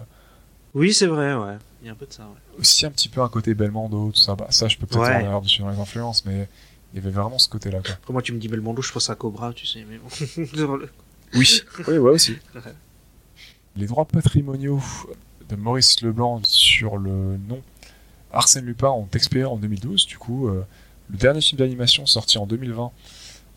[0.73, 1.57] Oui, c'est vrai, ouais.
[1.81, 2.59] Il y a un peu de ça, ouais.
[2.59, 4.35] aussi un petit peu un côté Belmondo, tout ça.
[4.35, 5.15] Bah, ça, je peux peut-être Ouais.
[5.23, 6.47] en avoir dessus dans les influences, mais
[6.93, 7.79] il y avait vraiment ce côté-là.
[7.81, 7.91] Quoi.
[7.93, 10.09] Après, moi, tu me dis Belmondo, je pense à Cobra, tu sais, mais bon.
[11.35, 12.37] Oui, oui, ouais aussi.
[13.75, 14.81] Les droits patrimoniaux
[15.47, 17.61] de Maurice Leblanc sur le nom
[18.31, 20.07] Arsène Lupin ont expiré en 2012.
[20.07, 20.65] Du coup, euh,
[21.09, 22.91] le dernier film d'animation sorti en 2020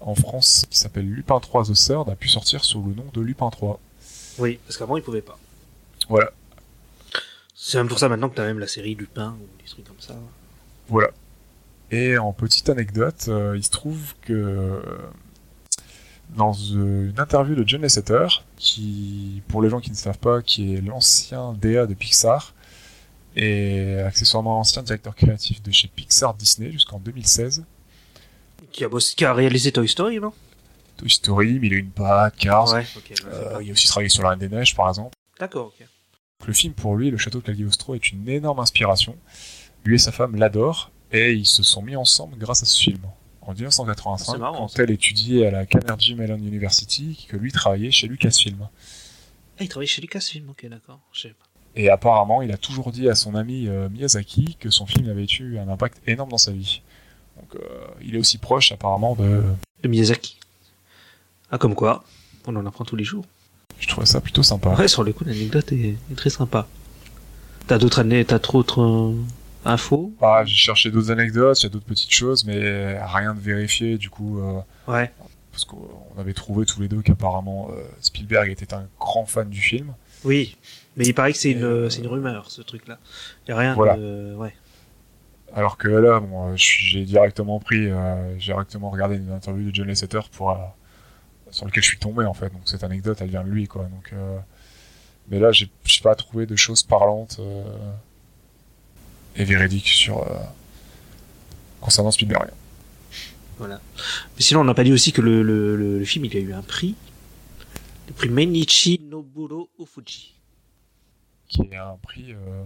[0.01, 3.21] en France, qui s'appelle Lupin 3 The Third, a pu sortir sous le nom de
[3.21, 3.79] Lupin 3.
[4.39, 5.39] Oui, parce qu'avant, il pouvait pas.
[6.09, 6.31] Voilà.
[7.55, 10.01] C'est même pour ça maintenant que t'as même la série Lupin ou des trucs comme
[10.01, 10.15] ça.
[10.89, 11.11] Voilà.
[11.93, 14.81] Et en petite anecdote, euh, il se trouve que euh,
[16.37, 20.43] dans euh, une interview de John Lasseter, qui, pour les gens qui ne savent pas,
[20.43, 22.55] qui est l'ancien DA de Pixar,
[23.37, 27.65] et accessoirement ancien directeur créatif de chez Pixar Disney jusqu'en 2016.
[28.71, 30.33] Qui a, bossé, qui a réalisé Toy Story, non?
[30.97, 32.73] Toy Story, Mille et une pattes, Cars.
[32.73, 33.03] Ouais, ok.
[33.11, 35.15] je sais Euh, il a aussi travaillé sur La Reine des Neiges, par exemple.
[35.39, 35.87] D'accord, ok.
[36.47, 39.17] Le film, pour lui, Le Château de Cagliostro, est une énorme inspiration.
[39.85, 43.01] Lui et sa femme l'adorent, et ils se sont mis ensemble grâce à ce film.
[43.43, 47.91] En 1985, C'est marrant, quand elle étudiait à la Carnegie Mellon University, que lui travaillait
[47.91, 48.69] chez Lucasfilm.
[49.59, 51.01] Ah, il travaille chez Lucasfilm, ok, d'accord.
[51.13, 51.29] Je.
[51.75, 55.27] Et apparemment, il a toujours dit à son ami euh, Miyazaki que son film avait
[55.41, 56.83] eu un impact énorme dans sa vie.
[57.37, 57.69] Donc, euh,
[58.03, 59.43] il est aussi proche, apparemment, de.
[59.83, 60.39] De Miyazaki.
[61.51, 62.05] Ah, comme quoi,
[62.47, 63.25] on en apprend tous les jours.
[63.79, 64.75] Je trouvais ça plutôt sympa.
[64.75, 66.67] Ouais, sur le coup, l'anecdote est, est très sympa.
[67.67, 69.15] T'as d'autres années, t'as trop autres euh,
[69.65, 70.13] infos?
[70.21, 73.97] Ah, j'ai cherché d'autres anecdotes, il y a d'autres petites choses, mais rien de vérifié,
[73.99, 74.41] du coup.
[74.41, 75.11] euh, Ouais.
[75.51, 77.71] parce qu'on avait trouvé tous les deux qu'apparemment
[78.01, 79.95] Spielberg était un grand fan du film.
[80.25, 80.57] Oui.
[80.97, 82.99] Mais il paraît que c'est une, Euh, c'est une rumeur, ce truc-là.
[83.49, 83.97] Y a rien Voilà.
[83.97, 84.35] de...
[84.37, 84.55] Ouais.
[85.55, 89.75] Alors que là, bon, euh, j'ai directement pris, euh, j'ai directement regardé une interview de
[89.75, 90.55] John Lasseter pour, euh,
[91.51, 92.49] sur lequel je suis tombé en fait.
[92.51, 93.85] Donc cette anecdote, elle vient de lui, quoi.
[93.85, 94.39] Donc, euh,
[95.29, 95.71] mais là, j'ai
[96.03, 97.39] pas trouvé de choses parlantes
[99.37, 100.27] et véridiques sur
[101.81, 102.49] concernant Spielberg.
[103.59, 103.81] Voilà.
[104.37, 106.41] Mais sinon, on n'a pas dit aussi que le, le, le, le film, il a
[106.41, 106.97] eu un prix.
[108.09, 110.35] Le prix Mainichi Noburo Ofuji.
[111.53, 112.63] Qui est un prix euh,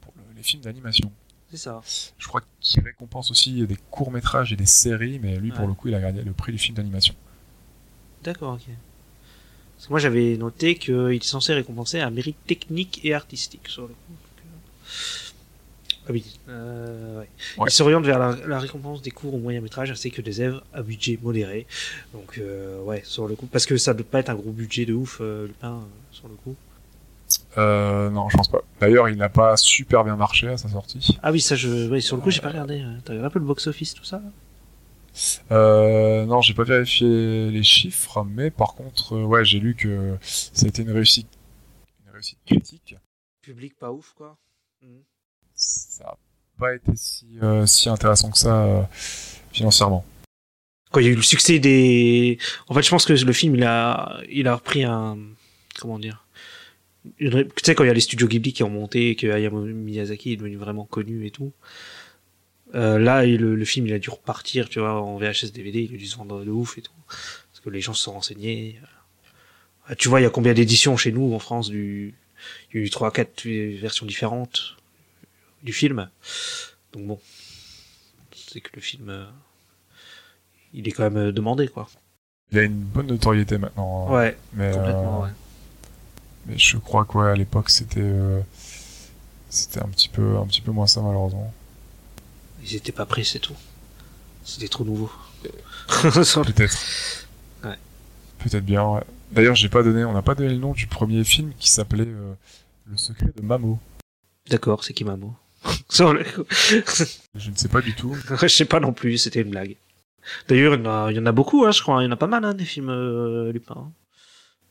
[0.00, 1.10] pour le- les films d'animation.
[1.50, 1.80] C'est ça.
[2.18, 5.74] Je crois qu'il récompense aussi des courts métrages et des séries, mais lui, pour le
[5.74, 7.14] coup, il a gagné le prix du film d'animation.
[8.22, 8.62] D'accord, ok.
[9.76, 13.82] Parce que moi, j'avais noté qu'il est censé récompenser un mérite technique et artistique sur
[13.82, 13.94] le coup.
[14.12, 17.28] Euh, Ah oui, euh, ouais.
[17.58, 17.68] Ouais.
[17.68, 20.62] Il s'oriente vers la, la récompense des courts ou moyens métrages ainsi que des œuvres
[20.72, 21.66] à budget modéré.
[22.12, 23.46] Donc, euh, ouais, sur le coup.
[23.46, 25.80] Parce que ça ne doit pas être un gros budget de ouf, euh, Lupin,
[26.12, 26.56] sur le coup.
[27.56, 28.62] Euh, non, je pense pas.
[28.80, 31.18] D'ailleurs, il n'a pas super bien marché à sa sortie.
[31.22, 32.82] Ah oui, ça, je, sur le coup, j'ai pas regardé.
[33.04, 34.22] T'as regardé un peu le box-office, tout ça
[35.50, 40.16] Euh, non, j'ai pas vérifié les chiffres, mais par contre, euh, ouais, j'ai lu que
[40.22, 41.28] ça a été une réussite,
[42.06, 42.94] une réussite critique.
[43.42, 44.36] Public pas ouf, quoi.
[44.82, 45.02] Mhm.
[45.54, 46.16] Ça a
[46.58, 48.82] pas été si, euh, si intéressant que ça euh,
[49.52, 50.04] financièrement.
[50.90, 53.54] quand il y a eu le succès des en fait je pense que le film
[53.56, 55.18] il a il a repris un
[55.78, 56.26] comment dire
[57.18, 60.32] tu sais quand il y a les studios Ghibli qui ont monté que Hayao Miyazaki
[60.32, 61.52] est devenu vraiment connu et tout
[62.74, 65.94] euh, là le, le film il a dû repartir tu vois en VHS DVD il
[65.94, 68.78] a dû se vendre de ouf et tout parce que les gens se sont renseignés
[69.90, 72.14] Euh, tu vois il y a combien d'éditions chez nous en France du
[72.72, 73.46] il y a eu trois quatre
[73.80, 74.76] versions différentes
[75.62, 76.10] du film
[76.92, 77.18] donc bon
[78.34, 79.24] c'est que le film euh,
[80.74, 81.88] il est quand même demandé quoi
[82.52, 84.08] Il a une bonne notoriété maintenant.
[84.08, 84.12] hein.
[84.14, 85.30] Ouais, mais, complètement, ouais.
[86.48, 88.40] Mais je crois que ouais, à l'époque c'était euh,
[89.48, 91.52] c'était un petit peu un petit peu moins ça malheureusement.
[92.62, 93.56] Ils étaient pas prêts, c'est tout.
[94.44, 95.10] C'était trop nouveau.
[95.88, 96.78] Peut-être.
[97.64, 97.76] Ouais.
[98.38, 98.84] Peut-être bien.
[98.84, 99.02] Ouais.
[99.30, 102.06] D'ailleurs, j'ai pas donné, on n'a pas donné le nom du premier film qui s'appelait
[102.06, 102.32] euh,
[102.86, 103.78] Le secret de Mamo.
[104.48, 105.34] D'accord, c'est qui Mamo?
[105.90, 108.16] Je ne sais pas du tout.
[108.40, 109.76] Je sais pas non plus, c'était une blague.
[110.48, 112.02] D'ailleurs, il y en a, il y en a beaucoup, hein, je crois.
[112.02, 113.92] Il y en a pas mal, hein, des films euh, Lupin.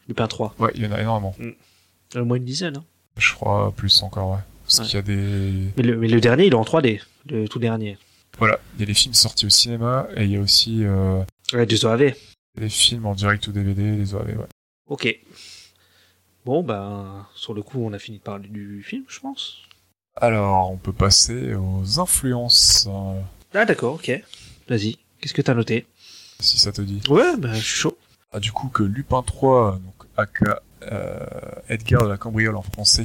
[0.08, 0.56] Lupin 3.
[0.60, 1.36] Ouais, il y en a énormément.
[2.16, 2.78] Au moins une dizaine.
[2.78, 2.84] Hein.
[3.18, 4.40] Je crois plus encore, ouais.
[4.66, 4.86] Parce Ouais.
[4.86, 5.72] qu'il y a des.
[5.78, 7.02] Mais, le, mais le dernier, il est en 3D.
[7.30, 7.98] Le tout dernier.
[8.38, 11.22] Voilà, il y a des films sortis au cinéma et il y a aussi euh,
[11.54, 12.14] Ouais, des OAV.
[12.58, 14.46] des films en direct ou DVD, des OAV, ouais.
[14.88, 15.18] Ok.
[16.46, 19.58] Bon, ben, sur le coup, on a fini de parler du film, je pense.
[20.16, 23.20] Alors, on peut passer aux influences, euh,
[23.54, 24.12] Ah, d'accord, ok.
[24.70, 24.98] Vas-y.
[25.20, 25.86] Qu'est-ce que t'as noté?
[26.40, 27.02] Si ça te dit.
[27.10, 27.98] Ouais, ben, je suis chaud.
[28.32, 30.56] Ah, du coup, que Lupin 3, donc aka euh,
[31.70, 33.04] Edgar de la Cambriole en français,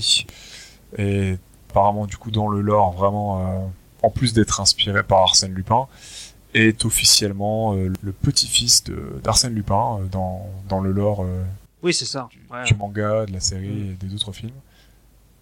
[0.98, 1.38] est
[1.70, 3.66] apparemment du coup dans le lore vraiment, euh,
[4.02, 5.86] en plus d'être inspiré par Arsène Lupin,
[6.54, 8.84] est officiellement euh, le petit-fils
[9.24, 11.42] d'Arsène Lupin euh, dans, dans le lore euh,
[11.82, 12.28] Oui, c'est ça.
[12.30, 12.64] du, Ouais.
[12.64, 13.90] du manga, de la série Mm.
[13.90, 14.52] et des autres films.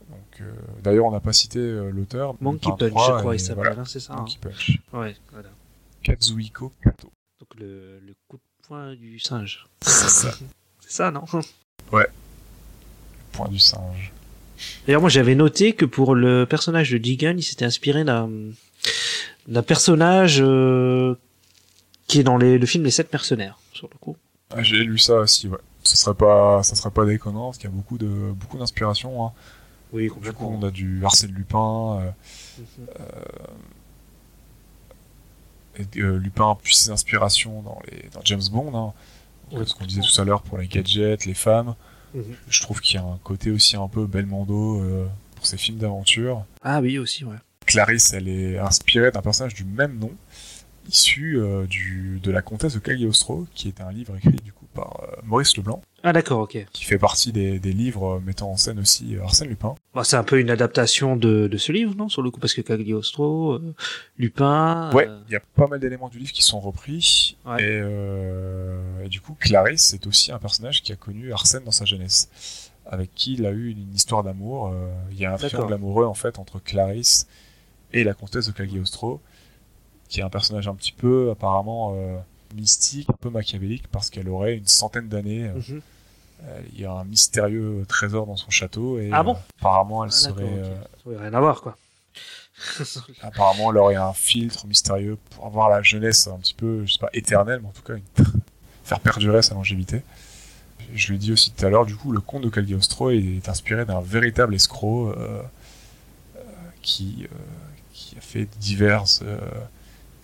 [0.09, 2.35] Donc, euh, D'ailleurs, on n'a pas cité euh, l'auteur.
[2.41, 4.13] Monkey Punch, 3, je crois, et il s'appelle, voilà, hein, c'est ça.
[4.13, 4.17] hein.
[4.19, 4.79] Monkey Punch.
[4.93, 5.49] Ouais, voilà.
[6.03, 7.11] Kazuhiko Kato.
[7.41, 9.67] Donc le, le coup de poing du singe.
[9.83, 10.31] C'est ça,
[10.81, 11.25] C'est ça, non?
[13.33, 14.13] Point du singe.
[14.87, 20.39] D'ailleurs, moi j'avais noté que pour le personnage de Jigen, il s'était inspiré d'un personnage
[20.41, 21.15] euh,
[22.07, 24.17] qui est dans les, le film Les Sept Mercenaires, sur le coup.
[24.51, 25.59] Ah, J'ai lu ça aussi, ouais.
[25.83, 29.25] Ce serait pas, ça serait pas déconnant, parce qu'il y a beaucoup de, beaucoup d'inspiration.
[29.27, 29.33] Hein.
[29.93, 32.11] Oui, Du coup, on a du Arsène Lupin, euh,
[32.59, 32.87] Mhm.
[35.77, 38.93] Et, euh, Lupin puise ses inspirations dans, les, dans James Bond, hein.
[39.57, 41.75] Ouais, ce qu'on disait tout à l'heure pour les gadgets, les femmes.
[42.49, 45.07] Je trouve qu'il y a un côté aussi un peu Belmondo euh,
[45.37, 46.45] pour ces films d'aventure.
[46.63, 47.37] Ah oui, aussi, ouais.
[47.67, 50.13] Clarisse, elle est inspirée d'un personnage du même nom,
[50.89, 54.60] issu euh, du, de la comtesse de Cagliostro, qui est un livre écrit du coup
[54.81, 56.67] par euh, Maurice Leblanc, Ah d'accord, ok.
[56.73, 59.75] qui fait partie des, des livres euh, mettant en scène aussi euh, Arsène Lupin.
[59.95, 62.55] Bon, c'est un peu une adaptation de, de ce livre, non Sur le coup, parce
[62.55, 63.75] que Cagliostro, euh,
[64.19, 64.91] Lupin...
[64.95, 67.63] Ouais, euh, il y a pas mal d'éléments du livre qui sont repris, Ouais.
[67.63, 71.71] et, euh, et du coup Clarisse c'est aussi un personnage qui a connu Arsène dans
[71.71, 74.73] sa jeunesse, avec qui il a eu une histoire d'amour.
[75.11, 77.27] Il y a un triangle amoureux en fait entre Clarisse
[77.93, 79.21] et la comtesse de Cagliostro,
[80.09, 81.95] qui est un personnage un petit peu apparemment
[82.55, 85.45] mystique, un peu machiavélique, parce qu'elle aurait une centaine d'années.
[85.49, 85.81] euh, mhm.
[86.45, 90.05] euh, Il y a un mystérieux trésor dans son château, et Ah bon euh, apparemment
[90.05, 90.43] elle Ah, serait...
[90.45, 90.75] euh,
[91.05, 91.77] Ça aurait rien à voir, quoi.
[93.23, 96.99] Apparemment, elle aurait un filtre mystérieux pour avoir la jeunesse un petit peu, je sais
[96.99, 98.25] pas, éternelle, mais en tout cas, une-
[98.85, 100.03] faire perdurer sa longévité.
[100.95, 103.85] Je le dis aussi tout à l'heure, du coup, le conte de Cagliostro est inspiré
[103.87, 105.41] d'un véritable escroc euh,
[106.37, 106.41] euh,
[106.83, 107.37] qui, euh,
[107.93, 109.39] qui a fait diverses, euh,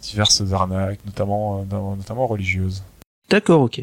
[0.09, 2.82] diverses arnaques, notamment, euh, notamment religieuses.
[3.28, 3.80] D'accord, ok.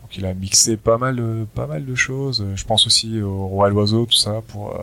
[0.00, 2.46] Donc il a mixé pas mal, de- pas mal de choses.
[2.54, 4.82] Je pense aussi au Roi l'Oiseau, tout ça, pour, euh,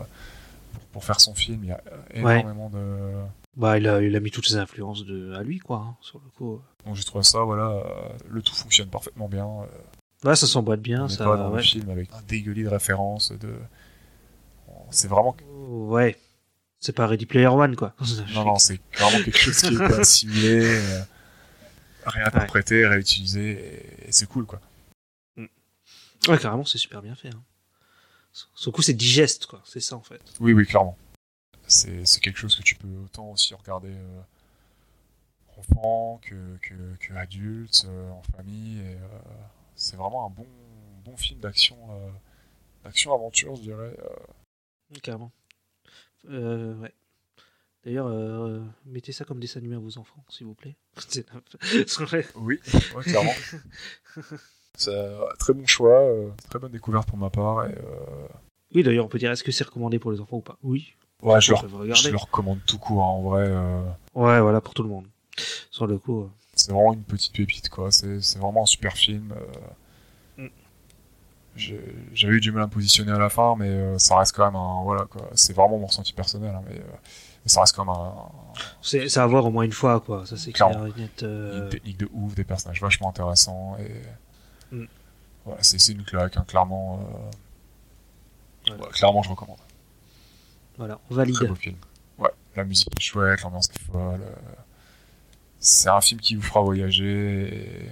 [0.72, 1.60] pour, pour faire son film.
[1.62, 1.80] Il y a
[2.16, 2.40] euh, Ouais.
[2.40, 3.12] énormément de,
[3.56, 6.20] Bah, il a, il a mis toutes ses influences de, à lui, quoi, hein, sur
[6.24, 6.60] le coup.
[6.84, 7.82] Donc j'ai trouvé ça, voilà, euh,
[8.28, 9.46] le tout fonctionne parfaitement bien.
[9.46, 11.24] euh, Ouais, ça s'emboîte bien, on ça...
[11.24, 11.58] pas dans ouais.
[11.58, 13.32] le film avec un dégueulis de références.
[13.32, 13.54] De...
[14.90, 15.36] C'est vraiment...
[15.68, 16.16] Ouais.
[16.84, 17.94] C'est pas Ready Player One, quoi.
[18.34, 21.02] Non, non, c'est vraiment quelque chose qui est assimilé, euh,
[22.04, 24.60] réinterprété, réutilisé, et, et c'est cool, quoi.
[26.28, 27.28] Ouais, carrément, c'est super bien fait.
[27.28, 27.42] Hein.
[28.66, 29.62] Le coup, c'est digeste, quoi.
[29.64, 30.20] C'est ça, en fait.
[30.40, 30.98] Oui, oui, clairement.
[31.66, 34.20] C'est quelque chose que tu peux autant aussi regarder euh,
[35.56, 38.82] enfant que, que, que adulte, euh, en famille.
[38.84, 38.98] euh,
[39.74, 40.46] c'est vraiment un bon,
[41.06, 41.78] bon film d'action,
[42.84, 43.96] d'action-aventure, je dirais.
[43.98, 44.98] euh.
[45.02, 45.32] Carrément.
[46.30, 46.92] Euh, ouais.
[47.84, 50.74] D'ailleurs, euh, mettez ça comme dessin animé à vos enfants, s'il vous plaît.
[52.36, 52.58] Oui,
[52.96, 53.32] ouais, clairement.
[54.76, 57.66] C'est un très bon choix, euh, très bonne découverte pour ma part.
[57.66, 58.26] Et, euh,
[58.74, 60.58] Oui, d'ailleurs, on peut dire est-ce que c'est recommandé pour les enfants ou pas?
[60.64, 60.94] Oui.
[61.22, 62.10] ouais, je leur, je regarder.
[62.10, 63.48] le recommande tout court, hein, en vrai.
[64.14, 65.06] Ouais, voilà, pour tout le monde.
[65.70, 66.28] Sur le coup.
[66.54, 67.92] c'est vraiment une petite pépite, quoi.
[67.92, 69.32] C'est c'est vraiment un super film.
[71.56, 74.44] J'avais eu du mal à me positionner à la fin, mais euh, ça reste quand
[74.44, 74.82] même un.
[74.82, 75.30] Voilà, quoi.
[75.34, 76.82] C'est vraiment mon ressenti personnel, hein, mais, euh,
[77.44, 78.12] mais ça reste quand même un,
[78.82, 80.26] C'est c'est à voir au moins une fois, quoi.
[80.26, 80.90] Ça, c'est Clairement.
[80.90, 81.22] clair net.
[81.22, 83.76] euh, une technique de ouf, des personnages vachement intéressants.
[83.78, 84.74] Et...
[84.74, 84.86] Mm.
[85.44, 86.98] Voilà, c'est c'est une claque, hein, clairement.
[87.00, 87.30] euh,
[88.66, 88.82] Voilà.
[88.82, 89.58] ouais, clairement, je recommande.
[90.76, 91.34] Voilà, on valide.
[91.36, 91.76] Très beau film.
[92.18, 94.20] Ouais, la musique est chouette, l'ambiance est folle.
[94.22, 94.34] euh,
[95.60, 97.90] C'est un film qui vous fera voyager et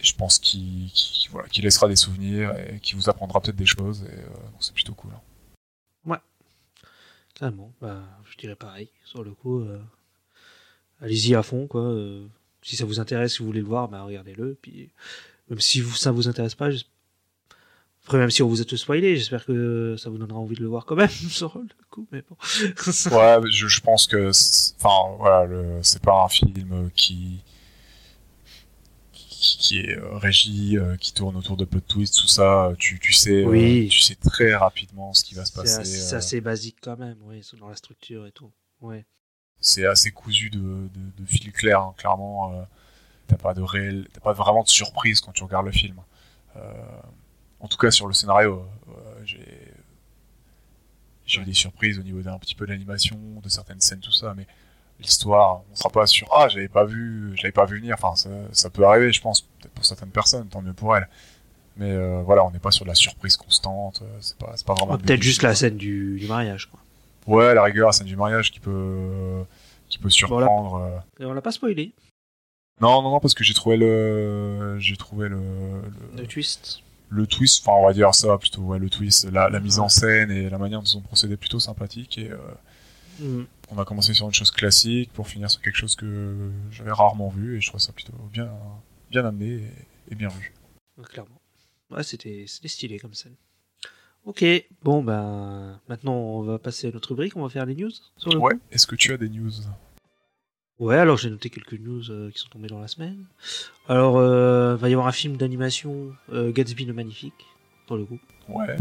[0.00, 0.90] je pense qu'il
[1.30, 4.26] voilà, laissera des souvenirs et qui vous apprendra peut-être des choses et euh,
[4.60, 5.12] c'est plutôt cool.
[5.14, 5.20] hein.
[7.38, 7.70] Carrément.
[7.82, 8.88] Bah, je dirais pareil.
[9.04, 9.78] Sur le coup, euh,
[11.02, 11.82] allez-y à fond, quoi.
[11.82, 12.26] euh,
[12.62, 14.56] si ça vous intéresse, si vous voulez le voir, bah, regardez-le.
[14.62, 14.88] Puis,
[15.50, 16.70] même si vous, ça vous intéresse pas,
[18.04, 20.62] après, même si on vous a tout spoilé, j'espère que ça vous donnera envie de
[20.62, 22.36] le voir quand même, sur le coup, mais bon.
[23.14, 24.30] Ouais, je, je pense que,
[24.80, 25.46] enfin voilà,
[25.82, 27.40] c'est pas un film qui
[29.66, 32.72] qui, est euh, régi, euh, qui tourne autour de peu de twists, tout ça.
[32.78, 33.88] Tu, tu sais, euh, Oui.
[33.90, 35.84] tu sais très rapidement ce qui va se passer.
[35.84, 38.52] c'est euh, assez basique quand même, oui, dans la structure et tout.
[38.80, 39.06] Ouais.
[39.60, 42.52] c'est assez cousu de, de, de fil clair, hein, clairement.
[42.52, 42.62] euh,
[43.26, 45.96] t'as pas de réel, t'as pas vraiment de surprise quand tu regardes le film.
[46.56, 46.60] Euh,
[47.60, 48.92] en tout cas sur le scénario, euh,
[49.24, 49.72] j'ai
[51.26, 54.12] j'ai eu des surprises au niveau d'un petit peu de l'animation, de certaines scènes, tout
[54.12, 54.46] ça, mais
[55.00, 56.26] l'histoire, on sera pas sûr.
[56.32, 57.94] Ah, j'avais pas vu, j'avais pas vu venir.
[58.00, 61.08] Enfin, ça, ça peut arriver, je pense, peut-être pour certaines personnes, tant mieux pour elles.
[61.76, 64.00] Mais euh, voilà, on n'est pas sur de la surprise constante.
[64.02, 64.96] euh, C'est pas, c'est pas vraiment.
[64.96, 66.80] Peut-être juste la scène du, du mariage, quoi.
[67.26, 69.42] Ouais, la rigueur, la scène du mariage qui peut,
[69.88, 70.76] qui peut surprendre.
[70.76, 71.92] euh, Et on l'a pas spoilé,
[72.80, 76.80] Non, non, non, parce que j'ai trouvé le, j'ai trouvé le, le, le twist.
[77.10, 77.62] le twist.
[77.66, 78.62] Enfin, on va dire ça plutôt.
[78.62, 81.36] Ouais, le twist, la, la mise en scène et la manière dont ils ont procédé
[81.36, 82.16] plutôt sympathique.
[82.18, 82.38] Et euh,
[83.18, 83.44] Mm.
[83.68, 87.28] On a commencé sur une chose classique pour finir sur quelque chose que j'avais rarement
[87.28, 88.50] vu et je trouve ça plutôt bien,
[89.10, 89.62] bien amené
[90.10, 90.52] et, bien vu.
[91.02, 91.40] Clairement.
[91.90, 93.36] Ouais, c'était c'était stylé comme scène.
[94.24, 94.44] Ok,
[94.82, 97.90] bon, ben, maintenant on va passer à notre rubrique, on va faire les news.
[98.16, 98.54] Sur le Ouais.
[98.72, 99.52] Est-ce que tu as des news?
[100.78, 103.24] Ouais, alors j'ai noté quelques news euh, qui sont tombées dans la semaine.
[103.88, 107.46] Alors, euh, va y avoir un film d'animation, euh, Gatsby le Magnifique,
[107.86, 108.18] pour le coup.
[108.48, 108.76] Ouais.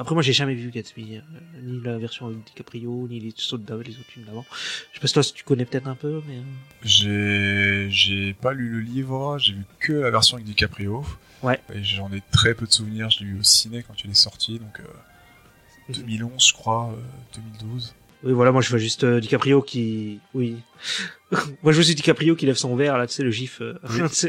[0.00, 1.20] Après, moi, j'ai jamais vu Gatsby, euh,
[1.60, 4.46] ni la version avec DiCaprio, ni les sauts d'avant, les autres films d'avant.
[4.92, 6.36] Je sais pas si toi, si tu connais peut-être un peu, mais.
[6.36, 6.42] euh,
[6.84, 11.04] J'ai j'ai pas lu le livre, j'ai vu que la version avec DiCaprio.
[11.42, 11.60] Ouais.
[11.74, 13.10] Et j'en ai très peu de souvenirs.
[13.10, 17.36] Je l'ai vu au ciné quand il est sorti, donc euh, 2011, je crois, euh,
[17.60, 17.94] 2012.
[18.24, 20.20] Oui, voilà, moi, je vois juste euh, DiCaprio qui.
[20.34, 20.56] Oui.
[21.32, 23.78] moi, je vois juste DiCaprio qui lève son verre, là, tu sais, le gif, euh,
[23.90, 23.98] Oui.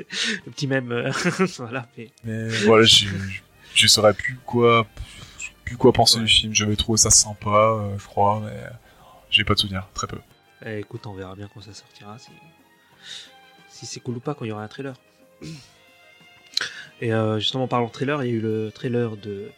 [0.45, 0.91] le petit même.
[0.91, 1.11] euh,
[1.57, 2.09] voilà, mais.
[2.23, 3.39] Mais voilà, je, je-
[3.75, 4.87] je saurais plus quoi,
[5.69, 6.53] plus quoi penser du film.
[6.53, 8.57] J'avais trouvé ça sympa, euh, je crois, mais
[9.29, 10.17] j'ai pas de souvenirs, très peu.
[10.65, 12.31] Eh, écoute, on verra bien quand ça sortira, si,
[13.69, 14.95] si c'est cool ou pas quand il y aura un trailer.
[17.01, 19.51] Et euh, justement, en parlant de trailer, il y a eu le trailer de,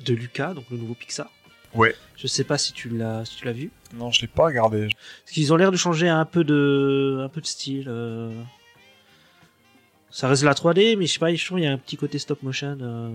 [0.00, 1.30] de Lucas, donc le nouveau Pixar.
[1.74, 1.94] Ouais.
[2.16, 3.70] Je sais pas si tu l'as si tu l'as vu.
[3.92, 4.88] Non, je l'ai pas regardé.
[5.24, 7.86] Parce qu'ils ont l'air de changer un peu de, un peu de style.
[7.88, 8.32] euh.
[10.10, 11.98] Ça reste la 3D, mais je sais pas, je trouve qu'il y a un petit
[11.98, 12.78] côté stop motion.
[12.80, 13.10] euh.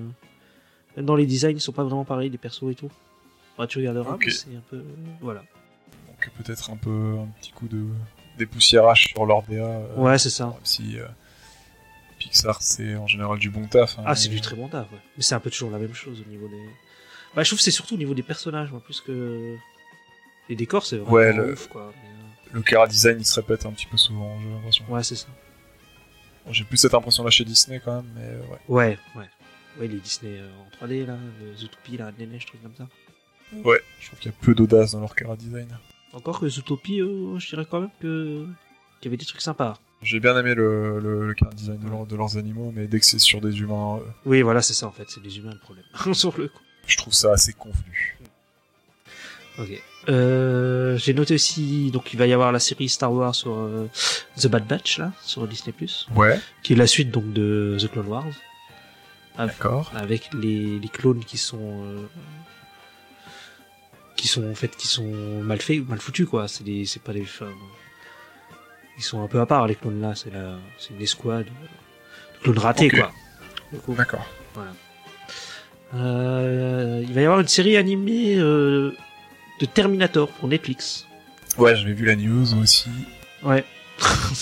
[0.98, 2.92] Même dans les designs, ils sont pas vraiment pareils, les persos et tout.
[3.58, 4.24] Bah, tu regarderas, Ok.
[4.26, 4.84] mais c'est un peu.
[5.22, 5.42] Voilà.
[6.08, 7.86] Donc peut-être un peu un petit coup de
[8.38, 9.64] dépoussiérage sur leur DA.
[9.64, 10.46] euh, Ouais, c'est ça.
[10.48, 11.06] Même si euh,
[12.20, 13.98] Pixar c'est en général du bon taf.
[14.00, 14.98] hein, Ah, c'est mais- du très bon taf, ouais.
[15.18, 16.64] Mais c'est un peu toujours la même chose au niveau des.
[17.36, 19.56] Bah, je trouve que c'est surtout au niveau des personnages, moi, plus que.
[20.50, 21.94] Les décors, c'est vraiment Ouais, le- ouf, quoi.
[21.96, 24.86] mais, euh, Le chara design il se répète un petit peu souvent, j'ai l'impression.
[24.90, 25.28] Ouais, c'est ça.
[26.46, 28.60] Bon, J'ai plus cette impression là chez Disney quand même, mais ouais.
[28.68, 29.30] Ouais, ouais.
[29.80, 30.50] Ouais, les Disney euh,
[30.82, 31.18] en 3D, là,
[31.58, 32.88] Zootopie, la Reine des Neiges, trucs comme ça.
[33.64, 35.68] Ouais, je trouve qu'il y a peu d'audace dans leur chara design.
[36.14, 38.46] Encore que Zootopie, euh, je dirais quand même que.
[39.00, 39.80] qu'il y avait des trucs sympas.
[40.02, 43.20] J'ai bien aimé le, le, design de, leur- de leurs animaux, mais dès que c'est
[43.20, 45.86] sur des humains, euh, Oui, voilà, c'est ça en fait, c'est les humains le problème.
[46.14, 46.60] Sur le coup.
[46.88, 48.18] je trouve ça assez convenu.
[49.60, 49.82] Ok.
[50.10, 53.88] Euh, J'ai noté aussi, donc il va y avoir la série Star Wars sur euh,
[54.40, 55.76] The Bad Batch, là, sur Disney,
[56.16, 58.26] Ouais, qui est la suite donc de The Clone Wars.
[59.38, 59.92] D'accord.
[59.96, 62.06] avec les, les clones qui sont euh,
[64.16, 67.14] qui sont en fait qui sont mal faits mal foutus quoi c'est des c'est pas
[67.14, 67.48] des enfin,
[68.98, 72.44] ils sont un peu à part les clones là c'est la c'est une escouade de
[72.44, 73.12] clones ratés quoi
[73.96, 74.26] D'accord.
[74.54, 74.74] voilà.
[75.94, 78.94] Euh, il va y avoir une série animée euh,
[79.60, 81.08] de Terminator pour Netflix
[81.58, 82.90] Ouais, j'avais vu la news aussi.
[83.44, 83.64] ouais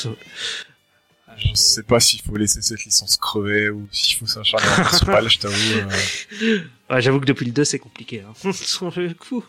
[1.40, 4.66] Je sais pas s'il faut laisser cette licence crever ou s'il faut s'acharner
[5.18, 5.56] elle, je t'avoue.
[6.44, 6.60] euh,
[6.90, 8.52] Ouais, j'avoue que depuis le 2 c'est compliqué hein.
[8.53, 9.44] sur le coup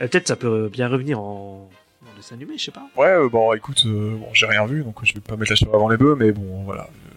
[0.00, 1.68] Euh, peut-être ça peut bien revenir en,
[2.02, 4.82] en dessin animé je sais pas Ouais, euh, bon, écoute, euh, bon, j'ai rien vu,
[4.84, 6.84] donc je vais pas mettre la charrue avant les bœufs, mais bon, voilà.
[6.84, 7.14] euh,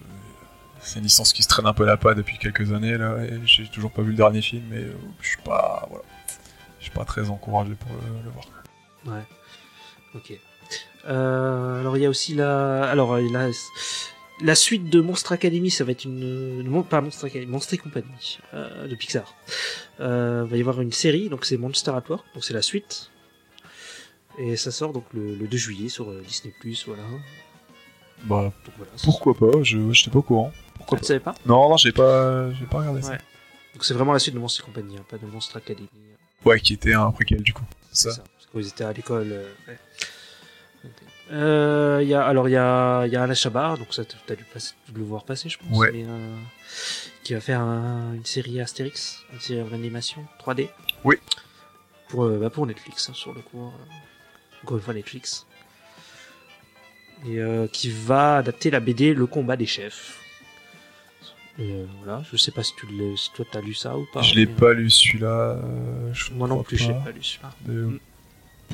[0.82, 3.40] C'est une licence qui se traîne un peu la patte depuis quelques années, là, et
[3.46, 6.04] j'ai toujours pas vu le dernier film, mais euh, je suis pas, voilà.
[6.80, 8.46] Je suis pas très encouragé pour le, le voir.
[9.06, 9.24] Ouais.
[10.16, 10.34] Ok.
[11.08, 13.50] Euh, alors il y a aussi la, alors la,
[14.42, 17.78] la suite de Monstre Academy, ça va être une, non, pas Monstre Academy, Monstre et
[17.78, 19.36] compagnie euh, de Pixar.
[20.00, 23.10] Euh, va y avoir une série, donc c'est Monster at Work, donc c'est la suite.
[24.40, 26.54] Et ça sort donc le, le 2 juillet sur euh, Disney
[26.88, 27.04] voilà.
[28.24, 28.92] Bah, Donc voilà.
[28.96, 30.52] ça- pourquoi pas, je j'étais pas au courant.
[30.56, 33.18] Ah, Pourquoi tu pas savais pas Non, non, j'ai pas, j'ai pas regardé ça.
[33.74, 35.88] Donc c'est vraiment la suite de Monstre et compagnie, hein, pas de Monstre Academy.
[36.46, 37.64] Ouais, qui était un préquel, du coup.
[37.92, 38.16] C'est Ça.
[38.16, 38.24] ça.
[38.34, 39.32] Parce qu'ils étaient à l'école.
[39.32, 39.78] euh, ouais.
[41.32, 44.44] Euh, il y a, alors il y a, y a Alain donc ça t'as dû,
[44.54, 45.78] passer- dû le voir passer, je pense.
[45.78, 45.90] Ouais.
[45.94, 46.36] mais, euh,
[47.24, 50.70] qui va faire un- une série Astérix, une série en animation 3D.
[51.06, 51.16] Oui.
[52.10, 53.62] Pour, euh, bah, pour Netflix, hein, sur le coup.
[53.66, 55.46] euh, encore une fois Netflix.
[57.26, 60.18] Et euh, qui va adapter la BD Le combat des chefs.
[61.60, 62.88] Et, voilà, je sais pas si, tu
[63.18, 64.22] si toi t'as lu ça ou pas.
[64.22, 65.60] je l'ai mais, pas lu celui-là.
[66.14, 67.00] je Moi non plus, j'ai pas.
[67.02, 67.52] pas lu celui-là.
[67.68, 67.98] Mm.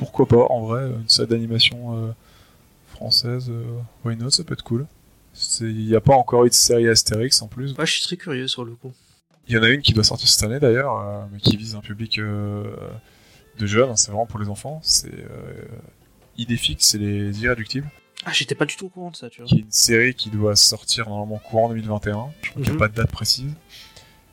[0.08, 2.12] Pourquoi pas, en vrai, une série d'animation euh,
[2.88, 3.62] française, euh,
[4.04, 4.86] why not, ça peut être cool.
[5.60, 7.72] Il n'y a pas encore eu de série Astérix en plus.
[7.74, 8.92] Ouais, je suis très curieux sur le coup.
[9.46, 11.74] Il y en a une qui doit sortir cette année d'ailleurs, euh, mais qui vise
[11.74, 12.64] un public euh,
[13.58, 14.80] de jeunes, hein, c'est vraiment pour les enfants.
[14.82, 15.64] C'est euh,
[16.38, 17.88] Idéfix, c'est les Irréductibles,
[18.24, 19.48] Ah, j'étais pas du tout au courant de ça, tu vois.
[19.48, 22.30] qui est une série qui doit sortir normalement courant 2021.
[22.42, 22.76] Je crois qu'il n'y Mhm.
[22.76, 23.52] a pas de date précise.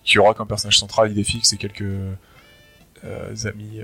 [0.04, 1.84] Qui aura comme personnage central Idéfix et quelques
[3.46, 3.82] amis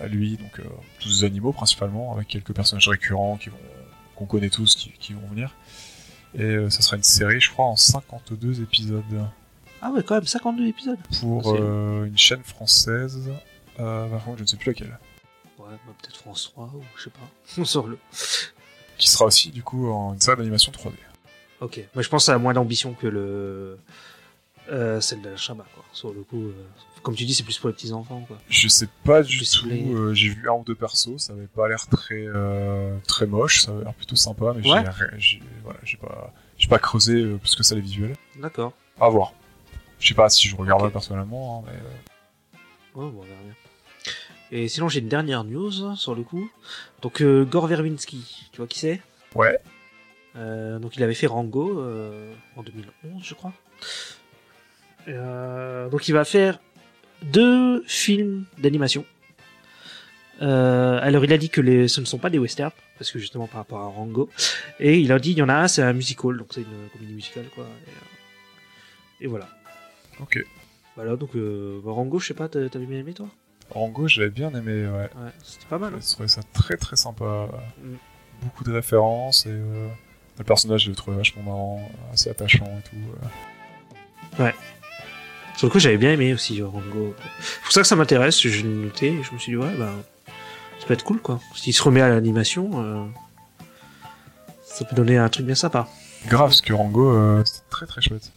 [0.00, 0.64] à lui, donc euh,
[1.00, 3.56] tous des animaux principalement, avec quelques personnages récurrents qui vont
[4.16, 5.54] qu'on connaît tous qui, qui vont venir.
[6.34, 9.02] Et euh, ça sera une série, je crois, en 52 épisodes
[9.82, 10.98] Ah ouais, quand même, 52 épisodes.
[11.20, 13.30] pour C'est- euh, une chaîne française.
[13.78, 14.98] Euh, contre, je ne sais plus laquelle.
[15.58, 17.64] Ouais, bah, peut-être France 3 ou je sais pas.
[17.64, 17.98] sur le.
[18.98, 20.92] Qui sera aussi, du coup, en une série d'animation 3D.
[21.60, 21.80] Ok.
[21.94, 23.78] Moi, je pense a moins d'ambition que le.
[24.70, 25.84] Euh, celle de Chabat, quoi.
[25.92, 26.48] Sur le coup,
[27.02, 28.38] comme tu dis, c'est plus pour les petits enfants, quoi.
[28.48, 29.68] Je sais pas du tout.
[29.70, 33.62] euh, j'ai vu un ou deux persos, ça avait pas l'air très euh, très moche,
[33.62, 34.84] ça avait l'air plutôt sympa, mais Ouais.
[35.18, 38.16] j'ai voilà, pas j'ai pas creusé euh, plus que ça les visuels.
[38.36, 38.72] D'accord.
[39.00, 39.32] À voir.
[39.98, 43.54] Je sais pas si je regarderai personnellement, hein, mais Ouais, bon, on verra bien.
[44.52, 46.50] Et sinon, j'ai une dernière news sur le coup.
[47.02, 49.00] Donc, Gore Verbinski, tu vois qui c'est?
[49.34, 49.58] Ouais.
[50.34, 51.82] Donc il avait fait Rango
[52.56, 53.52] en 2011, je crois.
[55.06, 56.58] Donc il va faire
[57.22, 59.04] deux films d'animation.
[60.42, 63.18] Euh, alors il a dit que les, ce ne sont pas des westerns, parce que
[63.18, 64.30] justement par rapport à Rango.
[64.78, 66.88] Et il a dit il y en a un, c'est un musical, donc c'est une
[66.92, 67.64] comédie musicale quoi.
[67.64, 69.48] Et, euh, et voilà.
[70.20, 70.38] Ok.
[70.96, 73.28] Voilà, donc euh, Rango, je sais pas, t'avais bien aimé toi?
[73.70, 75.10] Rango, j'avais bien aimé, ouais.
[75.14, 75.94] Ouais, c'était pas mal.
[75.94, 75.98] hein.
[76.02, 77.48] Je trouvais ça très très sympa.
[77.82, 77.94] Mm.
[78.42, 79.88] Beaucoup de références et euh,
[80.38, 84.42] le personnage, je le trouvais vachement marrant, assez attachant et tout.
[84.42, 84.50] euh.
[85.60, 87.14] Sur le coup, j'avais bien aimé aussi Rango.
[87.38, 89.76] C'est pour ça que ça m'intéresse, je l'ai noté et je me suis dit, ouais,
[89.76, 89.92] bah,
[90.78, 91.38] ça peut être cool quoi.
[91.54, 93.04] S'il se remet à l'animation, euh,
[94.62, 95.86] ça peut donner un truc bien sympa.
[96.28, 98.32] Grave, parce que Rango, euh, c'était très très chouette.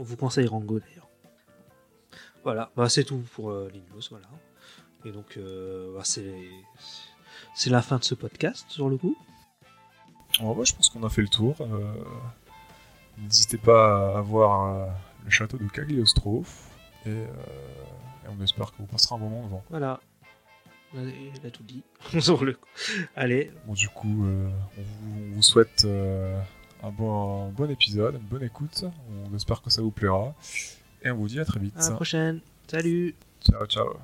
[0.00, 1.06] On vous conseille Rango d'ailleurs.
[2.42, 4.26] Voilà, bah, c'est tout pour euh, les news, voilà.
[5.04, 6.34] Et donc, euh, bah, c'est
[7.54, 9.16] c'est la fin de ce podcast sur le coup.
[10.40, 11.54] En vrai, je pense qu'on a fait le tour.
[11.60, 11.92] euh,
[13.18, 14.88] N'hésitez pas à voir
[15.24, 16.44] le château de Cagliostro.
[17.06, 17.24] Et, euh,
[18.24, 19.64] et on espère que vous passerez un moment devant.
[19.70, 20.00] Voilà.
[20.94, 21.82] Il a tout dit
[22.12, 22.56] le.
[23.14, 26.40] Allez, Bon, du coup, euh, on, vous, on vous souhaite euh,
[26.82, 28.84] un, bon, un bon épisode, une bonne écoute.
[29.30, 30.34] On espère que ça vous plaira.
[31.02, 31.74] Et on vous dit à très vite.
[31.76, 32.40] à la prochaine.
[32.66, 33.98] Salut Ciao, ciao.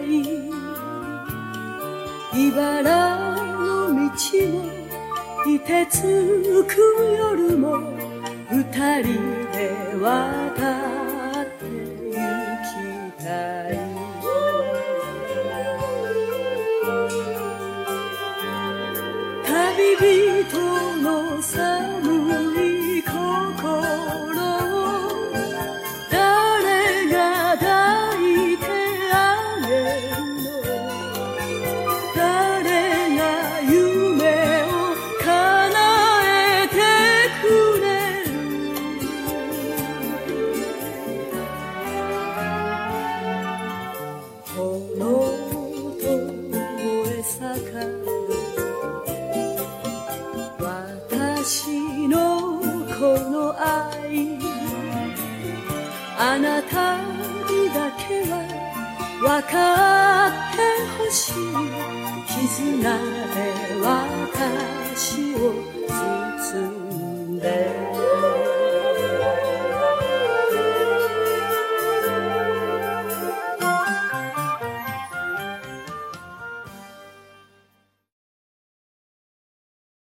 [0.00, 0.50] い。
[2.48, 4.80] 茨の道も
[5.44, 6.02] 凍てつ
[6.68, 6.76] く
[7.18, 7.78] 夜も
[8.50, 8.62] 二
[9.02, 9.06] 人
[9.52, 10.89] で渡る。